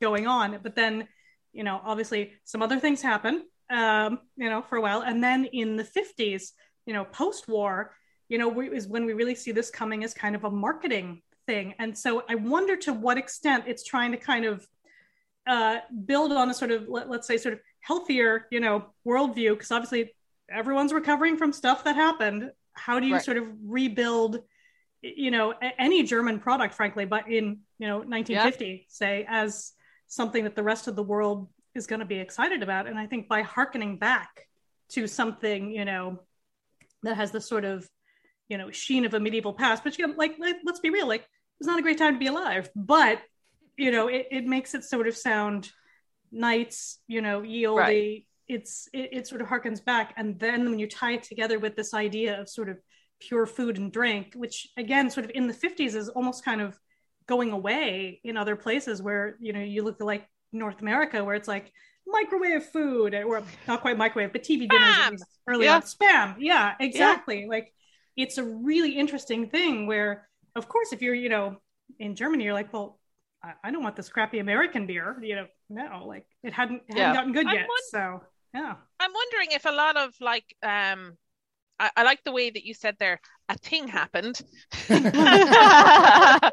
going 0.00 0.26
on. 0.26 0.58
But 0.62 0.74
then, 0.74 1.08
you 1.52 1.64
know, 1.64 1.80
obviously 1.84 2.32
some 2.44 2.62
other 2.62 2.78
things 2.80 3.02
happen, 3.02 3.44
um, 3.70 4.20
you 4.36 4.48
know, 4.48 4.62
for 4.62 4.76
a 4.76 4.80
while. 4.80 5.02
And 5.02 5.22
then 5.22 5.44
in 5.46 5.76
the 5.76 5.84
50s, 5.84 6.52
you 6.86 6.92
know, 6.92 7.04
post 7.04 7.48
war, 7.48 7.94
you 8.28 8.38
know, 8.38 8.48
we, 8.48 8.68
is 8.68 8.86
when 8.86 9.04
we 9.04 9.12
really 9.12 9.34
see 9.34 9.52
this 9.52 9.70
coming 9.70 10.04
as 10.04 10.14
kind 10.14 10.34
of 10.34 10.44
a 10.44 10.50
marketing 10.50 11.22
thing. 11.46 11.74
And 11.78 11.96
so 11.96 12.24
I 12.28 12.34
wonder 12.34 12.76
to 12.78 12.92
what 12.92 13.18
extent 13.18 13.64
it's 13.66 13.84
trying 13.84 14.12
to 14.12 14.16
kind 14.16 14.44
of 14.44 14.66
uh, 15.46 15.78
build 16.06 16.32
on 16.32 16.50
a 16.50 16.54
sort 16.54 16.70
of, 16.70 16.88
let, 16.88 17.08
us 17.08 17.26
say, 17.26 17.36
sort 17.36 17.54
of 17.54 17.60
healthier, 17.80 18.46
you 18.50 18.60
know, 18.60 18.86
worldview, 19.06 19.50
because 19.50 19.70
obviously 19.70 20.14
everyone's 20.50 20.92
recovering 20.92 21.36
from 21.36 21.52
stuff 21.52 21.84
that 21.84 21.96
happened. 21.96 22.50
How 22.72 22.98
do 22.98 23.06
you 23.06 23.14
right. 23.14 23.24
sort 23.24 23.36
of 23.36 23.46
rebuild? 23.64 24.40
you 25.04 25.30
know 25.30 25.52
any 25.78 26.02
german 26.02 26.40
product 26.40 26.74
frankly 26.74 27.04
but 27.04 27.28
in 27.28 27.58
you 27.78 27.86
know 27.86 27.98
1950 27.98 28.66
yeah. 28.66 28.76
say 28.88 29.26
as 29.28 29.72
something 30.14 30.44
that 30.44 30.54
the 30.54 30.62
rest 30.62 30.86
of 30.86 30.94
the 30.94 31.02
world 31.02 31.48
is 31.74 31.86
going 31.86 32.00
to 32.00 32.06
be 32.06 32.18
excited 32.18 32.62
about. 32.62 32.86
And 32.86 32.98
I 32.98 33.06
think 33.06 33.28
by 33.28 33.42
harkening 33.42 33.98
back 33.98 34.46
to 34.90 35.06
something, 35.06 35.72
you 35.72 35.84
know, 35.84 36.20
that 37.02 37.16
has 37.16 37.32
the 37.32 37.40
sort 37.40 37.64
of, 37.64 37.88
you 38.48 38.56
know, 38.56 38.70
sheen 38.70 39.04
of 39.04 39.14
a 39.14 39.20
medieval 39.20 39.52
past, 39.52 39.82
but 39.82 39.98
you 39.98 40.06
know, 40.06 40.14
like, 40.16 40.36
like 40.38 40.56
let's 40.64 40.80
be 40.80 40.90
real, 40.90 41.08
like 41.08 41.26
it's 41.58 41.66
not 41.66 41.78
a 41.78 41.82
great 41.82 41.98
time 41.98 42.14
to 42.14 42.18
be 42.18 42.28
alive, 42.28 42.70
but 42.76 43.20
you 43.76 43.90
know, 43.90 44.06
it, 44.06 44.28
it 44.30 44.46
makes 44.46 44.74
it 44.74 44.84
sort 44.84 45.08
of 45.08 45.16
sound 45.16 45.70
knights, 46.30 47.00
you 47.08 47.20
know, 47.20 47.42
ye 47.42 47.66
olde. 47.66 47.80
Right. 47.80 48.26
It's 48.46 48.88
it, 48.92 49.08
it 49.12 49.26
sort 49.26 49.40
of 49.40 49.48
harkens 49.48 49.82
back, 49.82 50.12
and 50.18 50.38
then 50.38 50.68
when 50.68 50.78
you 50.78 50.86
tie 50.86 51.12
it 51.12 51.22
together 51.22 51.58
with 51.58 51.76
this 51.76 51.94
idea 51.94 52.38
of 52.38 52.48
sort 52.48 52.68
of 52.68 52.78
pure 53.18 53.46
food 53.46 53.78
and 53.78 53.90
drink, 53.90 54.34
which 54.36 54.68
again, 54.76 55.08
sort 55.08 55.24
of 55.24 55.32
in 55.34 55.46
the 55.46 55.54
50s 55.54 55.94
is 55.94 56.10
almost 56.10 56.44
kind 56.44 56.60
of 56.60 56.78
going 57.26 57.52
away 57.52 58.20
in 58.24 58.36
other 58.36 58.56
places 58.56 59.02
where 59.02 59.36
you 59.40 59.52
know 59.52 59.60
you 59.60 59.82
look 59.82 60.00
like 60.00 60.28
North 60.52 60.80
America 60.80 61.22
where 61.24 61.34
it's 61.34 61.48
like 61.48 61.72
microwave 62.06 62.64
food 62.64 63.14
or 63.14 63.42
not 63.66 63.80
quite 63.80 63.96
microwave 63.96 64.32
but 64.32 64.42
TV 64.42 64.68
dinners 64.68 65.22
early 65.48 65.66
yeah. 65.66 65.76
on. 65.76 65.82
Spam. 65.82 66.36
Yeah 66.38 66.74
exactly. 66.80 67.42
Yeah. 67.42 67.48
like 67.48 67.72
it's 68.16 68.38
a 68.38 68.44
really 68.44 68.92
interesting 68.92 69.48
thing 69.48 69.86
where 69.86 70.28
of 70.54 70.68
course 70.68 70.92
if 70.92 71.02
you're 71.02 71.14
you 71.14 71.28
know 71.28 71.56
in 71.98 72.14
Germany 72.14 72.44
you're 72.44 72.52
like 72.52 72.72
well 72.72 72.98
I, 73.42 73.52
I 73.64 73.70
don't 73.70 73.82
want 73.82 73.96
this 73.96 74.08
crappy 74.08 74.38
American 74.38 74.86
beer 74.86 75.18
you 75.22 75.36
know 75.36 75.46
no 75.70 76.04
like 76.06 76.26
it 76.42 76.52
hadn't, 76.52 76.82
it 76.88 76.96
hadn't 76.96 77.14
gotten 77.14 77.32
good 77.32 77.46
I'm 77.46 77.54
yet 77.54 77.66
so 77.90 78.22
yeah. 78.54 78.74
I'm 79.00 79.12
wondering 79.12 79.48
if 79.52 79.64
a 79.64 79.72
lot 79.72 79.96
of 79.96 80.14
like 80.20 80.54
um 80.62 81.16
I, 81.80 81.90
I 81.96 82.02
like 82.04 82.22
the 82.24 82.32
way 82.32 82.50
that 82.50 82.64
you 82.64 82.74
said 82.74 82.96
there 83.00 83.20
a 83.48 83.56
thing 83.58 83.88
happened 83.88 84.40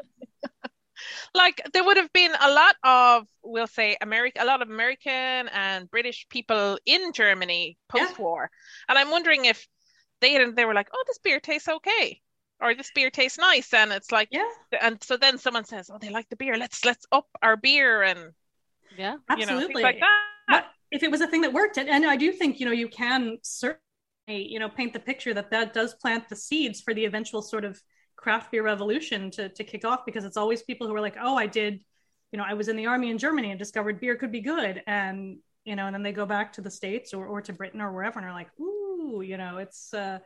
like 1.34 1.62
there 1.72 1.84
would 1.84 1.96
have 1.96 2.12
been 2.12 2.32
a 2.40 2.50
lot 2.50 2.76
of 2.84 3.26
we'll 3.42 3.66
say 3.66 3.96
america 4.00 4.42
a 4.42 4.44
lot 4.44 4.62
of 4.62 4.68
american 4.68 5.48
and 5.52 5.90
british 5.90 6.26
people 6.28 6.78
in 6.86 7.12
germany 7.12 7.76
post-war. 7.88 8.50
Yeah. 8.50 8.84
and 8.90 8.98
i'm 8.98 9.10
wondering 9.10 9.44
if 9.46 9.66
they 10.20 10.32
had 10.32 10.56
they 10.56 10.64
were 10.64 10.74
like 10.74 10.88
oh 10.92 11.04
this 11.06 11.18
beer 11.18 11.40
tastes 11.40 11.68
okay 11.68 12.20
or 12.62 12.74
this 12.74 12.90
beer 12.94 13.10
tastes 13.10 13.38
nice 13.38 13.74
and 13.74 13.92
it's 13.92 14.12
like 14.12 14.28
yeah. 14.30 14.48
and 14.80 15.02
so 15.02 15.16
then 15.16 15.36
someone 15.36 15.64
says 15.64 15.90
oh 15.92 15.98
they 16.00 16.10
like 16.10 16.28
the 16.28 16.36
beer. 16.36 16.56
Let's 16.56 16.84
let's 16.84 17.04
up 17.12 17.26
our 17.42 17.56
beer 17.56 18.02
and 18.02 18.32
yeah. 18.96 19.16
absolutely 19.28 19.68
you 19.68 19.74
know, 19.74 19.80
like 19.80 20.00
that. 20.00 20.08
But 20.48 20.66
if 20.90 21.02
it 21.02 21.10
was 21.10 21.20
a 21.20 21.26
thing 21.26 21.42
that 21.42 21.52
worked 21.52 21.76
and, 21.76 21.88
and 21.88 22.06
i 22.06 22.16
do 22.16 22.32
think 22.32 22.60
you 22.60 22.66
know 22.66 22.72
you 22.72 22.88
can 22.88 23.38
certainly 23.42 23.80
you 24.28 24.60
know 24.60 24.68
paint 24.68 24.92
the 24.92 25.00
picture 25.00 25.34
that 25.34 25.50
that 25.50 25.74
does 25.74 25.94
plant 25.94 26.28
the 26.28 26.36
seeds 26.36 26.80
for 26.80 26.94
the 26.94 27.04
eventual 27.04 27.42
sort 27.42 27.64
of 27.64 27.80
craft 28.22 28.52
beer 28.52 28.62
revolution 28.62 29.30
to 29.32 29.48
to 29.48 29.64
kick 29.64 29.84
off 29.84 30.06
because 30.06 30.24
it's 30.24 30.36
always 30.36 30.62
people 30.62 30.86
who 30.86 30.94
are 30.94 31.00
like, 31.00 31.16
oh, 31.20 31.36
I 31.36 31.46
did, 31.46 31.80
you 32.30 32.38
know, 32.38 32.44
I 32.46 32.54
was 32.54 32.68
in 32.68 32.76
the 32.76 32.86
army 32.86 33.10
in 33.10 33.18
Germany 33.18 33.50
and 33.50 33.58
discovered 33.58 34.00
beer 34.00 34.16
could 34.16 34.32
be 34.32 34.40
good, 34.40 34.82
and 34.86 35.38
you 35.64 35.76
know, 35.76 35.86
and 35.86 35.94
then 35.94 36.02
they 36.02 36.12
go 36.12 36.26
back 36.26 36.52
to 36.54 36.60
the 36.60 36.70
states 36.70 37.12
or 37.12 37.26
or 37.26 37.42
to 37.42 37.52
Britain 37.52 37.80
or 37.80 37.92
wherever 37.92 38.18
and 38.18 38.28
are 38.28 38.32
like, 38.32 38.48
ooh, 38.60 39.22
you 39.22 39.36
know, 39.36 39.58
it's 39.58 39.92
uh, 39.92 40.18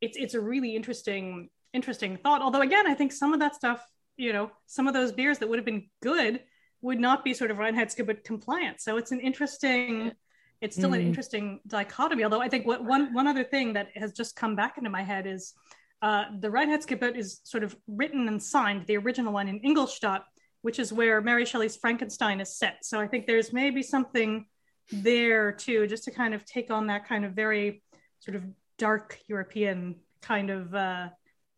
it's 0.00 0.16
it's 0.18 0.34
a 0.34 0.40
really 0.40 0.74
interesting 0.74 1.48
interesting 1.72 2.16
thought. 2.16 2.42
Although 2.42 2.62
again, 2.62 2.86
I 2.86 2.94
think 2.94 3.12
some 3.12 3.32
of 3.32 3.40
that 3.40 3.54
stuff, 3.54 3.86
you 4.16 4.32
know, 4.32 4.50
some 4.66 4.88
of 4.88 4.94
those 4.94 5.12
beers 5.12 5.38
that 5.38 5.48
would 5.48 5.58
have 5.58 5.64
been 5.64 5.88
good 6.02 6.40
would 6.82 6.98
not 6.98 7.24
be 7.24 7.32
sort 7.32 7.50
of 7.50 7.58
Reinheitsgebot 7.58 8.24
compliant. 8.24 8.80
So 8.80 8.96
it's 8.96 9.12
an 9.12 9.20
interesting 9.20 10.12
it's 10.60 10.74
still 10.74 10.90
mm. 10.90 10.96
an 10.96 11.02
interesting 11.02 11.60
dichotomy. 11.66 12.24
Although 12.24 12.40
I 12.40 12.48
think 12.48 12.66
what 12.66 12.82
one 12.84 13.12
one 13.12 13.26
other 13.26 13.44
thing 13.44 13.74
that 13.74 13.88
has 13.94 14.12
just 14.12 14.34
come 14.34 14.56
back 14.56 14.78
into 14.78 14.90
my 14.90 15.02
head 15.02 15.26
is 15.26 15.54
uh, 16.02 16.24
the 16.40 16.48
Reinheitsgebot 16.48 17.16
is 17.16 17.40
sort 17.44 17.64
of 17.64 17.76
written 17.86 18.28
and 18.28 18.42
signed, 18.42 18.86
the 18.86 18.96
original 18.96 19.32
one 19.32 19.48
in 19.48 19.60
Ingolstadt, 19.60 20.24
which 20.62 20.78
is 20.78 20.92
where 20.92 21.20
Mary 21.20 21.44
Shelley's 21.44 21.76
Frankenstein 21.76 22.40
is 22.40 22.56
set. 22.56 22.84
So 22.84 23.00
I 23.00 23.06
think 23.06 23.26
there's 23.26 23.52
maybe 23.52 23.82
something 23.82 24.46
there 24.92 25.52
too, 25.52 25.86
just 25.86 26.04
to 26.04 26.10
kind 26.10 26.34
of 26.34 26.44
take 26.44 26.70
on 26.70 26.88
that 26.88 27.08
kind 27.08 27.24
of 27.24 27.32
very 27.32 27.82
sort 28.20 28.36
of 28.36 28.44
dark 28.78 29.18
European 29.26 29.96
kind 30.20 30.50
of 30.50 30.74
uh, 30.74 31.08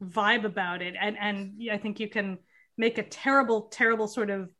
vibe 0.03 0.45
about 0.45 0.83
it. 0.83 0.95
And 1.01 1.17
and 1.19 1.55
I 1.73 1.79
think 1.79 1.99
you 2.01 2.09
can 2.09 2.39
make 2.77 2.99
a 2.99 3.03
terrible, 3.03 3.63
terrible 3.63 4.07
sort 4.07 4.31
of 4.31 4.51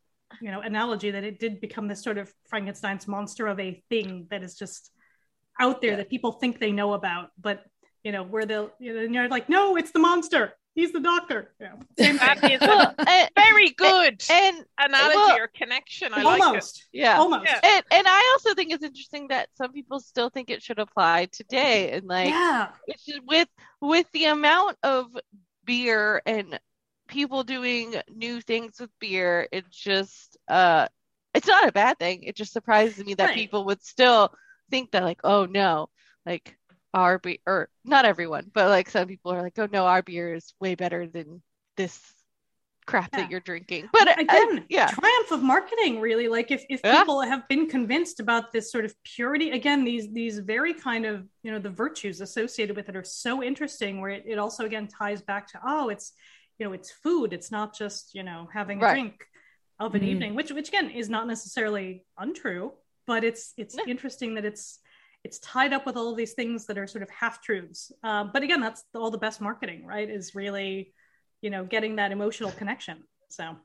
you 0.41 0.51
know 0.51 0.61
analogy 0.61 1.11
that 1.11 1.25
it 1.25 1.39
did 1.39 1.61
become 1.61 1.89
this 1.89 2.03
sort 2.03 2.19
of 2.19 2.33
Frankenstein's 2.49 3.07
monster 3.07 3.47
of 3.47 3.61
a 3.61 3.83
thing 3.89 4.27
that 4.31 4.43
is 4.43 4.57
just 4.57 4.91
out 5.61 5.81
there 5.81 5.93
yeah. 5.93 5.97
that 5.97 6.11
people 6.11 6.33
think 6.33 6.59
they 6.59 6.73
know 6.73 6.93
about, 6.93 7.31
but 7.41 7.65
you 8.09 8.13
know, 8.13 8.23
where 8.23 8.47
they'll, 8.47 8.71
you 8.79 8.95
know, 8.95 9.01
and 9.01 9.15
you're 9.15 9.29
like, 9.29 9.51
no, 9.51 9.77
it's 9.77 9.91
the 9.91 9.99
monster. 9.99 10.55
He's 10.75 10.93
the 10.93 11.01
doctor. 11.01 11.53
Yeah. 11.61 11.75
Well, 12.59 12.95
a 12.99 13.29
very 13.37 13.69
good 13.73 14.23
and, 14.31 14.65
analogy 14.79 15.15
well, 15.15 15.39
or 15.39 15.49
connection. 15.49 16.15
I 16.15 16.23
almost, 16.23 16.41
like 16.41 16.55
it. 16.55 17.01
Yeah. 17.01 17.19
Almost. 17.19 17.45
Yeah. 17.45 17.61
And, 17.63 17.85
and 17.91 18.07
I 18.09 18.31
also 18.33 18.55
think 18.55 18.73
it's 18.73 18.83
interesting 18.83 19.29
that 19.29 19.51
some 19.57 19.75
people 19.75 20.01
still 20.01 20.31
think 20.31 20.49
it 20.49 20.63
should 20.63 20.79
apply 20.79 21.27
today. 21.33 21.91
And 21.91 22.07
like, 22.07 22.31
yeah. 22.31 22.71
with, 23.27 23.49
with 23.83 24.07
the 24.15 24.25
amount 24.25 24.79
of 24.83 25.15
beer 25.67 26.23
and 26.25 26.59
people 27.09 27.45
doing 27.45 27.95
new 28.09 28.41
things 28.41 28.81
with 28.81 28.91
beer, 29.01 29.49
it 29.53 29.69
just, 29.69 30.39
uh, 30.49 30.89
it's 31.35 31.47
not 31.47 31.69
a 31.69 31.73
bad 31.73 31.99
thing. 31.99 32.23
It 32.23 32.37
just 32.37 32.55
surprises 32.55 33.05
me 33.05 33.13
that 33.17 33.27
Right. 33.27 33.35
people 33.37 33.67
would 33.67 33.83
still 33.83 34.33
think 34.71 34.93
that 34.93 35.05
like, 35.05 35.21
oh 35.25 35.45
no, 35.45 35.91
like 36.25 36.58
our 36.99 37.19
beer 37.19 37.39
or 37.47 37.69
not 37.85 38.05
everyone, 38.05 38.51
but 38.53 38.69
like 38.69 38.91
some 38.91 39.07
people 39.09 39.33
are 39.33 39.43
like, 39.43 39.59
oh 39.59 39.69
no, 39.73 39.87
our 39.87 40.03
beer 40.03 40.35
is 40.35 40.55
way 40.61 40.75
better 40.75 41.07
than 41.07 41.43
this 41.77 41.99
crap 42.87 43.11
Yeah. 43.13 43.21
that 43.23 43.31
you're 43.31 43.41
drinking. 43.41 43.89
But 43.93 44.09
I- 44.09 44.23
again, 44.23 44.65
yeah, 44.69 44.89
triumph 44.89 45.31
of 45.31 45.43
marketing, 45.43 46.01
really. 46.01 46.29
Like 46.29 46.51
if, 46.51 46.65
if 46.71 46.81
Yeah. 46.83 47.01
people 47.01 47.21
have 47.21 47.47
been 47.49 47.69
convinced 47.69 48.19
about 48.21 48.53
this 48.53 48.73
sort 48.73 48.85
of 48.85 48.95
purity, 49.05 49.51
again, 49.51 49.85
these 49.85 50.11
these 50.13 50.39
very 50.39 50.75
kind 50.75 51.05
of 51.07 51.27
you 51.43 51.51
know 51.53 51.59
the 51.59 51.71
virtues 51.71 52.21
associated 52.21 52.77
with 52.77 52.89
it 52.89 52.97
are 52.97 53.05
so 53.05 53.43
interesting. 53.43 54.01
Where 54.01 54.11
it, 54.11 54.25
it 54.27 54.39
also 54.39 54.65
again 54.65 54.89
ties 54.89 55.21
back 55.23 55.49
to 55.53 55.61
oh, 55.65 55.89
it's 55.91 56.13
you 56.59 56.67
know 56.67 56.73
it's 56.73 56.91
food. 56.91 57.33
It's 57.33 57.51
not 57.51 57.77
just 57.77 58.15
you 58.15 58.23
know 58.23 58.49
having 58.53 58.83
a 58.83 58.91
drink 58.93 59.15
of 59.79 59.95
an 59.95 60.01
Mm. 60.03 60.07
evening, 60.09 60.35
which 60.35 60.51
which 60.51 60.69
again 60.69 60.91
is 60.91 61.09
not 61.11 61.27
necessarily 61.27 62.05
untrue, 62.17 62.73
but 63.07 63.23
it's 63.23 63.53
it's 63.57 63.77
interesting 63.87 64.35
that 64.35 64.45
it's 64.47 64.79
it's 65.25 65.39
tied 65.41 65.73
up 65.73 65.85
with 65.87 65.97
all 65.97 66.11
of 66.11 66.17
these 66.17 66.33
things 66.35 66.67
that 66.67 66.79
are 66.79 66.87
sort 66.87 67.03
of 67.03 67.11
half 67.11 67.43
truths. 67.43 67.93
Um, 68.03 68.31
but 68.33 68.43
again, 68.43 68.61
that's 68.61 68.85
all 68.95 69.11
the 69.11 69.19
best 69.19 69.41
marketing, 69.41 69.85
right? 69.85 70.09
Is 70.09 70.35
really 70.35 70.93
you 71.43 71.51
know 71.51 71.65
getting 71.65 71.97
that 71.97 72.13
emotional 72.13 72.51
connection. 72.53 73.05
So 73.29 73.57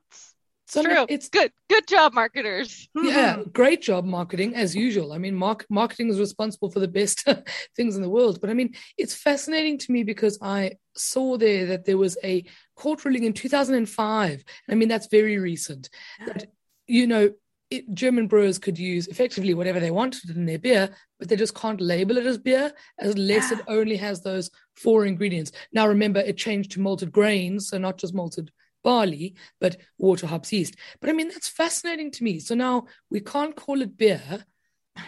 So 0.66 0.80
it's 0.80 0.88
look, 0.88 0.96
true. 0.96 1.06
it's 1.08 1.28
good. 1.28 1.50
Good 1.70 1.86
job, 1.86 2.12
marketers. 2.12 2.88
yeah, 2.94 3.42
great 3.52 3.82
job 3.82 4.04
marketing 4.04 4.54
as 4.54 4.74
usual. 4.74 5.12
I 5.12 5.18
mean, 5.18 5.34
mark, 5.34 5.64
marketing 5.70 6.08
is 6.10 6.18
responsible 6.20 6.70
for 6.70 6.80
the 6.80 6.88
best 6.88 7.24
things 7.76 7.96
in 7.96 8.02
the 8.02 8.08
world. 8.10 8.40
But 8.40 8.50
I 8.50 8.54
mean, 8.54 8.74
it's 8.96 9.14
fascinating 9.14 9.78
to 9.78 9.92
me 9.92 10.02
because 10.04 10.38
I 10.42 10.72
saw 10.96 11.36
there 11.36 11.66
that 11.66 11.84
there 11.84 11.98
was 11.98 12.16
a 12.24 12.44
court 12.76 13.04
ruling 13.04 13.24
in 13.24 13.32
2005. 13.32 14.44
I 14.70 14.74
mean, 14.74 14.88
that's 14.88 15.08
very 15.08 15.38
recent. 15.38 15.88
That 16.26 16.46
you 16.86 17.06
know, 17.06 17.30
it, 17.76 17.94
German 17.94 18.26
brewers 18.26 18.58
could 18.58 18.78
use 18.78 19.06
effectively 19.08 19.54
whatever 19.54 19.80
they 19.80 19.90
wanted 19.90 20.30
in 20.30 20.46
their 20.46 20.58
beer, 20.58 20.90
but 21.18 21.28
they 21.28 21.36
just 21.36 21.54
can't 21.54 21.80
label 21.80 22.16
it 22.16 22.26
as 22.26 22.38
beer 22.38 22.72
unless 22.98 23.52
it 23.52 23.60
ah. 23.62 23.72
only 23.72 23.96
has 23.96 24.22
those 24.22 24.50
four 24.74 25.06
ingredients. 25.06 25.52
Now, 25.72 25.86
remember, 25.86 26.20
it 26.20 26.36
changed 26.36 26.72
to 26.72 26.80
malted 26.80 27.12
grains, 27.12 27.68
so 27.68 27.78
not 27.78 27.98
just 27.98 28.14
malted 28.14 28.50
barley, 28.84 29.34
but 29.60 29.78
water, 29.98 30.26
hops, 30.26 30.52
yeast. 30.52 30.76
But 31.00 31.10
I 31.10 31.14
mean, 31.14 31.28
that's 31.28 31.48
fascinating 31.48 32.12
to 32.12 32.24
me. 32.24 32.38
So 32.38 32.54
now 32.54 32.86
we 33.10 33.20
can't 33.20 33.56
call 33.56 33.82
it 33.82 33.96
beer 33.96 34.44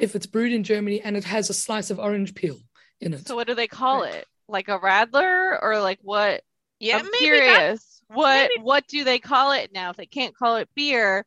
if 0.01 0.17
it's 0.17 0.27
brewed 0.27 0.53
in 0.53 0.65
Germany 0.65 1.01
and 1.03 1.17
it 1.17 1.25
has 1.25 1.49
a 1.49 1.55
slice 1.55 1.91
of 1.91 2.01
orange 2.01 2.35
peel 2.35 2.59
in 3.01 3.15
it. 3.15 3.29
So 3.29 3.37
what 3.37 3.47
do 3.47 3.55
they 3.55 3.69
call 3.69 4.03
it? 4.03 4.27
Like 4.49 4.69
a 4.69 4.79
radler 4.79 5.59
or 5.63 5.79
like 5.81 6.01
what? 6.03 6.43
Yeah, 6.81 6.99
I'm 6.99 7.05
maybe 7.05 7.31
that, 7.31 7.59
curious. 7.59 8.03
what 8.09 8.51
maybe- 8.51 8.63
what 8.65 8.89
do 8.89 9.05
they 9.05 9.19
call 9.19 9.53
it 9.53 9.73
now? 9.73 9.91
If 9.91 9.97
they 9.97 10.07
can't 10.07 10.37
call 10.37 10.57
it 10.57 10.69
beer, 10.75 11.25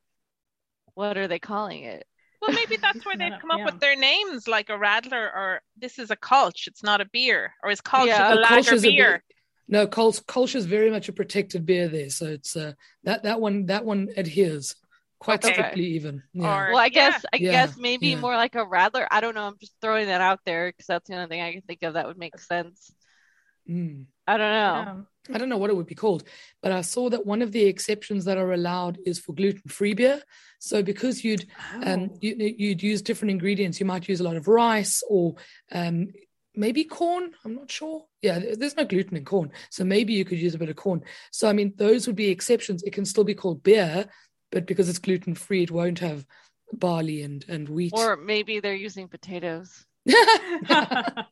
what 1.00 1.18
are 1.18 1.28
they 1.28 1.40
calling 1.40 1.84
it? 1.84 2.06
well, 2.42 2.52
maybe 2.54 2.78
that's 2.82 3.06
where 3.06 3.18
they've 3.18 3.40
come 3.40 3.52
up 3.52 3.60
yeah. 3.60 3.66
with 3.66 3.80
their 3.80 3.96
names, 3.96 4.48
like 4.48 4.70
a 4.70 4.74
Radler, 4.74 5.26
or 5.34 5.62
this 5.78 5.98
is 6.00 6.12
a 6.12 6.16
Kolsch, 6.16 6.68
it's 6.68 6.84
not 6.84 7.02
a 7.02 7.06
beer, 7.06 7.54
or 7.64 7.72
is 7.72 7.82
Kolsch 7.82 8.08
Yeah. 8.08 8.34
a 8.34 8.38
Oh, 8.38 8.42
lager 8.42 8.56
Kolsch 8.56 8.74
is 8.74 8.86
a 8.86 8.90
beer? 8.90 9.24
no, 9.68 9.88
Kolsch, 9.88 10.24
Kolsch 10.26 10.56
is 10.56 10.66
very 10.66 10.90
much 10.92 11.10
a 11.10 11.14
protected 11.14 11.66
beer 11.66 11.88
there, 11.88 12.10
so 12.10 12.26
it's 12.28 12.56
uh, 12.56 12.74
that 13.04 13.24
that 13.24 13.40
one 13.42 13.66
that 13.68 13.86
one 13.86 14.10
adheres 14.18 14.76
quite 15.20 15.44
Okay. 15.44 15.54
strictly 15.54 15.86
even. 15.98 16.24
Yeah. 16.34 16.48
Or- 16.48 16.70
Well, 16.70 16.78
I 16.78 16.86
yeah. 16.86 16.90
guess 16.90 17.26
I 17.34 17.38
Yeah, 17.38 17.52
guess 17.52 17.78
maybe 17.78 18.08
yeah. 18.10 18.20
more 18.20 18.36
like 18.36 18.56
a 18.56 18.66
radler. 18.66 19.06
I 19.12 19.20
don't 19.22 19.36
know. 19.36 19.48
I'm 19.48 19.58
just 19.60 19.74
throwing 19.82 20.08
that 20.08 20.22
out 20.22 20.40
there 20.46 20.70
because 20.70 20.88
that's 20.88 21.10
the 21.10 21.16
only 21.16 21.28
thing 21.28 21.42
I 21.42 21.52
can 21.52 21.62
think 21.62 21.84
of 21.84 21.94
that 21.96 22.08
would 22.08 22.18
make 22.18 22.40
sense. 22.40 22.92
Mm. 23.70 24.06
I 24.30 24.38
don't 24.38 24.52
know. 24.52 24.92
Um, 24.92 25.08
I 25.34 25.38
don't 25.38 25.50
know 25.50 25.58
what 25.58 25.70
it 25.70 25.76
would 25.76 25.88
be 25.88 25.96
called, 25.96 26.24
but 26.62 26.72
I 26.72 26.82
saw 26.82 27.10
that 27.10 27.26
one 27.26 27.42
of 27.42 27.52
the 27.52 27.64
exceptions 27.64 28.26
that 28.26 28.38
are 28.38 28.54
allowed 28.54 29.00
is 29.06 29.20
for 29.20 29.34
gluten-free 29.34 29.96
beer. 29.96 30.22
So 30.60 30.84
because 30.84 31.24
you'd 31.24 31.48
um, 31.84 32.10
oh. 32.12 32.18
you, 32.22 32.36
you'd 32.38 32.84
use 32.84 33.02
different 33.02 33.32
ingredients, 33.32 33.80
you 33.80 33.88
might 33.88 34.08
use 34.08 34.20
a 34.20 34.24
lot 34.24 34.36
of 34.36 34.48
rice 34.48 35.02
or 35.10 35.36
um, 35.72 36.08
maybe 36.56 36.84
corn. 36.84 37.32
I'm 37.44 37.56
not 37.56 37.72
sure. 37.72 38.06
Yeah, 38.22 38.40
there's 38.40 38.78
no 38.78 38.86
gluten 38.86 39.18
in 39.18 39.26
corn, 39.26 39.52
so 39.72 39.84
maybe 39.84 40.14
you 40.14 40.26
could 40.26 40.40
use 40.40 40.54
a 40.54 40.60
bit 40.60 40.70
of 40.70 40.76
corn. 40.76 41.02
So 41.32 41.50
I 41.50 41.54
mean, 41.54 41.74
those 41.78 42.06
would 42.06 42.16
be 42.16 42.30
exceptions. 42.30 42.84
It 42.84 42.94
can 42.94 43.06
still 43.06 43.24
be 43.24 43.36
called 43.36 43.64
beer, 43.64 44.06
but 44.52 44.68
because 44.68 44.90
it's 44.90 45.00
gluten-free, 45.00 45.64
it 45.64 45.72
won't 45.72 46.00
have 46.00 46.26
barley 46.74 47.24
and 47.24 47.44
and 47.48 47.68
wheat. 47.68 47.94
Or 47.96 48.16
maybe 48.16 48.60
they're 48.60 48.76
using 48.76 49.08
potatoes. 49.08 49.86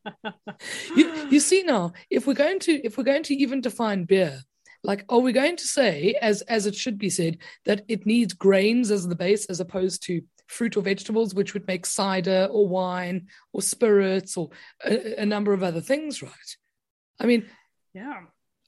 you, 0.95 1.27
you 1.29 1.39
see 1.39 1.63
now 1.63 1.93
if 2.09 2.27
we're 2.27 2.33
going 2.33 2.59
to 2.59 2.73
if 2.85 2.97
we're 2.97 3.03
going 3.03 3.23
to 3.23 3.33
even 3.33 3.61
define 3.61 4.03
beer 4.03 4.41
like 4.83 5.05
are 5.09 5.19
we 5.19 5.31
going 5.31 5.55
to 5.55 5.65
say 5.65 6.15
as 6.21 6.41
as 6.43 6.65
it 6.65 6.75
should 6.75 6.97
be 6.97 7.09
said 7.09 7.37
that 7.65 7.83
it 7.87 8.05
needs 8.05 8.33
grains 8.33 8.91
as 8.91 9.07
the 9.07 9.15
base 9.15 9.45
as 9.45 9.59
opposed 9.59 10.03
to 10.03 10.21
fruit 10.47 10.77
or 10.77 10.81
vegetables 10.81 11.33
which 11.33 11.53
would 11.53 11.67
make 11.67 11.85
cider 11.85 12.47
or 12.51 12.67
wine 12.67 13.27
or 13.53 13.61
spirits 13.61 14.37
or 14.37 14.49
a, 14.85 15.21
a 15.21 15.25
number 15.25 15.53
of 15.53 15.63
other 15.63 15.81
things 15.81 16.21
right 16.21 16.57
i 17.19 17.25
mean 17.25 17.45
Yeah. 17.93 18.21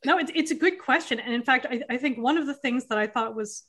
No, 0.06 0.18
it's 0.18 0.32
it's 0.34 0.52
a 0.52 0.56
good 0.56 0.80
question, 0.80 1.20
and 1.20 1.34
in 1.34 1.44
fact, 1.44 1.66
I, 1.70 1.82
I 1.90 1.98
think 1.98 2.18
one 2.18 2.38
of 2.38 2.48
the 2.48 2.54
things 2.54 2.86
that 2.88 2.98
I 2.98 3.06
thought 3.06 3.36
was 3.36 3.64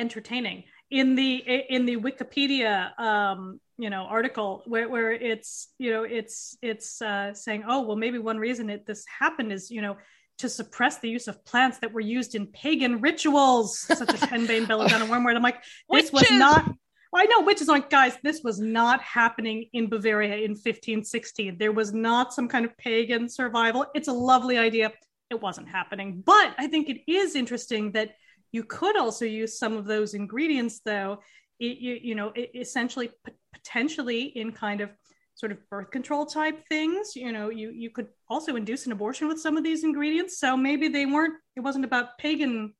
entertaining 0.00 0.64
in 0.90 1.14
the 1.14 1.36
in 1.36 1.86
the 1.86 1.96
Wikipedia 1.96 2.98
um, 2.98 3.60
you 3.76 3.90
know 3.90 4.04
article 4.04 4.62
where, 4.66 4.88
where 4.88 5.12
it's 5.12 5.68
you 5.78 5.90
know 5.90 6.04
it's 6.04 6.56
it's 6.62 7.02
uh, 7.02 7.34
saying 7.34 7.64
oh 7.66 7.82
well 7.82 7.96
maybe 7.96 8.18
one 8.18 8.38
reason 8.38 8.70
it 8.70 8.86
this 8.86 9.04
happened 9.20 9.52
is 9.52 9.70
you 9.70 9.82
know 9.82 9.96
to 10.38 10.48
suppress 10.48 10.98
the 10.98 11.08
use 11.08 11.28
of 11.28 11.44
plants 11.44 11.78
that 11.78 11.92
were 11.92 12.00
used 12.00 12.34
in 12.34 12.46
pagan 12.48 13.00
rituals 13.00 13.78
such 13.78 14.12
as 14.12 14.20
henbane, 14.20 14.66
belladonna, 14.66 15.06
wormwood. 15.06 15.36
I'm 15.36 15.42
like 15.42 15.62
this 15.90 16.12
was 16.12 16.30
not. 16.30 16.64
Well, 17.12 17.22
I 17.22 17.26
know 17.26 17.42
witches 17.42 17.68
like 17.68 17.90
guys. 17.90 18.14
This 18.24 18.42
was 18.42 18.58
not 18.58 19.00
happening 19.00 19.68
in 19.72 19.88
Bavaria 19.88 20.34
in 20.36 20.50
1516. 20.52 21.58
There 21.58 21.70
was 21.70 21.92
not 21.92 22.34
some 22.34 22.48
kind 22.48 22.64
of 22.64 22.76
pagan 22.76 23.28
survival. 23.28 23.86
It's 23.94 24.08
a 24.08 24.12
lovely 24.12 24.58
idea. 24.58 24.92
It 25.30 25.40
wasn't 25.40 25.68
happening, 25.68 26.22
but 26.26 26.54
I 26.58 26.66
think 26.66 26.88
it 26.88 27.10
is 27.10 27.36
interesting 27.36 27.92
that 27.92 28.16
you 28.50 28.64
could 28.64 28.96
also 28.96 29.24
use 29.24 29.58
some 29.58 29.76
of 29.76 29.84
those 29.84 30.14
ingredients, 30.14 30.80
though. 30.84 31.20
It, 31.60 31.78
you, 31.78 31.98
you 32.02 32.14
know, 32.16 32.32
it, 32.34 32.50
essentially 32.54 33.10
potentially 33.54 34.24
in 34.24 34.52
kind 34.52 34.80
of 34.80 34.90
sort 35.34 35.52
of 35.52 35.58
birth 35.70 35.90
control 35.90 36.26
type 36.26 36.66
things. 36.68 37.16
You 37.16 37.32
know, 37.32 37.48
you 37.50 37.70
you 37.70 37.90
could 37.90 38.08
also 38.28 38.56
induce 38.56 38.86
an 38.86 38.92
abortion 38.92 39.28
with 39.28 39.40
some 39.40 39.56
of 39.56 39.64
these 39.64 39.84
ingredients. 39.84 40.38
So 40.38 40.56
maybe 40.56 40.88
they 40.88 41.06
weren't. 41.06 41.34
It 41.56 41.60
wasn't 41.60 41.84
about 41.84 42.18
pagan 42.18 42.74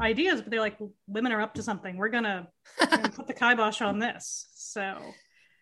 ideas, 0.00 0.40
but 0.40 0.50
they're 0.50 0.60
like 0.60 0.78
women 1.06 1.32
are 1.32 1.42
up 1.42 1.54
to 1.54 1.62
something. 1.62 1.96
We're 1.96 2.08
gonna, 2.08 2.48
gonna 2.78 3.10
put 3.10 3.26
the 3.26 3.34
kibosh 3.34 3.82
on 3.82 3.98
this. 3.98 4.48
So 4.54 4.96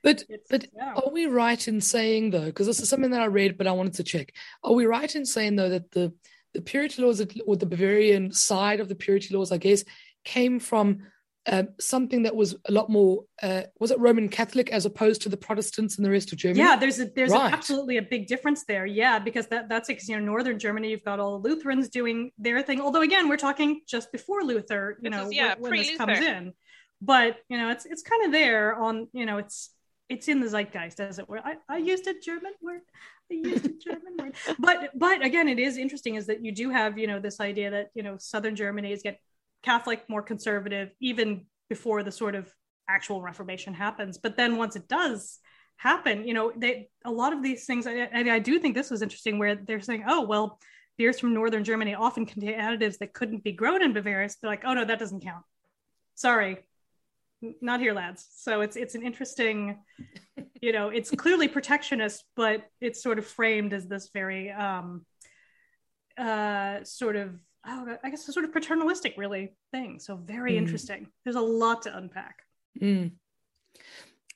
but 0.03 0.25
but 0.51 0.67
yeah. 0.75 0.95
are 0.95 1.11
we 1.11 1.27
right 1.27 1.67
in 1.69 1.81
saying 1.81 2.31
though 2.31 2.47
because 2.47 2.67
this 2.67 2.81
is 2.81 2.89
something 2.89 3.11
that 3.11 3.21
i 3.21 3.27
read 3.27 3.59
but 3.59 3.67
i 3.67 3.73
wanted 3.73 3.95
to 3.95 4.05
check 4.05 4.33
are 4.63 4.73
we 4.73 4.87
right 4.87 5.15
in 5.15 5.25
saying 5.25 5.57
though 5.57 5.69
that 5.69 5.91
the 5.91 6.13
the 6.55 6.61
purity 6.61 7.03
laws 7.03 7.21
or 7.21 7.57
the 7.57 7.67
bavarian 7.67 8.33
side 8.33 8.81
of 8.81 8.89
the 8.89 8.95
purity 8.95 9.35
laws 9.35 9.53
i 9.53 9.57
guess 9.57 9.85
came 10.25 10.61
from 10.61 11.03
um, 11.51 11.69
something 11.81 12.23
that 12.25 12.35
was 12.37 12.55
a 12.67 12.73
lot 12.73 12.89
more 12.91 13.25
uh, 13.43 13.63
was 13.81 13.91
it 13.91 13.99
roman 13.99 14.29
catholic 14.29 14.71
as 14.71 14.85
opposed 14.87 15.23
to 15.23 15.29
the 15.29 15.37
protestants 15.37 15.97
and 15.97 16.05
the 16.07 16.11
rest 16.11 16.33
of 16.33 16.39
germany 16.39 16.61
Yeah, 16.61 16.77
there's 16.77 17.01
a 17.01 17.07
there's 17.17 17.31
Right. 17.33 17.51
a, 17.53 17.57
absolutely 17.57 17.97
a 17.99 18.03
big 18.03 18.27
difference 18.27 18.65
there. 18.65 18.87
Yeah, 18.87 19.19
because 19.19 19.47
that 19.49 19.69
that's 19.69 19.89
because 19.89 20.09
you 20.09 20.17
know 20.19 20.25
northern 20.25 20.59
Germany, 20.59 20.91
you've 20.91 21.05
got 21.05 21.19
all 21.21 21.39
the 21.39 21.49
Lutherans 21.49 21.89
doing 21.89 22.31
their 22.39 22.63
thing. 22.63 22.81
Although 22.81 23.03
again, 23.03 23.29
we're 23.29 23.37
talking 23.49 23.81
just 23.89 24.13
before 24.13 24.43
Luther, 24.43 24.99
you 25.03 25.11
This 25.11 25.19
know, 25.19 25.27
is- 25.29 25.35
yeah, 25.35 25.55
when, 25.59 25.71
when 25.71 25.81
this 25.81 25.97
comes 25.97 26.19
in. 26.19 26.53
But 27.01 27.37
you 27.49 27.57
know, 27.59 27.69
it's 27.71 27.85
it's 27.87 28.03
kind 28.03 28.25
of 28.27 28.33
there 28.33 28.75
on 28.75 29.09
you 29.13 29.25
know, 29.27 29.39
it's 29.39 29.71
it's 30.09 30.27
in 30.29 30.41
the 30.41 30.49
zeitgeist 30.49 31.01
as 31.01 31.19
it 31.19 31.29
were. 31.29 31.39
I, 31.45 31.55
I 31.69 31.77
used 31.79 32.07
a 32.07 32.15
German 32.19 32.53
word. 32.63 32.81
I 33.31 33.35
used 33.35 33.67
a 33.67 33.75
German 33.87 34.15
word. 34.19 34.35
But 34.59 34.77
but 34.95 35.25
again, 35.25 35.49
it 35.49 35.59
is 35.59 35.77
interesting 35.77 36.15
is 36.17 36.27
that 36.27 36.45
you 36.45 36.51
do 36.53 36.71
have 36.71 36.99
you 36.99 37.07
know 37.07 37.21
this 37.21 37.39
idea 37.41 37.71
that 37.71 37.91
you 37.95 38.03
know 38.03 38.17
southern 38.19 38.57
Germany 38.57 38.91
is 38.93 39.03
get 39.03 39.21
Catholic, 39.63 40.09
more 40.09 40.23
conservative, 40.23 40.91
even 41.01 41.47
before 41.69 42.03
the 42.03 42.13
sort 42.13 42.35
of 42.35 42.53
actual 42.89 43.23
Reformation 43.23 43.75
happens. 43.75 44.19
But 44.19 44.37
then 44.37 44.57
once 44.57 44.77
it 44.77 44.89
does 44.89 45.39
happen, 45.77 46.27
you 46.27 46.35
know, 46.35 46.53
they 46.57 46.89
a 47.05 47.11
lot 47.11 47.33
of 47.33 47.43
these 47.43 47.65
things, 47.67 47.87
and 47.87 48.31
I 48.31 48.39
do 48.39 48.59
think 48.59 48.75
this 48.75 48.91
was 48.91 49.03
interesting, 49.03 49.39
where 49.39 49.57
they're 49.57 49.81
saying, 49.81 50.05
oh 50.07 50.23
well, 50.23 50.59
beers 50.97 51.21
from 51.21 51.35
northern 51.35 51.65
Germany 51.65 51.95
often 51.95 52.27
contain 52.27 52.59
additives 52.59 52.99
that 52.99 53.15
couldn't 53.15 53.45
be 53.45 53.53
grown 53.53 53.83
in 53.83 53.93
Bavaria. 53.93 54.29
So 54.29 54.37
they're 54.43 54.51
like, 54.51 54.65
oh 54.65 54.75
no, 54.75 54.85
that 54.85 54.99
doesn't 54.99 55.23
count. 55.23 55.45
Sorry, 56.15 56.59
not 57.61 57.81
here, 57.81 57.95
lads. 57.95 58.27
So 58.37 58.61
it's 58.61 58.77
it's 58.77 58.95
an 58.95 59.03
interesting, 59.03 59.79
you 60.61 60.73
know, 60.73 60.89
it's 60.89 61.11
clearly 61.11 61.49
protectionist, 61.49 62.25
but 62.37 62.65
it's 62.81 63.03
sort 63.03 63.19
of 63.19 63.27
framed 63.27 63.73
as 63.73 63.87
this 63.87 64.11
very 64.13 64.51
um, 64.51 65.05
uh, 66.19 66.83
sort 66.83 67.17
of 67.17 67.39
oh, 67.67 67.97
I 68.03 68.11
guess 68.11 68.29
a 68.29 68.33
sort 68.33 68.45
of 68.45 68.53
paternalistic 68.53 69.15
really 69.17 69.53
thing. 69.73 69.99
So 69.99 70.17
very 70.17 70.55
Mm. 70.55 70.59
interesting. 70.59 71.09
There's 71.25 71.37
a 71.37 71.41
lot 71.41 71.83
to 71.83 71.97
unpack. 71.97 72.43
Mm. 72.81 73.13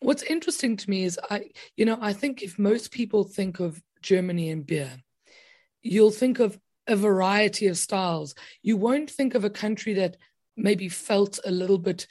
What's 0.00 0.22
interesting 0.24 0.76
to 0.76 0.90
me 0.90 1.04
is 1.04 1.18
I, 1.30 1.50
you 1.76 1.84
know, 1.84 1.98
I 2.00 2.12
think 2.12 2.42
if 2.42 2.58
most 2.58 2.90
people 2.90 3.24
think 3.24 3.60
of 3.60 3.80
Germany 4.00 4.50
and 4.50 4.66
beer, 4.66 4.90
you'll 5.82 6.10
think 6.10 6.40
of 6.40 6.58
a 6.88 6.96
variety 6.96 7.68
of 7.68 7.78
styles. 7.78 8.34
You 8.62 8.76
won't 8.76 9.10
think 9.10 9.34
of 9.34 9.44
a 9.44 9.50
country 9.50 9.94
that 9.94 10.16
maybe 10.56 10.88
felt 10.88 11.38
a 11.44 11.50
little 11.50 11.78
bit 11.78 12.06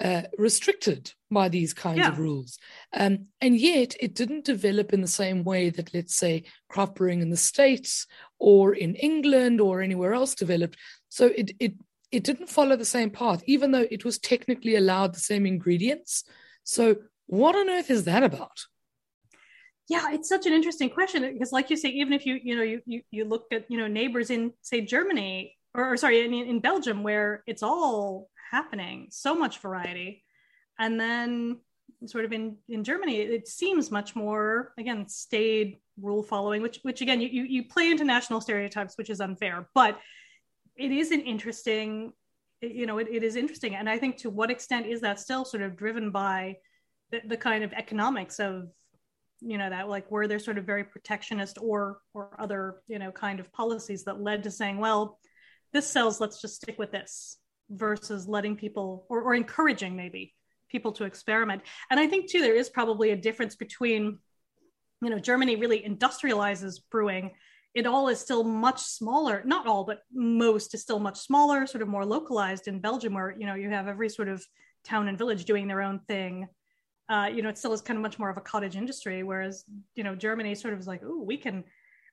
uh, 0.00 0.22
restricted 0.38 1.12
by 1.30 1.48
these 1.48 1.74
kinds 1.74 1.98
yeah. 1.98 2.08
of 2.08 2.18
rules. 2.18 2.58
Um, 2.92 3.26
and 3.40 3.56
yet 3.56 3.94
it 4.00 4.14
didn't 4.14 4.44
develop 4.44 4.92
in 4.92 5.02
the 5.02 5.08
same 5.08 5.44
way 5.44 5.70
that, 5.70 5.92
let's 5.92 6.16
say, 6.16 6.44
craft 6.68 6.94
brewing 6.94 7.20
in 7.20 7.30
the 7.30 7.36
States 7.36 8.06
or 8.38 8.74
in 8.74 8.94
England 8.94 9.60
or 9.60 9.82
anywhere 9.82 10.14
else 10.14 10.34
developed. 10.34 10.76
So 11.10 11.26
it, 11.26 11.50
it, 11.60 11.74
it 12.10 12.24
didn't 12.24 12.48
follow 12.48 12.76
the 12.76 12.84
same 12.84 13.10
path, 13.10 13.42
even 13.46 13.72
though 13.72 13.86
it 13.90 14.04
was 14.04 14.18
technically 14.18 14.76
allowed 14.76 15.14
the 15.14 15.20
same 15.20 15.44
ingredients. 15.44 16.24
So 16.64 16.96
what 17.26 17.54
on 17.54 17.68
earth 17.68 17.90
is 17.90 18.04
that 18.04 18.22
about? 18.22 18.66
Yeah, 19.88 20.12
it's 20.12 20.28
such 20.28 20.46
an 20.46 20.52
interesting 20.52 20.88
question 20.88 21.22
because, 21.32 21.50
like 21.50 21.68
you 21.68 21.76
say, 21.76 21.88
even 21.88 22.12
if 22.12 22.24
you 22.24 22.38
you 22.40 22.56
know 22.56 22.62
you 22.62 22.80
you, 22.86 23.02
you 23.10 23.24
look 23.24 23.46
at 23.50 23.64
you 23.68 23.76
know 23.76 23.88
neighbors 23.88 24.30
in 24.30 24.52
say 24.62 24.82
Germany 24.82 25.56
or, 25.74 25.92
or 25.92 25.96
sorry 25.96 26.24
in, 26.24 26.32
in 26.32 26.60
Belgium 26.60 27.02
where 27.02 27.42
it's 27.44 27.64
all 27.64 28.29
happening, 28.50 29.08
so 29.10 29.34
much 29.34 29.58
variety, 29.58 30.24
and 30.78 30.98
then 30.98 31.60
sort 32.06 32.24
of 32.24 32.32
in 32.32 32.56
in 32.68 32.84
Germany 32.84 33.20
it 33.20 33.48
seems 33.48 33.90
much 33.90 34.16
more 34.16 34.72
again 34.78 35.06
staid 35.08 35.78
rule 36.00 36.22
following, 36.22 36.62
which 36.62 36.80
which 36.82 37.00
again 37.00 37.20
you 37.20 37.28
you 37.28 37.64
play 37.64 37.90
into 37.90 38.04
national 38.04 38.40
stereotypes, 38.40 38.96
which 38.96 39.10
is 39.10 39.20
unfair, 39.20 39.68
but 39.74 39.98
it 40.76 40.90
is 40.90 41.10
an 41.10 41.20
interesting 41.20 42.12
you 42.62 42.86
know 42.86 42.98
it, 42.98 43.08
it 43.10 43.22
is 43.22 43.36
interesting. 43.36 43.74
And 43.74 43.88
i 43.88 43.98
think 43.98 44.18
to 44.18 44.30
what 44.30 44.50
extent 44.50 44.86
is 44.86 45.00
that 45.02 45.20
still 45.20 45.44
sort 45.44 45.62
of 45.62 45.76
driven 45.76 46.10
by 46.10 46.56
the, 47.10 47.20
the 47.26 47.36
kind 47.36 47.64
of 47.64 47.72
economics 47.72 48.38
of 48.38 48.68
you 49.40 49.58
know 49.58 49.70
that 49.70 49.88
like 49.88 50.10
where 50.10 50.28
there's 50.28 50.44
sort 50.44 50.58
of 50.58 50.64
very 50.64 50.84
protectionist 50.84 51.58
or 51.60 51.98
or 52.14 52.30
other 52.38 52.82
you 52.88 52.98
know 52.98 53.10
kind 53.10 53.40
of 53.40 53.52
policies 53.52 54.04
that 54.04 54.20
led 54.20 54.42
to 54.42 54.50
saying 54.50 54.78
well 54.78 55.18
this 55.72 55.86
sells 55.86 56.20
let's 56.20 56.40
just 56.40 56.56
stick 56.56 56.78
with 56.78 56.92
this 56.92 57.38
versus 57.70 58.28
letting 58.28 58.56
people 58.56 59.06
or, 59.08 59.22
or 59.22 59.34
encouraging 59.34 59.96
maybe 59.96 60.34
people 60.68 60.92
to 60.92 61.04
experiment. 61.04 61.62
And 61.90 61.98
i 61.98 62.06
think 62.06 62.30
too 62.30 62.40
there 62.40 62.56
is 62.56 62.68
probably 62.68 63.10
a 63.10 63.16
difference 63.16 63.56
between 63.56 64.18
you 65.02 65.10
know 65.10 65.18
germany 65.18 65.56
really 65.56 65.80
industrializes 65.80 66.80
brewing. 66.90 67.32
It 67.72 67.86
all 67.86 68.08
is 68.08 68.18
still 68.18 68.42
much 68.42 68.80
smaller 68.80 69.42
not 69.44 69.66
all 69.66 69.84
but 69.84 70.02
most 70.12 70.74
is 70.74 70.82
still 70.82 70.98
much 70.98 71.18
smaller 71.18 71.66
sort 71.66 71.82
of 71.82 71.88
more 71.88 72.04
localized 72.04 72.66
in 72.68 72.80
belgium 72.80 73.14
where 73.14 73.34
you 73.38 73.46
know 73.46 73.54
you 73.54 73.70
have 73.70 73.88
every 73.88 74.08
sort 74.08 74.28
of 74.28 74.44
town 74.84 75.08
and 75.08 75.18
village 75.18 75.44
doing 75.44 75.66
their 75.66 75.82
own 75.82 76.00
thing. 76.00 76.48
Uh, 77.08 77.28
you 77.32 77.42
know, 77.42 77.48
it 77.48 77.58
still 77.58 77.72
is 77.72 77.80
kind 77.80 77.96
of 77.96 78.02
much 78.02 78.18
more 78.18 78.30
of 78.30 78.36
a 78.36 78.40
cottage 78.40 78.76
industry, 78.76 79.22
whereas 79.22 79.64
you 79.94 80.04
know 80.04 80.14
Germany 80.14 80.54
sort 80.54 80.74
of 80.74 80.80
is 80.80 80.86
like, 80.86 81.02
oh, 81.04 81.22
we 81.22 81.36
can, 81.36 81.64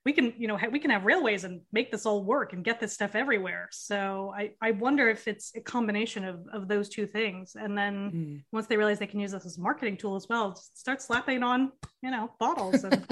we 0.07 0.13
can, 0.13 0.33
you 0.37 0.47
know, 0.47 0.55
ha- 0.55 0.69
we 0.71 0.79
can 0.79 0.89
have 0.89 1.03
railways 1.03 1.43
and 1.43 1.59
make 1.73 1.91
this 1.91 2.05
all 2.05 2.23
work 2.23 2.53
and 2.53 2.63
get 2.63 2.79
this 2.79 2.93
stuff 2.93 3.13
everywhere. 3.13 3.67
So 3.73 4.33
I, 4.33 4.51
I 4.61 4.71
wonder 4.71 5.09
if 5.09 5.27
it's 5.27 5.51
a 5.53 5.59
combination 5.59 6.23
of 6.23 6.47
of 6.53 6.69
those 6.69 6.87
two 6.87 7.05
things, 7.05 7.57
and 7.59 7.77
then 7.77 7.95
mm. 8.11 8.43
once 8.53 8.67
they 8.67 8.77
realize 8.77 8.99
they 8.99 9.13
can 9.13 9.19
use 9.19 9.33
this 9.33 9.45
as 9.45 9.57
a 9.57 9.61
marketing 9.61 9.97
tool 9.97 10.15
as 10.15 10.29
well, 10.29 10.55
start 10.55 11.01
slapping 11.01 11.43
on, 11.43 11.73
you 12.01 12.09
know, 12.09 12.31
bottles 12.39 12.85
and 12.85 13.05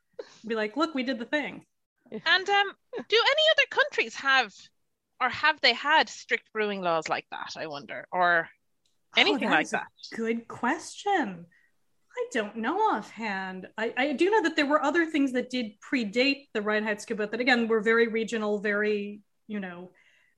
be 0.46 0.54
like, 0.54 0.76
look, 0.76 0.94
we 0.94 1.02
did 1.02 1.18
the 1.18 1.24
thing. 1.24 1.64
And 2.10 2.46
um, 2.50 2.72
do 3.08 3.16
any 3.34 3.44
other 3.54 3.68
countries 3.70 4.14
have, 4.16 4.52
or 5.22 5.30
have 5.30 5.58
they 5.62 5.72
had 5.72 6.10
strict 6.10 6.52
brewing 6.52 6.82
laws 6.82 7.08
like 7.08 7.24
that? 7.30 7.54
I 7.56 7.66
wonder, 7.66 8.06
or 8.12 8.50
Oh, 9.16 9.20
anything 9.20 9.48
oh, 9.48 9.52
like 9.52 9.68
that? 9.70 9.88
good 10.14 10.48
question. 10.48 11.46
I 12.16 12.26
don't 12.32 12.56
know 12.56 12.76
offhand. 12.78 13.68
I, 13.78 13.92
I, 13.96 14.12
do 14.12 14.30
know 14.30 14.42
that 14.42 14.54
there 14.54 14.66
were 14.66 14.82
other 14.82 15.06
things 15.06 15.32
that 15.32 15.48
did 15.48 15.72
predate 15.80 16.48
the 16.52 16.60
Reinheitsgebot 16.60 17.30
that 17.30 17.40
again 17.40 17.68
were 17.68 17.80
very 17.80 18.08
regional, 18.08 18.58
very, 18.58 19.22
you 19.48 19.60
know, 19.60 19.92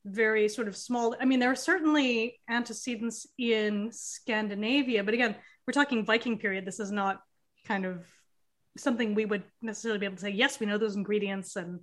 very 0.04 0.48
sort 0.48 0.68
of 0.68 0.76
small. 0.76 1.16
I 1.20 1.24
mean, 1.24 1.40
there 1.40 1.50
are 1.50 1.56
certainly 1.56 2.40
antecedents 2.48 3.26
in 3.38 3.90
Scandinavia, 3.92 5.02
but 5.02 5.14
again, 5.14 5.34
we're 5.66 5.72
talking 5.72 6.04
Viking 6.04 6.38
period. 6.38 6.64
This 6.64 6.78
is 6.78 6.92
not 6.92 7.22
kind 7.66 7.86
of 7.86 8.04
something 8.76 9.14
we 9.14 9.24
would 9.24 9.44
necessarily 9.62 9.98
be 9.98 10.06
able 10.06 10.16
to 10.16 10.22
say, 10.22 10.30
yes, 10.30 10.60
we 10.60 10.66
know 10.66 10.78
those 10.78 10.96
ingredients 10.96 11.56
and 11.56 11.80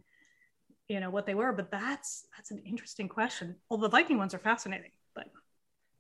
you 0.88 1.00
know 1.00 1.10
what 1.10 1.26
they 1.26 1.36
were, 1.36 1.54
but 1.54 1.72
that's 1.72 2.26
that's 2.36 2.52
an 2.52 2.62
interesting 2.66 3.08
question. 3.08 3.56
Well, 3.70 3.80
the 3.80 3.90
Viking 3.90 4.18
ones 4.18 4.34
are 4.34 4.40
fascinating, 4.40 4.92
but 5.16 5.28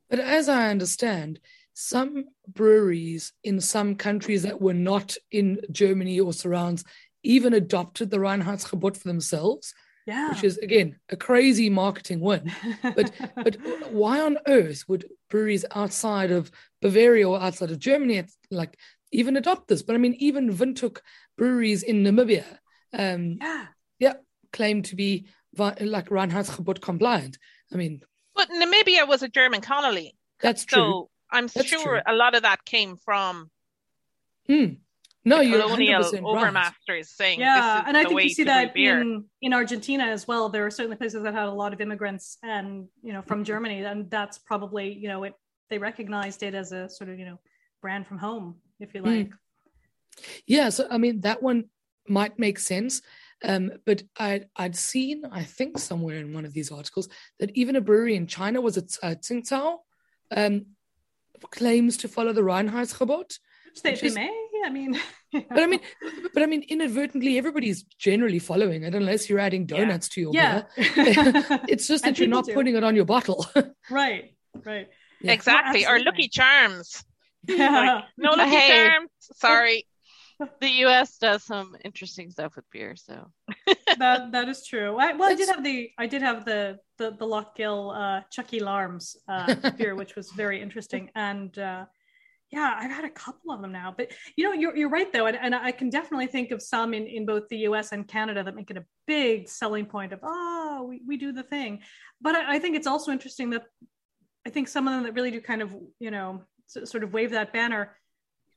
but 0.10 0.20
as 0.20 0.50
I 0.50 0.70
understand, 0.70 1.39
some 1.74 2.26
breweries 2.47 3.34
in 3.43 3.61
some 3.61 3.95
countries 3.95 4.43
that 4.43 4.61
were 4.61 4.74
not 4.74 5.15
in 5.32 5.61
Germany 5.72 6.19
or 6.19 6.34
surrounds 6.34 6.84
even 7.24 7.53
adopted 7.53 8.09
the 8.09 8.17
Reinheitsgebot 8.17 8.97
for 8.97 9.07
themselves. 9.07 9.74
Yeah. 10.07 10.30
Which 10.30 10.43
is 10.43 10.57
again 10.57 10.97
a 11.09 11.15
crazy 11.15 11.69
marketing 11.69 12.22
win. 12.22 12.51
But 12.82 13.11
but 13.36 13.57
why 13.91 14.19
on 14.19 14.39
earth 14.47 14.84
would 14.88 15.05
breweries 15.30 15.63
outside 15.76 16.32
of 16.32 16.51
Bavaria 16.82 17.30
or 17.30 17.39
outside 17.39 17.69
of 17.69 17.80
Germany 17.80 18.24
like 18.49 18.78
even 19.11 19.38
adopt 19.38 19.67
this? 19.67 19.84
But 19.84 19.95
I 19.95 19.99
mean, 19.99 20.15
even 20.15 20.57
Windhoek 20.57 20.99
breweries 21.38 21.84
in 21.84 22.03
Namibia, 22.03 22.45
um, 22.93 23.38
yeah, 23.39 23.65
yeah, 23.99 24.13
claim 24.51 24.82
to 24.84 24.95
be 24.95 25.28
like 25.55 26.09
Reinheitsgebot 26.09 26.82
compliant. 26.82 27.38
I 27.72 27.76
mean, 27.76 28.01
but 28.36 28.49
Namibia 28.49 29.07
was 29.07 29.22
a 29.22 29.30
German 29.30 29.61
colony. 29.61 30.15
That's 30.41 30.65
true. 30.65 31.09
So 31.32 31.38
I'm 31.38 31.48
That's 31.48 31.68
sure 31.68 31.84
true. 31.84 32.02
a 32.06 32.14
lot 32.14 32.36
of 32.36 32.44
that 32.44 32.66
came 32.66 32.98
from 32.98 33.50
hmm. 34.48 34.66
no, 35.26 35.42
you're 35.42 35.62
colonial 35.62 36.04
overmasters 36.04 36.74
right. 36.90 37.06
saying 37.06 37.40
yeah, 37.40 37.84
and 37.86 37.98
I 37.98 38.04
think 38.04 38.24
you 38.24 38.30
see 38.30 38.44
that 38.46 38.76
in 38.76 39.26
in 39.42 39.54
Argentina 39.54 40.06
as 40.06 40.28
well. 40.28 40.50
There 40.50 40.66
are 40.66 40.72
certainly 40.72 40.98
places 40.98 41.24
that 41.24 41.34
had 41.34 41.48
a 41.48 41.52
lot 41.52 41.74
of 41.74 41.82
immigrants 41.82 42.38
and 42.44 42.88
you 43.02 43.14
know 43.14 43.22
from 43.22 43.44
Germany, 43.44 43.84
and 43.84 44.10
that's 44.10 44.38
probably 44.38 44.94
you 44.94 45.08
know 45.08 45.24
it 45.24 45.34
they 45.70 45.78
recognized 45.78 46.44
it 46.44 46.54
as 46.54 46.72
a 46.72 46.90
sort 46.90 47.10
of 47.10 47.20
you 47.20 47.26
know 47.26 47.40
brand 47.82 48.08
from 48.08 48.18
home, 48.18 48.56
if 48.80 48.94
you 48.94 49.02
hmm. 49.02 49.08
like. 49.08 49.30
Mm. 49.30 49.34
Yeah, 50.46 50.70
so 50.70 50.88
I 50.90 50.98
mean 50.98 51.22
that 51.22 51.42
one 51.42 51.66
might 52.08 52.38
make 52.38 52.60
sense. 52.60 53.02
Um, 53.44 53.72
but 53.88 54.04
I'd, 54.20 54.46
I'd 54.56 54.76
seen, 54.76 55.24
I 55.32 55.44
think, 55.44 55.80
somewhere 55.80 56.18
in 56.18 56.32
one 56.32 56.46
of 56.46 56.54
these 56.54 56.72
articles 56.72 57.10
that 57.40 57.50
even 57.56 57.76
a 57.76 57.82
brewery 57.82 58.16
in 58.16 58.28
China 58.28 58.62
was 58.62 58.78
it 58.78 58.96
uh, 59.02 59.16
Tsingtao 59.20 59.78
um, 60.36 60.66
claims 61.50 61.98
to 61.98 62.08
follow 62.08 62.34
the 62.34 62.42
Reinheitsgebot. 62.42 63.38
They, 63.84 63.96
they 63.96 64.10
may. 64.10 64.48
I 64.66 64.70
mean, 64.70 65.00
but 65.34 65.64
I 65.64 65.66
mean, 65.66 65.80
but 66.34 66.44
I 66.44 66.46
mean, 66.46 66.64
inadvertently, 66.68 67.38
everybody's 67.38 67.84
generally 67.98 68.39
following 68.39 68.84
it, 68.84 68.94
unless 68.94 69.30
you're 69.30 69.39
adding 69.39 69.66
donuts 69.66 70.10
yeah. 70.10 70.14
to 70.14 70.22
your 70.22 70.32
yeah. 70.34 70.62
beer. 70.76 71.60
it's 71.68 71.88
just 71.88 72.04
that 72.06 72.20
you're 72.20 72.28
not 72.28 72.46
do. 72.46 72.54
putting 72.54 72.76
it 72.76 72.84
on 72.84 72.96
your 72.96 73.06
bottle. 73.06 73.46
right. 73.89 74.36
Right. 74.66 74.89
Yeah. 75.22 75.32
Exactly. 75.32 75.86
Or 75.86 76.00
Lucky 76.04 76.28
Charms. 76.28 77.04
Yeah. 77.48 77.96
Like, 77.96 78.04
no 78.18 78.32
Lucky 78.32 78.52
hey. 78.52 78.88
Charms. 78.88 79.10
Sorry 79.36 79.86
the 80.60 80.70
U.S. 80.70 81.18
does 81.18 81.44
some 81.44 81.76
interesting 81.84 82.32
stuff 82.32 82.56
with 82.56 82.66
beer, 82.72 82.96
so 82.96 83.32
that 83.98 84.32
that 84.32 84.50
is 84.50 84.66
true. 84.66 84.98
I, 84.98 85.14
well, 85.14 85.32
I 85.32 85.36
did 85.36 85.50
have 85.50 85.64
the 85.64 85.92
I 85.98 86.08
did 86.08 86.22
have 86.22 86.46
the 86.46 86.80
the 86.98 87.12
the 87.12 87.26
Lough 87.26 87.52
Gill 87.56 87.92
uh, 87.92 88.22
Chucky 88.32 88.60
Larms 88.60 89.16
uh, 89.28 89.56
beer, 89.78 89.96
which 89.96 90.16
was 90.16 90.32
very 90.32 90.62
interesting, 90.62 91.10
and 91.16 91.58
uh, 91.58 91.86
yeah, 92.52 92.76
I've 92.78 92.92
had 92.92 93.06
a 93.06 93.10
couple 93.10 93.52
of 93.52 93.62
them 93.62 93.72
now. 93.72 93.94
But 93.96 94.12
you 94.36 94.44
know, 94.44 94.54
you're 94.54 94.76
you're 94.76 94.89
right 94.89 95.12
though, 95.12 95.28
and, 95.28 95.38
and 95.38 95.56
I 95.56 95.72
can 95.72 95.89
definitely 95.89 96.28
think 96.28 96.52
of 96.52 96.62
some 96.62 96.94
in 96.94 97.08
in 97.08 97.26
both 97.26 97.48
the 97.50 97.58
U.S. 97.60 97.92
and 97.92 98.08
Canada 98.08 98.44
that 98.44 98.56
make 98.56 98.70
it 98.72 98.78
a 98.78 98.86
big 99.08 99.48
selling 99.48 99.86
point 99.86 100.14
of 100.14 100.20
oh, 100.24 100.86
we 100.89 101.02
we 101.08 101.18
do 101.18 101.32
the 101.32 101.44
thing. 101.44 101.80
But 102.20 102.36
I, 102.36 102.56
I 102.56 102.60
think 102.60 102.76
it's 102.76 102.88
also 102.88 103.12
interesting 103.12 103.52
that 103.52 103.64
I 104.46 104.50
think 104.50 104.68
some 104.68 104.88
of 104.88 104.94
them 104.94 105.04
that 105.04 105.14
really 105.14 105.32
do 105.32 105.42
kind 105.42 105.62
of 105.62 105.76
you 106.00 106.12
know 106.12 106.44
sort 106.68 107.04
of 107.04 107.14
wave 107.14 107.32
that 107.32 107.54
banner 107.54 107.98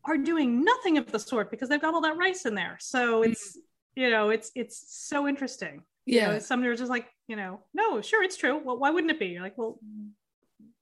are 0.07 0.17
doing 0.17 0.65
nothing 0.65 0.99
of 0.99 1.11
the 1.11 1.19
sort 1.19 1.51
because 1.51 1.69
they've 1.69 1.81
got 1.81 1.95
all 1.95 2.03
that 2.03 2.17
rice 2.17 2.45
in 2.47 2.55
there. 2.55 2.77
So 2.81 3.23
hmm. 3.23 3.31
it's, 3.31 3.57
mm. 3.57 3.61
you 3.97 4.11
know, 4.11 4.31
it's 4.31 4.51
it's 4.55 4.85
so 4.89 5.27
interesting. 5.27 5.83
Yeah. 6.07 6.27
You 6.27 6.33
know, 6.35 6.39
some 6.41 6.63
are 6.65 6.75
just 6.75 6.91
like, 6.91 7.09
you 7.29 7.37
know, 7.37 7.61
no, 7.73 8.01
sure, 8.03 8.23
it's 8.23 8.37
true. 8.37 8.61
Well, 8.63 8.79
why 8.79 8.91
wouldn't 8.91 9.11
it 9.11 9.19
be? 9.19 9.27
You're 9.27 9.43
like, 9.43 9.57
well, 9.57 9.79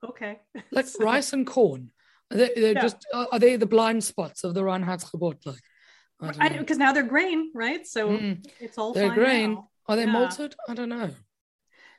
okay. 0.09 0.41
Like 0.73 0.87
rice 0.99 1.33
and 1.33 1.47
corn. 1.47 1.93
Are 2.33 2.37
they, 2.37 2.51
they're 2.57 2.73
yeah. 2.73 2.83
just 2.83 3.07
are 3.15 3.39
they 3.39 3.57
the 3.57 3.67
blind 3.67 4.03
spots 4.03 4.43
of 4.43 4.55
the 4.55 4.63
Reinheitsgebot? 4.63 5.47
Like, 5.47 6.59
because 6.59 6.79
now 6.79 6.93
they're 6.93 7.03
grain, 7.03 7.51
right? 7.55 7.87
So 7.87 8.11
mm. 8.11 8.45
it's 8.61 8.79
all 8.79 8.93
they're 8.93 9.15
grain. 9.15 9.55
Now. 9.55 9.69
Are 9.89 9.97
they 9.97 10.05
yeah. 10.05 10.13
malted? 10.13 10.55
I 10.69 10.75
don't 10.75 10.89
know. 10.89 11.11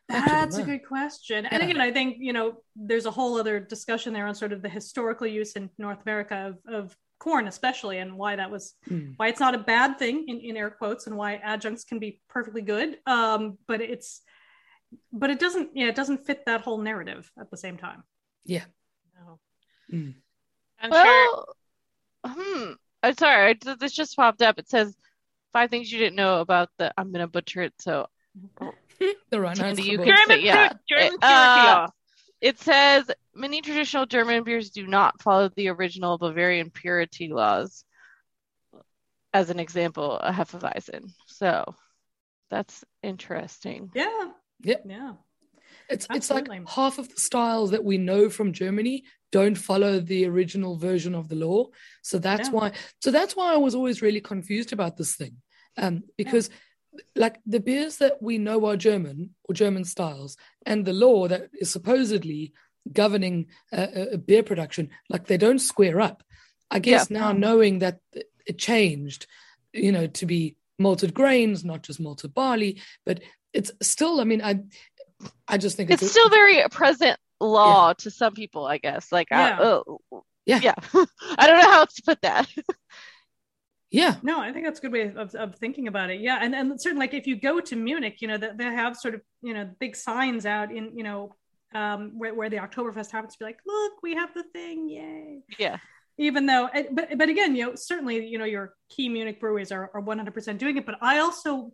That's 0.09 0.57
a 0.57 0.63
good 0.63 0.85
question. 0.85 1.45
And 1.45 1.63
again, 1.63 1.79
I 1.79 1.91
think, 1.91 2.17
you 2.19 2.33
know, 2.33 2.57
there's 2.75 3.05
a 3.05 3.11
whole 3.11 3.39
other 3.39 3.59
discussion 3.59 4.13
there 4.13 4.27
on 4.27 4.35
sort 4.35 4.51
of 4.53 4.61
the 4.61 4.69
historical 4.69 5.27
use 5.27 5.53
in 5.53 5.69
North 5.77 6.01
America 6.03 6.55
of, 6.67 6.73
of 6.73 6.97
corn 7.19 7.47
especially 7.47 7.99
and 7.99 8.17
why 8.17 8.35
that 8.35 8.51
was 8.51 8.75
mm. 8.89 9.13
why 9.17 9.27
it's 9.27 9.39
not 9.39 9.55
a 9.55 9.57
bad 9.57 9.97
thing 9.97 10.25
in, 10.27 10.39
in 10.39 10.57
air 10.57 10.69
quotes 10.69 11.07
and 11.07 11.15
why 11.15 11.39
adjuncts 11.43 11.83
can 11.83 11.99
be 11.99 12.19
perfectly 12.29 12.61
good 12.61 12.97
um 13.05 13.57
but 13.67 13.81
it's 13.81 14.21
but 15.11 15.29
it 15.29 15.39
doesn't 15.39 15.69
yeah 15.73 15.87
it 15.87 15.95
doesn't 15.95 16.25
fit 16.25 16.45
that 16.45 16.61
whole 16.61 16.77
narrative 16.77 17.31
at 17.39 17.49
the 17.49 17.57
same 17.57 17.77
time 17.77 18.03
yeah 18.45 18.65
no. 19.15 19.39
Mm. 19.91 20.15
well 20.89 21.55
sure. 22.25 22.35
hmm 22.35 22.71
i'm 23.01 23.15
sorry 23.15 23.57
this 23.79 23.93
just 23.93 24.15
popped 24.15 24.41
up 24.41 24.59
it 24.59 24.69
says 24.69 24.95
five 25.53 25.69
things 25.69 25.91
you 25.91 25.99
didn't 25.99 26.15
know 26.15 26.41
about 26.41 26.69
the 26.77 26.93
i'm 26.97 27.11
gonna 27.11 27.27
butcher 27.27 27.61
it 27.61 27.73
so 27.79 28.07
the 29.29 29.39
run 29.39 29.55
you 29.77 29.97
can 29.97 30.17
say, 30.27 30.41
yeah 30.41 30.69
German, 30.89 31.17
uh, 31.21 31.87
it 32.41 32.59
says 32.59 33.09
many 33.35 33.61
traditional 33.61 34.05
German 34.05 34.43
beers 34.43 34.69
do 34.69 34.85
not 34.87 35.21
follow 35.21 35.49
the 35.55 35.69
original 35.69 36.17
Bavarian 36.17 36.69
purity 36.69 37.27
laws. 37.29 37.83
As 39.33 39.49
an 39.49 39.59
example, 39.59 40.17
a 40.17 40.31
Hefeweizen. 40.31 41.11
So 41.25 41.73
that's 42.49 42.83
interesting. 43.01 43.89
Yeah. 43.95 44.29
Yeah. 44.61 44.77
Yeah. 44.85 45.13
It's 45.89 46.07
it's 46.11 46.29
like 46.29 46.47
half 46.69 46.97
of 46.97 47.09
the 47.09 47.19
styles 47.19 47.71
that 47.71 47.83
we 47.83 47.97
know 47.97 48.29
from 48.29 48.53
Germany 48.53 49.03
don't 49.31 49.57
follow 49.57 49.99
the 49.99 50.25
original 50.25 50.77
version 50.77 51.15
of 51.15 51.27
the 51.27 51.35
law. 51.35 51.65
So 52.03 52.19
that's 52.19 52.49
Yeah. 52.49 52.53
why 52.53 52.71
so 53.01 53.11
that's 53.11 53.35
why 53.35 53.53
I 53.53 53.57
was 53.57 53.75
always 53.75 54.01
really 54.01 54.21
confused 54.21 54.71
about 54.71 54.97
this 54.97 55.15
thing. 55.15 55.41
Um, 55.77 56.03
because 56.17 56.51
like 57.15 57.39
the 57.45 57.59
beers 57.59 57.97
that 57.97 58.21
we 58.21 58.37
know 58.37 58.65
are 58.67 58.77
German 58.77 59.31
or 59.45 59.55
German 59.55 59.83
styles 59.83 60.37
and 60.65 60.85
the 60.85 60.93
law 60.93 61.27
that 61.27 61.49
is 61.59 61.71
supposedly 61.71 62.53
governing 62.91 63.47
uh, 63.71 63.75
uh, 63.95 64.17
beer 64.17 64.43
production, 64.43 64.89
like 65.09 65.27
they 65.27 65.37
don't 65.37 65.59
square 65.59 66.01
up. 66.01 66.23
I 66.71 66.79
guess 66.79 67.09
now 67.09 67.31
knowing 67.31 67.79
that 67.79 67.99
it 68.45 68.57
changed, 68.57 69.27
you 69.73 69.91
know, 69.91 70.07
to 70.07 70.25
be 70.25 70.55
malted 70.79 71.13
grains, 71.13 71.63
not 71.63 71.83
just 71.83 71.99
malted 71.99 72.33
barley, 72.33 72.81
but 73.05 73.19
it's 73.53 73.71
still, 73.81 74.19
I 74.19 74.23
mean, 74.23 74.41
I 74.41 74.61
I 75.47 75.57
just 75.57 75.77
think 75.77 75.91
It's 75.91 76.01
a- 76.01 76.09
still 76.09 76.29
very 76.29 76.63
present 76.71 77.17
law 77.39 77.93
to 77.93 78.09
some 78.11 78.33
people, 78.33 78.65
I 78.65 78.77
guess. 78.79 79.11
Like, 79.11 79.27
I- 79.31 79.49
Yeah. 79.49 79.59
oh, 79.61 79.99
Yeah. 80.45 80.59
yeah. 80.63 80.75
I 81.37 81.47
don't 81.47 81.59
know 81.61 81.69
how 81.71 81.79
else 81.81 81.93
to 81.95 82.03
put 82.03 82.21
that. 82.23 82.49
yeah. 83.91 84.15
No, 84.23 84.39
I 84.41 84.51
think 84.51 84.65
that's 84.65 84.79
a 84.79 84.81
good 84.81 84.91
way 84.91 85.13
of, 85.15 85.35
of 85.35 85.55
thinking 85.55 85.87
about 85.87 86.09
it. 86.09 86.19
Yeah, 86.21 86.39
and 86.41 86.55
and 86.55 86.81
certainly 86.81 87.05
like 87.05 87.13
if 87.13 87.27
you 87.27 87.35
go 87.39 87.59
to 87.59 87.75
Munich, 87.75 88.21
you 88.21 88.27
know 88.27 88.37
that 88.37 88.57
they 88.57 88.63
have 88.65 88.97
sort 88.97 89.13
of 89.13 89.21
you 89.41 89.53
know 89.53 89.69
big 89.79 89.95
signs 89.95 90.45
out 90.45 90.71
in 90.75 90.97
you 90.97 91.03
know 91.03 91.35
um, 91.73 92.13
where 92.17 92.33
where 92.33 92.49
the 92.49 92.57
Oktoberfest 92.57 93.11
happens 93.11 93.33
to 93.33 93.39
be 93.39 93.45
like, 93.45 93.59
look, 93.65 93.93
we 94.01 94.15
have 94.15 94.33
the 94.33 94.43
thing, 94.43 94.89
yay! 94.89 95.43
yeah. 95.57 95.77
Even 96.17 96.45
though, 96.45 96.67
eh, 96.73 96.83
but 96.91 97.17
but 97.17 97.29
again, 97.29 97.55
you 97.55 97.65
know, 97.65 97.75
certainly 97.75 98.25
you 98.27 98.37
know 98.37 98.45
your 98.45 98.75
key 98.89 99.09
Munich 99.09 99.39
breweries 99.39 99.71
are 99.71 99.89
are 99.93 100.01
one 100.01 100.17
hundred 100.17 100.33
percent 100.33 100.59
doing 100.59 100.77
it. 100.77 100.85
But 100.85 100.95
I 101.01 101.19
also 101.19 101.73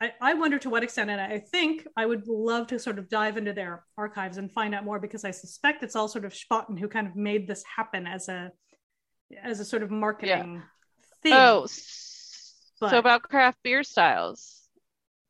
I, 0.00 0.12
I 0.20 0.34
wonder 0.34 0.58
to 0.60 0.70
what 0.70 0.82
extent, 0.82 1.10
and 1.10 1.20
I 1.20 1.38
think 1.38 1.86
I 1.96 2.06
would 2.06 2.26
love 2.26 2.68
to 2.68 2.78
sort 2.78 2.98
of 2.98 3.08
dive 3.08 3.36
into 3.36 3.52
their 3.52 3.84
archives 3.98 4.38
and 4.38 4.50
find 4.50 4.74
out 4.74 4.84
more 4.84 4.98
because 4.98 5.24
I 5.24 5.30
suspect 5.32 5.82
it's 5.82 5.96
all 5.96 6.08
sort 6.08 6.24
of 6.24 6.32
Spaten 6.32 6.78
who 6.78 6.88
kind 6.88 7.06
of 7.06 7.16
made 7.16 7.46
this 7.46 7.64
happen 7.76 8.06
as 8.06 8.28
a 8.28 8.52
as 9.42 9.60
a 9.60 9.64
sort 9.64 9.82
of 9.82 9.90
marketing 9.90 10.62
thing. 11.22 11.32
Oh, 11.34 11.66
But- 12.80 12.90
so 12.90 12.98
about 12.98 13.22
craft 13.22 13.58
beer 13.62 13.82
styles. 13.82 14.56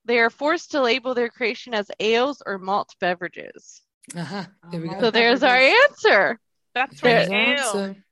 They 0.05 0.19
are 0.19 0.31
forced 0.31 0.71
to 0.73 0.81
label 0.81 1.15
their 1.15 1.29
creation 1.29 1.75
as 1.75 1.91
ales 2.01 2.43
or 2.47 2.59
malt 2.59 2.95
beverages. 3.01 3.83
Uh-huh. 4.17 4.45
There 4.71 4.81
we 4.81 4.89
go. 4.89 5.01
So 5.01 5.11
there's 5.11 5.43
our 5.43 5.57
answer. 5.57 6.39
That's 6.75 7.01
There- 7.01 7.19
right. 7.21 7.29
There's 7.29 7.61
our 7.61 7.77
Ale. 7.77 7.79
answer. 7.85 8.05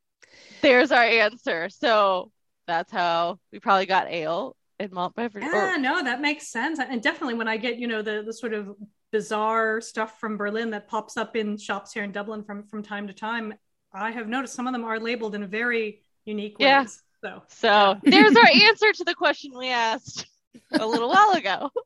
There's 0.62 0.92
our 0.92 1.02
answer. 1.04 1.68
So 1.70 2.30
that's 2.66 2.90
how 2.92 3.38
we 3.52 3.60
probably 3.60 3.86
got 3.86 4.08
ale 4.08 4.56
in 4.78 4.90
malt 4.92 5.14
beverage. 5.14 5.44
or- 5.44 5.52
Yeah, 5.52 5.76
no, 5.76 6.02
that 6.04 6.20
makes 6.20 6.48
sense. 6.48 6.78
And 6.78 7.02
definitely 7.02 7.34
when 7.34 7.48
I 7.48 7.56
get, 7.56 7.76
you 7.76 7.86
know, 7.86 8.02
the 8.02 8.22
the 8.24 8.32
sort 8.32 8.52
of 8.54 8.76
bizarre 9.10 9.80
stuff 9.80 10.20
from 10.20 10.36
Berlin 10.36 10.70
that 10.70 10.86
pops 10.88 11.16
up 11.16 11.34
in 11.34 11.56
shops 11.56 11.92
here 11.92 12.04
in 12.04 12.12
Dublin 12.12 12.42
from 12.44 12.64
from 12.64 12.82
time 12.82 13.06
to 13.06 13.12
time, 13.12 13.54
I 13.92 14.10
have 14.10 14.28
noticed 14.28 14.54
some 14.54 14.66
of 14.66 14.72
them 14.72 14.84
are 14.84 15.00
labeled 15.00 15.34
in 15.34 15.42
a 15.42 15.46
very 15.46 16.02
unique 16.24 16.58
ways. 16.58 16.66
Yeah. 16.66 16.84
So 17.22 17.42
So 17.48 17.96
there's 18.02 18.36
our 18.36 18.48
answer 18.68 18.92
to 18.92 19.04
the 19.04 19.14
question 19.14 19.56
we 19.56 19.68
asked 19.70 20.26
a 20.72 20.86
little 20.86 21.08
while 21.08 21.32
ago. 21.32 21.70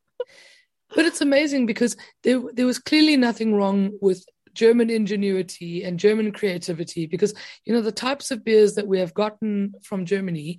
But 0.95 1.07
it's 1.07 1.21
amazing 1.21 1.67
because 1.67 1.97
there 2.23 2.41
there 2.53 2.67
was 2.67 2.79
clearly 2.79 3.17
nothing 3.17 3.55
wrong 3.55 3.93
with 4.01 4.25
German 4.55 4.91
ingenuity 4.91 5.85
and 5.85 5.99
German 5.99 6.33
creativity 6.33 7.07
because 7.07 7.35
you 7.65 7.73
know 7.73 7.81
the 7.81 7.93
types 7.93 8.31
of 8.31 8.45
beers 8.45 8.75
that 8.75 8.87
we 8.87 8.99
have 8.99 9.15
gotten 9.15 9.73
from 9.83 10.05
Germany 10.05 10.59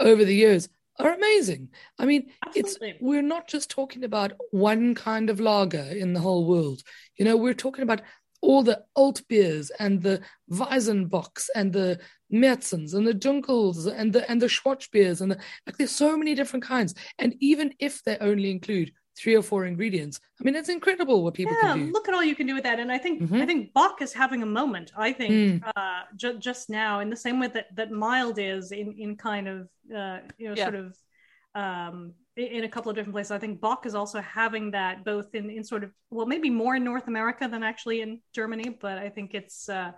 over 0.00 0.24
the 0.24 0.34
years 0.34 0.68
are 0.98 1.12
amazing. 1.12 1.68
I 1.98 2.06
mean, 2.06 2.30
Absolutely. 2.44 2.90
it's 2.90 2.98
we're 3.00 3.22
not 3.22 3.48
just 3.48 3.70
talking 3.70 4.04
about 4.04 4.32
one 4.50 4.94
kind 4.94 5.30
of 5.30 5.40
lager 5.40 5.78
in 5.78 6.12
the 6.12 6.20
whole 6.20 6.46
world. 6.46 6.82
You 7.16 7.24
know, 7.24 7.36
we're 7.36 7.54
talking 7.54 7.82
about 7.82 8.02
all 8.40 8.62
the 8.62 8.84
alt 8.96 9.22
beers 9.28 9.70
and 9.78 10.02
the 10.02 10.20
Weizenbocks 10.50 11.48
and 11.54 11.72
the 11.72 11.98
Märzens 12.32 12.94
and 12.94 13.06
the 13.06 13.14
Dunkels 13.14 13.86
and 13.92 14.12
the 14.12 14.28
and 14.30 14.40
the 14.40 14.48
Schwarz 14.48 14.88
beers 14.88 15.20
and 15.20 15.32
the, 15.32 15.38
like 15.66 15.76
there's 15.76 15.90
so 15.90 16.16
many 16.16 16.34
different 16.34 16.64
kinds. 16.64 16.94
And 17.18 17.34
even 17.40 17.74
if 17.78 18.02
they 18.04 18.16
only 18.18 18.50
include 18.50 18.92
three 19.20 19.34
or 19.36 19.42
four 19.42 19.64
ingredients, 19.66 20.20
I 20.40 20.44
mean 20.44 20.54
it's 20.60 20.68
incredible 20.68 21.16
what 21.24 21.34
people 21.34 21.56
yeah, 21.62 21.72
can 21.74 21.86
do. 21.86 21.92
look 21.92 22.06
at 22.08 22.14
all 22.14 22.22
you 22.22 22.36
can 22.40 22.46
do 22.46 22.54
with 22.54 22.64
that. 22.68 22.78
And 22.82 22.90
I 22.96 22.98
think 22.98 23.14
Mhm. 23.22 23.42
I 23.42 23.46
think 23.46 23.72
Bock 23.72 23.96
is 24.06 24.12
having 24.12 24.42
a 24.42 24.50
moment. 24.60 24.92
I 24.96 25.10
think 25.20 25.32
Mm. 25.34 25.72
uh, 25.76 26.02
ju- 26.22 26.38
just 26.38 26.70
now, 26.70 27.00
in 27.00 27.08
the 27.10 27.16
same 27.26 27.36
way 27.40 27.48
that 27.56 27.66
that 27.78 27.90
mild 27.90 28.36
is 28.38 28.64
in 28.72 28.88
in 29.04 29.10
kind 29.16 29.46
of 29.48 29.58
uh, 30.00 30.18
you 30.38 30.46
know 30.48 30.54
Yeah. 30.60 30.64
sort 30.68 30.78
of 30.84 30.88
um, 31.54 32.14
in 32.36 32.62
a 32.64 32.68
couple 32.68 32.88
of 32.90 32.94
different 32.96 33.14
places. 33.14 33.32
I 33.32 33.38
think 33.38 33.60
Bock 33.60 33.80
is 33.90 33.94
also 34.00 34.20
having 34.20 34.70
that 34.78 35.04
both 35.04 35.34
in 35.34 35.44
in 35.50 35.64
sort 35.64 35.82
of 35.84 35.90
well 36.10 36.26
maybe 36.34 36.50
more 36.50 36.76
in 36.76 36.84
North 36.84 37.08
America 37.08 37.48
than 37.48 37.62
actually 37.62 38.00
in 38.04 38.10
Germany, 38.32 38.68
but 38.80 38.96
I 38.98 39.08
think 39.10 39.34
it's. 39.34 39.68
Uh, 39.68 39.92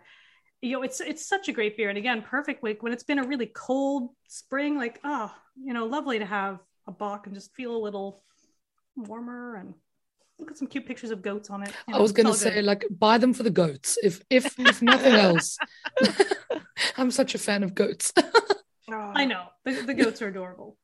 you 0.63 0.73
know, 0.73 0.83
it's 0.83 1.01
it's 1.01 1.25
such 1.35 1.49
a 1.49 1.53
great 1.59 1.75
beer, 1.77 1.89
and 1.89 1.97
again, 1.97 2.21
perfect 2.21 2.63
week 2.63 2.83
when 2.83 2.93
it's 2.93 3.03
been 3.11 3.19
a 3.19 3.27
really 3.33 3.47
cold 3.47 4.11
spring. 4.29 4.77
Like, 4.77 5.01
oh, 5.05 5.35
you 5.67 5.73
know, 5.73 5.87
lovely 5.87 6.19
to 6.19 6.27
have 6.27 6.55
a 6.87 6.93
Bock 6.93 7.27
and 7.27 7.35
just 7.35 7.55
feel 7.55 7.75
a 7.75 7.83
little 7.87 8.23
warmer 9.05 9.57
and 9.57 9.75
look 10.39 10.51
at 10.51 10.57
some 10.59 10.69
cute 10.69 10.87
pictures 10.87 11.11
of 11.11 11.23
goats 11.23 11.51
on 11.51 11.63
it. 11.63 11.73
you 11.89 11.95
I 11.95 12.01
was 12.01 12.13
going 12.13 12.27
to 12.27 12.35
say 12.35 12.55
good. 12.55 12.65
like 12.65 12.85
buy 12.91 13.19
them 13.19 13.35
for 13.35 13.43
the 13.43 13.51
goats 13.51 13.99
if 14.03 14.23
if 14.31 14.59
if 14.59 14.81
nothing 14.83 15.13
else. 15.15 15.59
I'm 16.97 17.11
such 17.11 17.35
a 17.35 17.39
fan 17.39 17.63
of 17.63 17.75
goats. 17.75 18.13
I 18.93 19.25
know 19.25 19.45
the, 19.65 19.73
the 19.83 19.95
goats 19.95 20.21
are 20.23 20.29
adorable. 20.29 20.77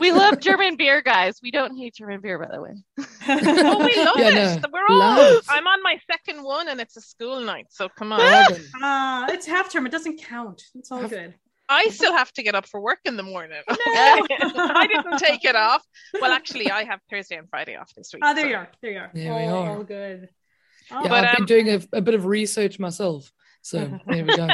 We 0.00 0.12
love 0.12 0.40
German 0.40 0.76
beer, 0.76 1.02
guys. 1.02 1.40
We 1.42 1.50
don't 1.50 1.76
hate 1.76 1.94
German 1.94 2.20
beer, 2.22 2.38
by 2.38 2.48
the 2.54 2.60
way. 2.62 2.72
Oh, 3.28 3.84
we 3.84 3.96
love 4.04 4.14
Yeah, 4.16 4.54
it. 4.56 4.62
no, 4.62 4.68
We're 4.72 4.86
all. 4.88 4.98
love. 4.98 5.44
I'm 5.48 5.66
on 5.66 5.82
my 5.82 5.98
second 6.10 6.42
one, 6.42 6.68
and 6.68 6.80
it's 6.80 6.96
a 6.96 7.02
school 7.02 7.40
night. 7.40 7.66
So 7.70 7.88
come 7.90 8.12
on. 8.12 8.20
Dragon. 8.20 8.64
Ah, 8.82 9.26
it's 9.30 9.46
half 9.46 9.70
term. 9.70 9.84
It 9.86 9.92
doesn't 9.92 10.22
count. 10.22 10.62
It's 10.74 10.90
all 10.90 11.00
Half- 11.02 11.10
good. 11.10 11.34
I 11.68 11.88
still 11.88 12.12
have 12.12 12.32
to 12.32 12.42
get 12.42 12.54
up 12.54 12.66
for 12.66 12.80
work 12.80 12.98
in 13.04 13.16
the 13.16 13.22
morning. 13.22 13.62
No. 13.68 13.76
I 13.94 14.86
didn't 14.86 15.18
take 15.18 15.44
it 15.44 15.56
off. 15.56 15.82
Well, 16.20 16.32
actually, 16.32 16.70
I 16.70 16.84
have 16.84 17.00
Thursday 17.10 17.36
and 17.36 17.48
Friday 17.48 17.76
off 17.76 17.90
this 17.96 18.10
week. 18.12 18.22
Ah, 18.24 18.34
there 18.34 18.44
so- 18.44 18.48
you 18.48 18.56
are. 18.56 18.68
There 18.82 18.90
you 18.92 18.98
are. 18.98 19.10
There 19.14 19.32
all, 19.32 19.38
we 19.38 19.44
are. 19.46 19.76
all 19.78 19.84
good. 19.84 20.28
Oh, 20.90 21.02
Yeah, 21.02 21.08
But, 21.08 21.24
I've 21.24 21.30
um, 21.30 21.34
been 21.38 21.46
doing 21.46 21.70
a, 21.70 21.96
a 21.96 22.00
bit 22.02 22.14
of 22.14 22.26
research 22.26 22.78
myself. 22.78 23.30
So 23.64 23.98
there 24.06 24.24
we 24.24 24.36
go. 24.36 24.46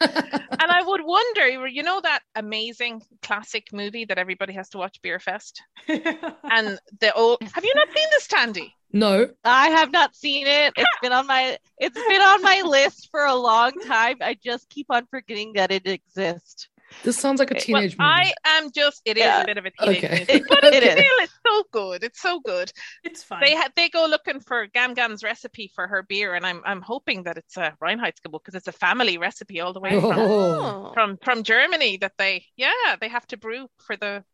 And 0.00 0.70
I 0.70 0.82
would 0.84 1.00
wonder, 1.02 1.66
you 1.68 1.82
know, 1.82 2.00
that 2.02 2.20
amazing 2.34 3.02
classic 3.22 3.72
movie 3.72 4.04
that 4.04 4.18
everybody 4.18 4.52
has 4.52 4.68
to 4.70 4.78
watch, 4.78 5.00
Beerfest, 5.02 5.60
and 5.88 6.78
the 7.00 7.14
old. 7.14 7.38
Have 7.54 7.64
you 7.64 7.72
not 7.74 7.88
seen 7.88 8.06
this, 8.12 8.26
Tandy? 8.26 8.74
no, 8.92 9.30
I 9.42 9.70
have 9.70 9.90
not 9.90 10.14
seen 10.14 10.46
it. 10.46 10.74
It's 10.76 10.86
been 11.02 11.14
on 11.14 11.26
my 11.26 11.56
it's 11.78 11.94
been 11.94 12.20
on 12.20 12.42
my 12.42 12.60
list 12.60 13.08
for 13.10 13.24
a 13.24 13.34
long 13.34 13.72
time. 13.86 14.16
I 14.20 14.34
just 14.34 14.68
keep 14.68 14.86
on 14.90 15.06
forgetting 15.06 15.54
that 15.54 15.72
it 15.72 15.86
exists. 15.86 16.68
This 17.04 17.16
sounds 17.18 17.38
like 17.38 17.50
a 17.50 17.54
Well, 17.54 17.62
teenage 17.62 17.92
movie. 17.98 18.10
I 18.10 18.32
am 18.44 18.70
just. 18.72 19.02
It 19.04 19.16
is 19.16 19.22
Yeah. 19.24 19.42
a 19.42 19.46
bit 19.46 19.58
of 19.58 19.64
a 19.66 19.70
teenage 19.70 20.04
Okay. 20.04 20.26
movie, 20.28 20.44
but 20.48 20.64
It 20.64 20.82
it's 20.82 20.86
is. 20.86 20.92
still 20.92 21.18
it's 21.24 21.32
so 21.46 21.64
good. 21.72 22.04
It's 22.04 22.20
so 22.20 22.40
good. 22.40 22.72
it's 23.04 23.22
fine. 23.24 23.40
They 23.44 23.54
ha- 23.54 23.70
they 23.76 23.88
go 23.88 24.06
looking 24.06 24.40
for 24.40 24.66
Gam 24.66 24.94
Gam's 24.94 25.22
recipe 25.22 25.70
for 25.74 25.86
her 25.86 26.02
beer, 26.02 26.34
and 26.34 26.44
I'm 26.46 26.62
I'm 26.64 26.80
hoping 26.82 27.24
that 27.24 27.36
it's 27.38 27.56
a 27.56 27.74
Reinheitsgebot 27.82 28.32
because 28.42 28.54
it's 28.54 28.68
a 28.68 28.72
family 28.72 29.18
recipe 29.18 29.60
all 29.60 29.72
the 29.72 29.80
way 29.80 29.98
from 30.00 30.18
Oh. 30.18 30.90
from 30.94 31.18
from 31.22 31.42
Germany 31.42 31.96
that 31.98 32.12
they 32.18 32.44
yeah 32.56 32.96
they 33.00 33.08
have 33.08 33.26
to 33.28 33.36
brew 33.36 33.68
for 33.86 33.96
the 33.96 34.24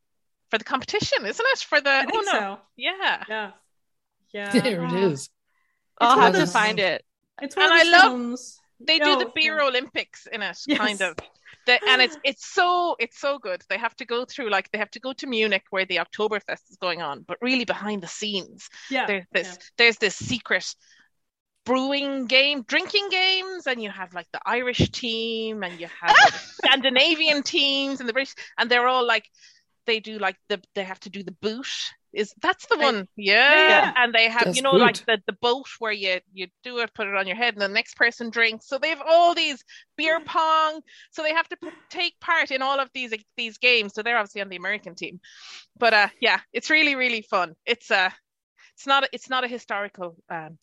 for 0.50 0.58
the 0.58 0.64
competition, 0.64 1.26
isn't 1.26 1.46
it? 1.52 1.58
For 1.60 1.80
the 1.80 1.90
I 1.90 2.06
oh 2.12 2.20
no 2.20 2.32
so. 2.32 2.58
yeah 2.76 3.24
Yeah. 3.28 3.50
Yeah. 4.32 4.50
there 4.60 4.84
it 4.84 4.92
is. 4.92 5.30
I'll 6.00 6.16
one 6.16 6.34
have 6.34 6.44
to 6.46 6.50
find 6.50 6.78
it. 6.78 7.04
It's 7.42 7.56
one 7.56 7.64
And 7.66 7.74
of 7.74 7.80
I 7.80 7.84
those 7.84 7.92
love- 7.92 8.12
films. 8.12 8.58
they 8.80 8.98
do 8.98 9.10
oh, 9.10 9.18
the 9.18 9.26
Oh, 9.26 9.32
beer 9.34 9.58
yeah. 9.58 9.66
Olympics 9.66 10.26
in 10.26 10.42
it 10.42 10.56
Yes. 10.66 10.78
kind 10.78 11.00
of. 11.02 11.16
The, 11.68 11.78
and 11.88 12.00
it's 12.02 12.16
it's 12.24 12.46
so 12.46 12.96
it's 12.98 13.18
so 13.20 13.38
good. 13.38 13.62
They 13.68 13.78
have 13.78 13.94
to 13.96 14.06
go 14.06 14.24
through 14.24 14.50
like 14.50 14.70
they 14.72 14.78
have 14.78 14.90
to 14.92 15.00
go 15.00 15.12
to 15.12 15.26
Munich 15.26 15.64
where 15.70 15.84
the 15.84 15.98
Oktoberfest 15.98 16.70
is 16.70 16.78
going 16.80 17.02
on, 17.02 17.24
but 17.28 17.38
really 17.42 17.64
behind 17.64 18.02
the 18.02 18.08
scenes 18.08 18.68
Yeah. 18.90 19.06
there's 19.06 19.26
this 19.32 19.48
yeah. 19.48 19.64
there's 19.76 19.98
this 19.98 20.16
secret 20.16 20.74
brewing 21.64 22.24
game 22.26 22.62
drinking 22.62 23.08
games 23.10 23.66
and 23.66 23.82
you 23.82 23.90
have 23.90 24.14
like 24.14 24.26
the 24.32 24.40
irish 24.46 24.88
team 24.90 25.62
and 25.62 25.78
you 25.78 25.86
have 26.00 26.16
scandinavian 26.64 27.42
teams 27.42 28.00
and 28.00 28.08
the 28.08 28.12
british 28.14 28.34
and 28.56 28.70
they're 28.70 28.88
all 28.88 29.06
like 29.06 29.26
they 29.86 30.00
do 30.00 30.18
like 30.18 30.36
the 30.48 30.58
they 30.74 30.84
have 30.84 31.00
to 31.00 31.10
do 31.10 31.22
the 31.22 31.36
boot 31.42 31.68
is 32.12 32.34
that's 32.40 32.66
the 32.66 32.76
one. 32.78 33.06
Yeah. 33.16 33.68
Yeah. 33.68 33.92
and 33.96 34.14
they 34.14 34.28
have 34.28 34.44
That's 34.46 34.56
you 34.56 34.62
know 34.62 34.72
like 34.72 35.04
the 35.06 35.18
the 35.26 35.34
boat 35.34 35.66
where 35.78 35.92
you 35.92 36.20
you 36.32 36.48
do 36.62 36.78
it 36.78 36.94
put 36.94 37.06
it 37.06 37.14
on 37.14 37.26
your 37.26 37.36
head 37.36 37.54
and 37.54 37.62
the 37.62 37.68
next 37.68 37.96
person 37.96 38.30
drinks. 38.30 38.66
So 38.66 38.78
they 38.78 38.90
have 38.90 39.02
all 39.06 39.34
these 39.34 39.62
beer 39.96 40.20
pong. 40.20 40.80
So 41.10 41.22
they 41.22 41.32
have 41.32 41.48
to 41.48 41.56
p- 41.56 41.70
take 41.90 42.18
part 42.20 42.50
in 42.50 42.62
all 42.62 42.80
of 42.80 42.88
these 42.94 43.12
these 43.36 43.58
games. 43.58 43.94
So 43.94 44.02
they're 44.02 44.16
obviously 44.18 44.40
on 44.42 44.48
the 44.48 44.56
american 44.56 44.94
team. 44.94 45.20
But 45.78 45.94
uh 45.94 46.08
yeah 46.20 46.40
it's 46.52 46.70
really 46.70 46.94
really 46.94 47.22
fun. 47.22 47.54
It's 47.66 47.90
uh 47.90 48.10
it's 48.78 48.86
not 48.86 49.02
a, 49.02 49.08
it's 49.12 49.28
not 49.28 49.42
a 49.42 49.48
historical 49.48 50.14
um 50.30 50.56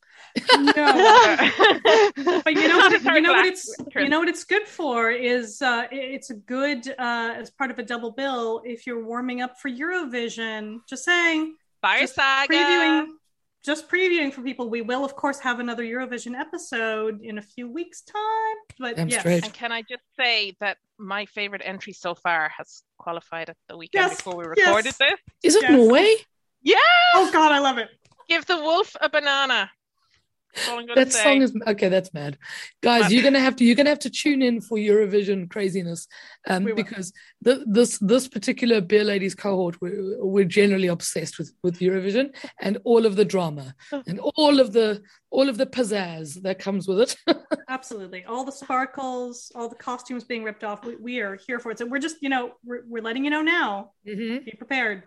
no. 0.58 0.72
but 2.46 2.54
you 2.54 2.68
know 2.70 2.78
what, 2.78 3.04
you 3.16 3.22
know 3.22 3.34
what 3.34 3.46
it's 3.46 3.76
you 3.94 4.08
know 4.08 4.20
what 4.20 4.30
it's 4.30 4.46
good 4.46 4.66
for 4.68 5.12
is 5.12 5.62
uh 5.62 5.84
it's 5.92 6.30
a 6.30 6.34
good 6.36 6.88
uh 6.98 7.34
as 7.36 7.50
part 7.50 7.72
of 7.72 7.78
a 7.80 7.84
double 7.84 8.12
bill 8.12 8.62
if 8.64 8.88
you're 8.88 9.04
warming 9.04 9.42
up 9.42 9.60
for 9.60 9.70
eurovision. 9.70 10.80
Just 10.88 11.04
saying. 11.04 11.56
Fire 11.82 12.00
just 12.02 12.16
saga. 12.16 12.54
previewing 12.54 13.08
just 13.66 13.90
previewing 13.90 14.32
for 14.32 14.42
people. 14.44 14.70
We 14.70 14.82
will 14.82 15.04
of 15.04 15.16
course 15.18 15.40
have 15.40 15.60
another 15.60 15.84
eurovision 15.84 16.40
episode 16.40 17.22
in 17.22 17.38
a 17.38 17.42
few 17.42 17.70
weeks 17.70 18.02
time 18.02 18.58
but 18.80 18.96
Damn 18.96 19.10
yes. 19.10 19.20
straight. 19.22 19.44
and 19.44 19.54
can 19.54 19.72
i 19.74 19.82
just 19.82 20.04
say 20.18 20.56
that 20.62 20.78
my 20.98 21.26
favorite 21.26 21.64
entry 21.66 21.92
so 21.92 22.16
far 22.16 22.50
has 22.58 22.84
qualified 22.98 23.50
at 23.50 23.58
the 23.68 23.76
weekend 23.76 24.08
Yes, 24.08 24.18
before 24.18 24.38
we 24.38 24.46
yes. 24.56 24.68
recorded 24.68 24.94
this. 24.94 25.20
Is 25.44 25.56
it 25.56 25.64
Yes. 25.64 25.72
Norway? 25.72 26.14
yeah 26.62 26.78
oh 27.16 27.30
god 27.32 27.52
i 27.52 27.60
love 27.60 27.78
it 27.78 27.90
give 28.28 28.46
the 28.46 28.58
wolf 28.58 28.96
a 29.02 29.10
banana 29.10 29.72
That's 30.54 30.70
all 30.70 30.80
I'm 30.80 30.86
gonna 30.88 31.04
That 31.04 31.12
say. 31.14 31.24
song 31.24 31.42
is 31.42 31.54
okay. 31.68 31.90
That's 31.90 32.14
mad, 32.14 32.38
guys. 32.82 33.02
Mad. 33.04 33.12
You're 33.12 33.24
gonna 33.24 33.42
have 33.48 33.56
to 33.58 33.66
you're 33.66 33.76
gonna 33.76 33.90
have 33.90 34.00
to 34.08 34.10
tune 34.10 34.42
in 34.42 34.62
for 34.62 34.78
Eurovision 34.78 35.50
craziness, 35.50 36.08
um, 36.48 36.64
We 36.64 36.72
because 36.74 37.12
the, 37.42 37.66
this 37.68 37.98
this 38.00 38.30
particular 38.30 38.80
Beer 38.80 39.04
Ladies 39.04 39.36
cohort 39.36 39.76
we're, 39.82 40.24
we're 40.26 40.46
generally 40.46 40.88
obsessed 40.88 41.38
with 41.40 41.50
with 41.64 41.80
Eurovision 41.80 42.34
and 42.62 42.78
all 42.86 43.06
of 43.06 43.18
the 43.18 43.26
drama 43.26 43.76
and 44.08 44.18
all 44.38 44.60
of 44.62 44.72
the 44.72 45.02
all 45.30 45.50
of 45.50 45.58
the 45.58 45.66
pizzazz 45.66 46.42
that 46.44 46.58
comes 46.60 46.88
with 46.88 47.00
it. 47.06 47.12
absolutely 47.68 48.24
all 48.24 48.46
the 48.46 48.52
sparkles 48.64 49.52
all 49.56 49.68
the 49.68 49.76
costumes 49.90 50.24
being 50.24 50.44
ripped 50.46 50.64
off 50.64 50.86
we, 50.86 50.96
we 50.96 51.20
are 51.20 51.36
here 51.48 51.60
for 51.60 51.72
it 51.72 51.78
so 51.80 51.86
we're 51.86 52.00
just 52.08 52.18
you 52.22 52.30
know 52.30 52.54
we're, 52.64 52.84
we're 52.88 53.04
letting 53.04 53.26
you 53.26 53.32
know 53.36 53.42
now 53.42 53.92
Mhm. 54.08 54.46
be 54.46 54.52
prepared 54.64 55.04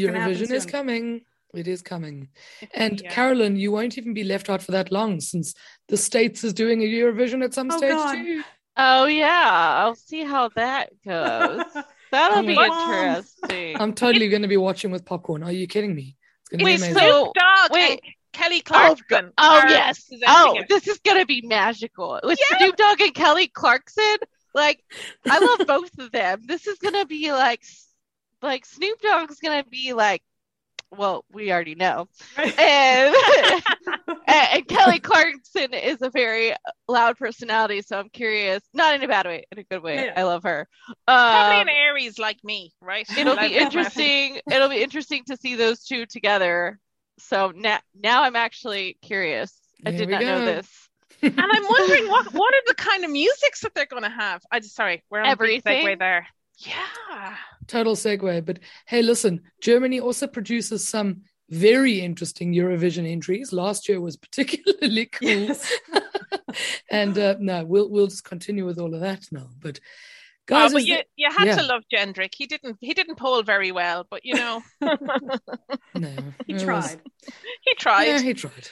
gonna 0.00 0.18
Eurovision 0.20 0.50
is 0.52 0.64
coming. 0.64 1.20
It 1.54 1.68
is 1.68 1.82
coming. 1.82 2.28
And 2.74 3.00
Yeah. 3.00 3.10
Carolyn, 3.12 3.56
you 3.56 3.72
won't 3.72 3.98
even 3.98 4.14
be 4.14 4.24
left 4.24 4.48
out 4.50 4.62
for 4.62 4.72
that 4.72 4.90
long 4.92 5.20
since 5.20 5.54
the 5.88 5.96
States 5.96 6.44
is 6.44 6.52
doing 6.52 6.82
a 6.82 6.86
Eurovision 6.86 7.44
at 7.44 7.54
some 7.54 7.70
Oh, 7.70 7.76
stage 7.76 7.90
God. 7.92 8.14
too. 8.14 8.42
Oh 8.76 9.04
yeah, 9.04 9.50
I'll 9.84 9.94
see 9.94 10.22
how 10.24 10.48
that 10.56 10.90
goes. 11.04 11.62
That'll 12.10 12.38
Oh, 12.38 12.46
be 12.46 12.54
Mom. 12.54 12.70
interesting. 12.90 13.76
I'm 13.80 13.92
totally 13.94 14.28
going 14.28 14.42
to 14.42 14.48
be 14.48 14.56
watching 14.56 14.90
with 14.90 15.04
popcorn. 15.04 15.42
Are 15.42 15.52
you 15.52 15.66
kidding 15.66 15.94
me? 15.94 16.16
It's 16.40 16.48
going 16.50 16.58
to 16.60 16.64
be 16.64 16.74
amazing. 16.74 16.94
so- 16.94 17.00
Snoop 17.24 17.34
Dogg 17.34 17.70
wait. 17.70 17.90
and 17.90 18.00
Kelly 18.32 18.62
Oh, 18.66 18.68
Clarkson. 18.68 19.32
oh 19.36 19.58
are 19.60 19.68
yes. 19.68 20.08
Oh, 20.26 20.56
it. 20.58 20.68
this 20.70 20.88
is 20.88 20.98
gonna 21.00 21.26
be 21.26 21.42
magical. 21.42 22.18
With 22.24 22.38
Snoop 22.56 22.76
Dogg 22.76 22.98
and 23.02 23.14
Kelly 23.14 23.48
Clarkson. 23.48 24.16
Like, 24.54 24.82
I 25.28 25.38
love 25.38 25.66
both 25.66 25.98
of 25.98 26.12
them. 26.12 26.40
This 26.46 26.66
is 26.66 26.78
gonna 26.78 27.04
be 27.04 27.30
like 27.32 27.60
like 28.40 28.64
Snoop 28.64 29.00
Dogg's 29.02 29.38
gonna 29.38 29.64
be 29.64 29.92
like 29.92 30.22
well, 30.96 31.24
we 31.32 31.50
already 31.52 31.74
know. 31.74 32.08
And, 32.36 32.54
and 32.58 33.62
and 34.28 34.68
Kelly 34.68 35.00
Clarkson 35.00 35.74
is 35.74 36.02
a 36.02 36.10
very 36.10 36.54
loud 36.88 37.18
personality, 37.18 37.82
so 37.82 37.98
I'm 37.98 38.08
curious. 38.10 38.62
Not 38.74 38.94
in 38.94 39.02
a 39.02 39.08
bad 39.08 39.26
way, 39.26 39.44
in 39.50 39.58
a 39.58 39.64
good 39.64 39.82
way. 39.82 39.96
Yeah, 39.96 40.04
yeah. 40.04 40.12
I 40.16 40.22
love 40.24 40.42
her. 40.44 40.68
Probably 41.06 41.60
Um, 41.60 41.68
an 41.68 41.68
Aries 41.68 42.18
like 42.18 42.38
me, 42.44 42.72
right? 42.80 43.06
it'll 43.16 43.36
be 43.36 43.56
interesting. 43.56 44.40
It'll 44.50 44.68
be 44.68 44.82
interesting 44.82 45.24
to 45.28 45.36
see 45.36 45.56
those 45.56 45.84
two 45.84 46.06
together. 46.06 46.78
So 47.18 47.52
now, 47.54 47.80
now 47.94 48.22
I'm 48.22 48.36
actually 48.36 48.98
curious. 49.02 49.52
I 49.84 49.90
There 49.90 50.00
did 50.00 50.08
we 50.08 50.12
not 50.14 50.22
know 50.22 50.44
this. 50.44 50.88
And 51.22 51.34
I'm 51.38 51.64
wondering 51.64 52.08
what 52.08 52.32
what 52.34 52.54
are 52.54 52.62
the 52.66 52.74
kind 52.74 53.04
of 53.04 53.10
musics 53.10 53.60
that 53.60 53.74
they're 53.74 53.86
going 53.86 54.02
to 54.02 54.08
have? 54.10 54.42
I 54.50 54.60
just 54.60 54.74
sorry, 54.74 55.02
we're 55.10 55.20
on 55.20 55.26
a 55.26 55.36
big 55.36 55.62
Everything. 55.62 55.86
segue 55.86 55.98
there. 55.98 56.26
Yeah. 56.58 57.36
Total 57.66 57.94
segue. 57.96 58.44
But 58.44 58.58
hey, 58.86 59.02
listen, 59.02 59.42
Germany 59.62 60.00
also 60.00 60.26
produces 60.26 60.86
some 60.86 61.22
very 61.50 62.00
interesting 62.00 62.54
Eurovision 62.54 63.06
entries. 63.10 63.52
Last 63.52 63.88
year 63.88 64.00
was 64.00 64.16
particularly 64.26 65.06
cool. 65.06 65.28
yes 65.28 65.72
and 66.90 67.16
uh, 67.18 67.36
no, 67.40 67.64
we'll 67.64 67.90
we'll 67.90 68.06
just 68.06 68.24
continue 68.24 68.64
with 68.66 68.78
all 68.78 68.94
of 68.94 69.00
that 69.00 69.24
now. 69.32 69.48
But 69.58 69.80
Oh, 70.50 70.54
guys, 70.56 70.72
but 70.72 70.84
you, 70.84 70.94
there- 70.96 71.04
you 71.16 71.30
had 71.30 71.46
yeah. 71.46 71.56
to 71.56 71.62
love 71.62 71.82
Jendrik. 71.94 72.32
He 72.36 72.46
didn't 72.46 72.76
he 72.80 72.94
didn't 72.94 73.14
poll 73.16 73.42
very 73.44 73.70
well, 73.70 74.04
but 74.10 74.22
you 74.24 74.34
know 74.34 74.60
no, 75.94 76.08
he 76.46 76.54
it 76.54 76.54
was- 76.54 76.62
tried 76.64 77.00
he 77.62 77.74
tried. 77.78 78.04
Yeah, 78.06 78.20
he 78.20 78.34
tried. 78.34 78.68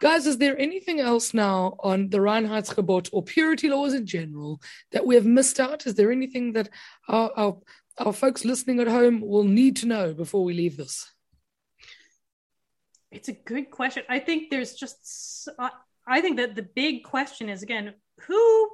Guys, 0.00 0.26
is 0.26 0.38
there 0.38 0.58
anything 0.58 1.00
else 1.00 1.34
now 1.34 1.76
on 1.80 2.08
the 2.10 2.18
Reinheitsgebot 2.18 3.10
or 3.12 3.22
purity 3.22 3.68
laws 3.68 3.94
in 3.94 4.06
general 4.06 4.60
that 4.92 5.06
we 5.06 5.14
have 5.14 5.26
missed 5.26 5.60
out? 5.60 5.86
Is 5.86 5.94
there 5.94 6.12
anything 6.12 6.52
that 6.52 6.68
our, 7.08 7.30
our, 7.36 7.58
our 7.98 8.12
folks 8.12 8.44
listening 8.44 8.80
at 8.80 8.88
home 8.88 9.20
will 9.20 9.44
need 9.44 9.76
to 9.76 9.86
know 9.86 10.12
before 10.14 10.44
we 10.44 10.54
leave 10.54 10.76
this? 10.76 11.10
It's 13.10 13.28
a 13.28 13.32
good 13.32 13.70
question. 13.70 14.04
I 14.08 14.18
think 14.18 14.50
there's 14.50 14.74
just 14.74 15.48
I 16.06 16.20
think 16.20 16.38
that 16.38 16.54
the 16.54 16.62
big 16.62 17.04
question 17.04 17.50
is 17.50 17.62
again 17.62 17.92
who 18.20 18.70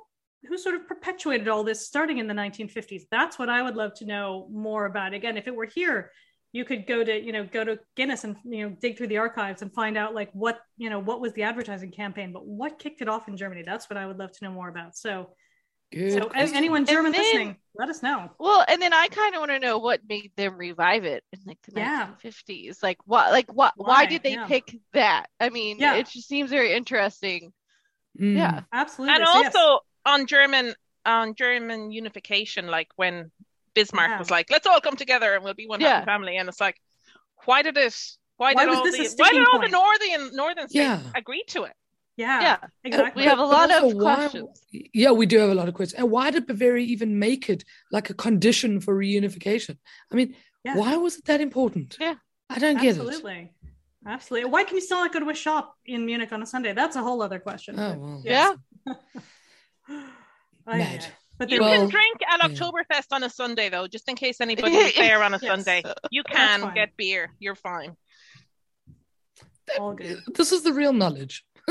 who 0.46 0.56
sort 0.56 0.76
of 0.76 0.86
perpetuated 0.86 1.48
all 1.48 1.64
this 1.64 1.86
starting 1.86 2.18
in 2.18 2.28
the 2.28 2.34
1950s. 2.34 3.02
That's 3.10 3.38
what 3.38 3.48
I 3.48 3.60
would 3.62 3.74
love 3.74 3.94
to 3.94 4.04
know 4.04 4.48
more 4.52 4.86
about. 4.86 5.12
Again, 5.12 5.36
if 5.36 5.48
it 5.48 5.54
were 5.54 5.66
here, 5.66 6.12
you 6.52 6.64
could 6.64 6.86
go 6.86 7.04
to 7.04 7.22
you 7.22 7.32
know 7.32 7.44
go 7.44 7.62
to 7.64 7.78
Guinness 7.96 8.24
and 8.24 8.36
you 8.44 8.68
know 8.68 8.76
dig 8.80 8.96
through 8.96 9.08
the 9.08 9.18
archives 9.18 9.62
and 9.62 9.72
find 9.72 9.96
out 9.98 10.14
like 10.14 10.30
what 10.32 10.58
you 10.76 10.88
know 10.90 10.98
what 10.98 11.20
was 11.20 11.32
the 11.34 11.42
advertising 11.42 11.90
campaign, 11.92 12.32
but 12.32 12.46
what 12.46 12.78
kicked 12.78 13.02
it 13.02 13.08
off 13.08 13.28
in 13.28 13.36
Germany. 13.36 13.62
That's 13.64 13.88
what 13.90 13.96
I 13.96 14.06
would 14.06 14.18
love 14.18 14.32
to 14.32 14.44
know 14.44 14.50
more 14.52 14.68
about. 14.68 14.96
So, 14.96 15.30
Good. 15.92 16.12
so 16.12 16.28
question. 16.28 16.56
anyone 16.56 16.86
German 16.86 17.12
then- 17.12 17.20
listening, 17.22 17.56
let 17.74 17.88
us 17.90 18.02
know. 18.02 18.30
Well, 18.38 18.64
and 18.66 18.80
then 18.80 18.92
I 18.92 19.08
kind 19.08 19.34
of 19.34 19.40
want 19.40 19.50
to 19.52 19.58
know 19.58 19.78
what 19.78 20.00
made 20.08 20.32
them 20.36 20.56
revive 20.56 21.04
it 21.04 21.22
in 21.32 21.40
like 21.46 21.58
the 21.66 21.80
Yeah. 21.80 22.08
1950s. 22.24 22.82
Like 22.82 22.98
what? 23.04 23.30
Like 23.32 23.52
what? 23.52 23.74
Why, 23.76 23.86
Why? 23.88 24.06
did 24.06 24.22
they 24.22 24.32
Yeah. 24.34 24.46
pick 24.46 24.74
that? 24.94 25.26
I 25.38 25.50
mean, 25.50 25.78
Yeah. 25.78 25.96
it 25.96 26.08
just 26.08 26.28
seems 26.28 26.50
very 26.50 26.72
interesting. 26.72 27.52
Mm. 28.18 28.36
Yeah. 28.36 28.62
Absolutely. 28.72 29.16
and 29.16 29.26
So, 29.26 29.40
yes. 29.40 29.54
also 29.54 29.80
on 30.06 30.26
German 30.26 30.74
on 31.04 31.34
German 31.34 31.90
unification, 31.90 32.66
like 32.66 32.88
when 32.96 33.30
Bismarck 33.74 34.10
Yeah. 34.10 34.18
was 34.18 34.30
like, 34.30 34.50
"Let's 34.50 34.66
all 34.66 34.80
come 34.80 34.96
together 34.96 35.34
and 35.34 35.44
we'll 35.44 35.54
be 35.54 35.66
one 35.66 35.80
Yeah. 35.80 35.94
happy 35.94 36.06
family," 36.06 36.36
and 36.36 36.48
it's 36.48 36.60
like, 36.60 36.76
why 37.44 37.62
did 37.62 37.76
it? 37.76 37.94
Why, 38.36 38.52
Why 38.54 38.66
did 38.66 38.74
all 38.76 38.84
this 38.84 38.94
the 38.96 39.02
why 39.02 39.08
sticking 39.08 39.38
did 39.40 39.46
all 39.48 39.58
point? 39.58 39.70
the 39.70 39.78
northern 39.80 40.36
northern 40.36 40.68
states 40.68 40.74
Yeah. 40.74 41.02
agree 41.14 41.44
to 41.48 41.64
it? 41.64 41.72
yeah, 42.16 42.40
Yeah. 42.40 42.56
exactly. 42.84 43.22
We 43.22 43.28
have 43.28 43.38
a 43.38 43.44
lot 43.44 43.70
of 43.70 43.92
why- 43.94 44.14
questions. 44.16 44.62
Yeah, 44.72 45.10
we 45.12 45.26
do 45.26 45.38
have 45.38 45.50
a 45.50 45.54
lot 45.54 45.68
of 45.68 45.74
questions. 45.74 45.98
And 46.00 46.10
why 46.10 46.30
did 46.30 46.46
Bavaria 46.46 46.84
even 46.86 47.18
make 47.18 47.48
it 47.48 47.64
like 47.92 48.10
a 48.10 48.14
condition 48.14 48.80
for 48.80 48.92
reunification? 48.96 49.78
I 50.10 50.14
mean, 50.16 50.36
Yeah. 50.64 50.76
why 50.76 50.96
was 50.96 51.16
it 51.18 51.24
that 51.26 51.40
important? 51.40 51.96
Yeah. 52.00 52.14
I 52.50 52.58
don't 52.58 52.76
get 52.80 52.96
it. 52.96 53.00
Absolutely. 53.00 53.52
Absolutely. 54.06 54.50
Why 54.50 54.64
can 54.64 54.76
you 54.76 54.80
still 54.82 54.98
not 54.98 55.12
go 55.12 55.20
to 55.20 55.28
a 55.30 55.34
shop 55.34 55.76
in 55.84 56.06
Munich 56.06 56.32
on 56.32 56.42
a 56.42 56.46
Sunday? 56.46 56.72
That's 56.72 56.96
a 56.96 57.02
whole 57.02 57.20
other 57.22 57.38
question. 57.40 57.78
Oh, 57.78 57.88
But 57.90 57.98
well. 58.00 58.22
Yeah. 58.24 58.54
Ay, 60.66 60.78
Mad. 60.78 61.06
Ay, 61.40 61.44
ay. 61.44 61.46
But 61.46 61.50
You 61.50 61.60
Well, 61.60 61.72
can 61.80 61.88
drink 61.90 62.18
at 62.32 62.40
yeah. 62.42 62.48
Oktoberfest 62.56 63.06
on 63.12 63.22
a 63.24 63.30
Sunday 63.30 63.68
though, 63.68 63.86
just 63.86 64.08
in 64.08 64.16
case 64.16 64.40
anybody 64.40 64.74
is 64.76 64.94
there 64.96 65.22
on 65.22 65.34
a 65.34 65.38
Yes. 65.40 65.50
Sunday. 65.64 65.82
You 66.10 66.22
can 66.24 66.72
get 66.74 66.96
beer. 66.96 67.30
You're 67.38 67.54
fine. 67.54 67.96
all 69.78 69.94
good. 69.94 70.20
This 70.34 70.52
is 70.52 70.62
the 70.62 70.72
real 70.72 70.92
knowledge. 70.92 71.44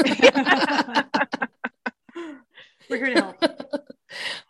We're 2.89 3.05
here 3.05 3.15
to 3.15 3.21
help. 3.21 3.43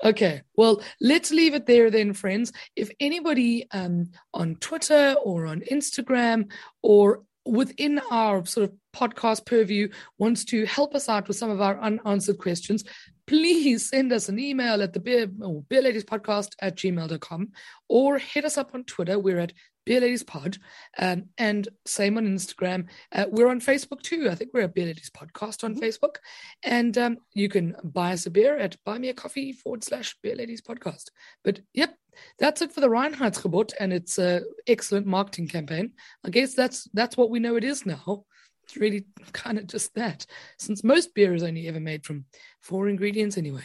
okay 0.04 0.44
well 0.56 0.80
let's 1.02 1.32
leave 1.32 1.56
it 1.56 1.66
there 1.66 1.90
then 1.90 2.14
friends 2.14 2.54
if 2.76 2.92
anybody 3.00 3.66
um, 3.72 4.12
on 4.32 4.56
twitter 4.58 5.16
or 5.24 5.48
on 5.48 5.62
instagram 5.72 6.52
or 6.84 7.24
within 7.44 8.00
our 8.12 8.46
sort 8.46 8.70
of 8.70 8.76
podcast 8.96 9.48
purview 9.48 9.90
wants 10.20 10.46
to 10.46 10.64
help 10.68 10.94
us 10.94 11.10
out 11.10 11.28
with 11.28 11.38
some 11.38 11.50
of 11.50 11.60
our 11.60 11.80
unanswered 11.82 12.38
questions 12.38 12.84
please 13.28 13.90
send 13.90 14.12
us 14.12 14.30
an 14.30 14.40
email 14.40 14.82
at 14.82 14.94
the 14.94 15.00
beer, 15.00 15.30
or 15.42 15.62
beer 15.64 15.82
ladies 15.82 16.06
podcast 16.06 16.54
at 16.62 16.76
gmail.com 16.76 17.50
or 17.90 18.18
hit 18.18 18.46
us 18.46 18.58
up 18.58 18.72
on 18.74 18.84
twitter 18.86 19.20
we're 19.20 19.40
at 19.40 19.54
beer 19.86 20.02
ladies 20.02 20.24
pod 20.24 20.58
um, 20.98 21.26
and 21.38 21.68
same 21.86 22.18
on 22.18 22.26
instagram 22.26 22.86
uh, 23.14 23.26
we're 23.30 23.50
on 23.50 23.62
facebook 23.62 24.02
too 24.02 24.30
i 24.30 24.36
think 24.36 24.52
we're 24.54 24.62
a 24.62 24.68
beer 24.68 24.86
ladies 24.86 25.10
podcast 25.10 25.64
on 25.64 25.76
facebook 25.76 26.16
and 26.64 26.98
um, 26.98 27.18
you 27.34 27.48
can 27.48 27.76
buy 27.84 28.14
us 28.14 28.26
a 28.26 28.32
beer 28.32 28.58
at 28.58 28.76
buy 28.84 28.98
me 28.98 29.10
a 29.10 29.14
coffee 29.14 29.52
forward 29.52 29.84
slash 29.84 30.16
beer 30.22 30.36
ladies 30.36 30.62
podcast. 30.62 31.10
But 31.44 31.60
yep, 31.74 31.96
that's 32.40 32.62
it 32.62 32.72
for 32.72 32.82
the 32.82 32.90
Reinheitsgebot 32.90 33.74
and 33.80 33.94
its 33.94 34.18
uh, 34.20 34.42
excellent 34.68 35.06
marketing 35.06 35.48
campaign. 35.48 35.94
I 36.26 36.30
guess 36.30 36.54
that's 36.54 36.88
that's 36.94 37.18
what 37.18 37.30
we 37.30 37.40
know 37.40 37.56
it 37.56 37.64
is 37.64 37.86
now. 37.86 38.26
It's 38.68 38.78
really 38.78 39.06
kind 39.32 39.58
of 39.58 39.68
just 39.68 39.96
that, 39.96 40.26
since 40.58 40.84
most 40.84 41.14
beer 41.14 41.34
is 41.34 41.44
only 41.44 41.68
ever 41.68 41.80
made 41.80 42.06
from 42.06 42.26
four 42.62 42.90
ingredients 42.90 43.38
anyway. 43.38 43.64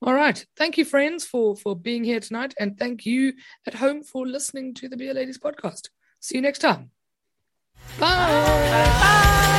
All 0.00 0.14
right. 0.14 0.44
Thank 0.56 0.78
you, 0.78 0.84
friends, 0.84 1.24
for 1.24 1.56
for 1.56 1.76
being 1.76 2.04
here 2.04 2.20
tonight, 2.20 2.54
and 2.58 2.78
thank 2.78 3.04
you 3.06 3.34
at 3.66 3.74
home 3.74 4.02
for 4.02 4.26
listening 4.26 4.74
to 4.74 4.88
the 4.88 4.96
Beer 4.96 5.14
Ladies 5.14 5.38
podcast. 5.38 5.88
See 6.20 6.36
you 6.36 6.42
next 6.42 6.60
time. 6.60 6.90
Bye. 7.98 9.58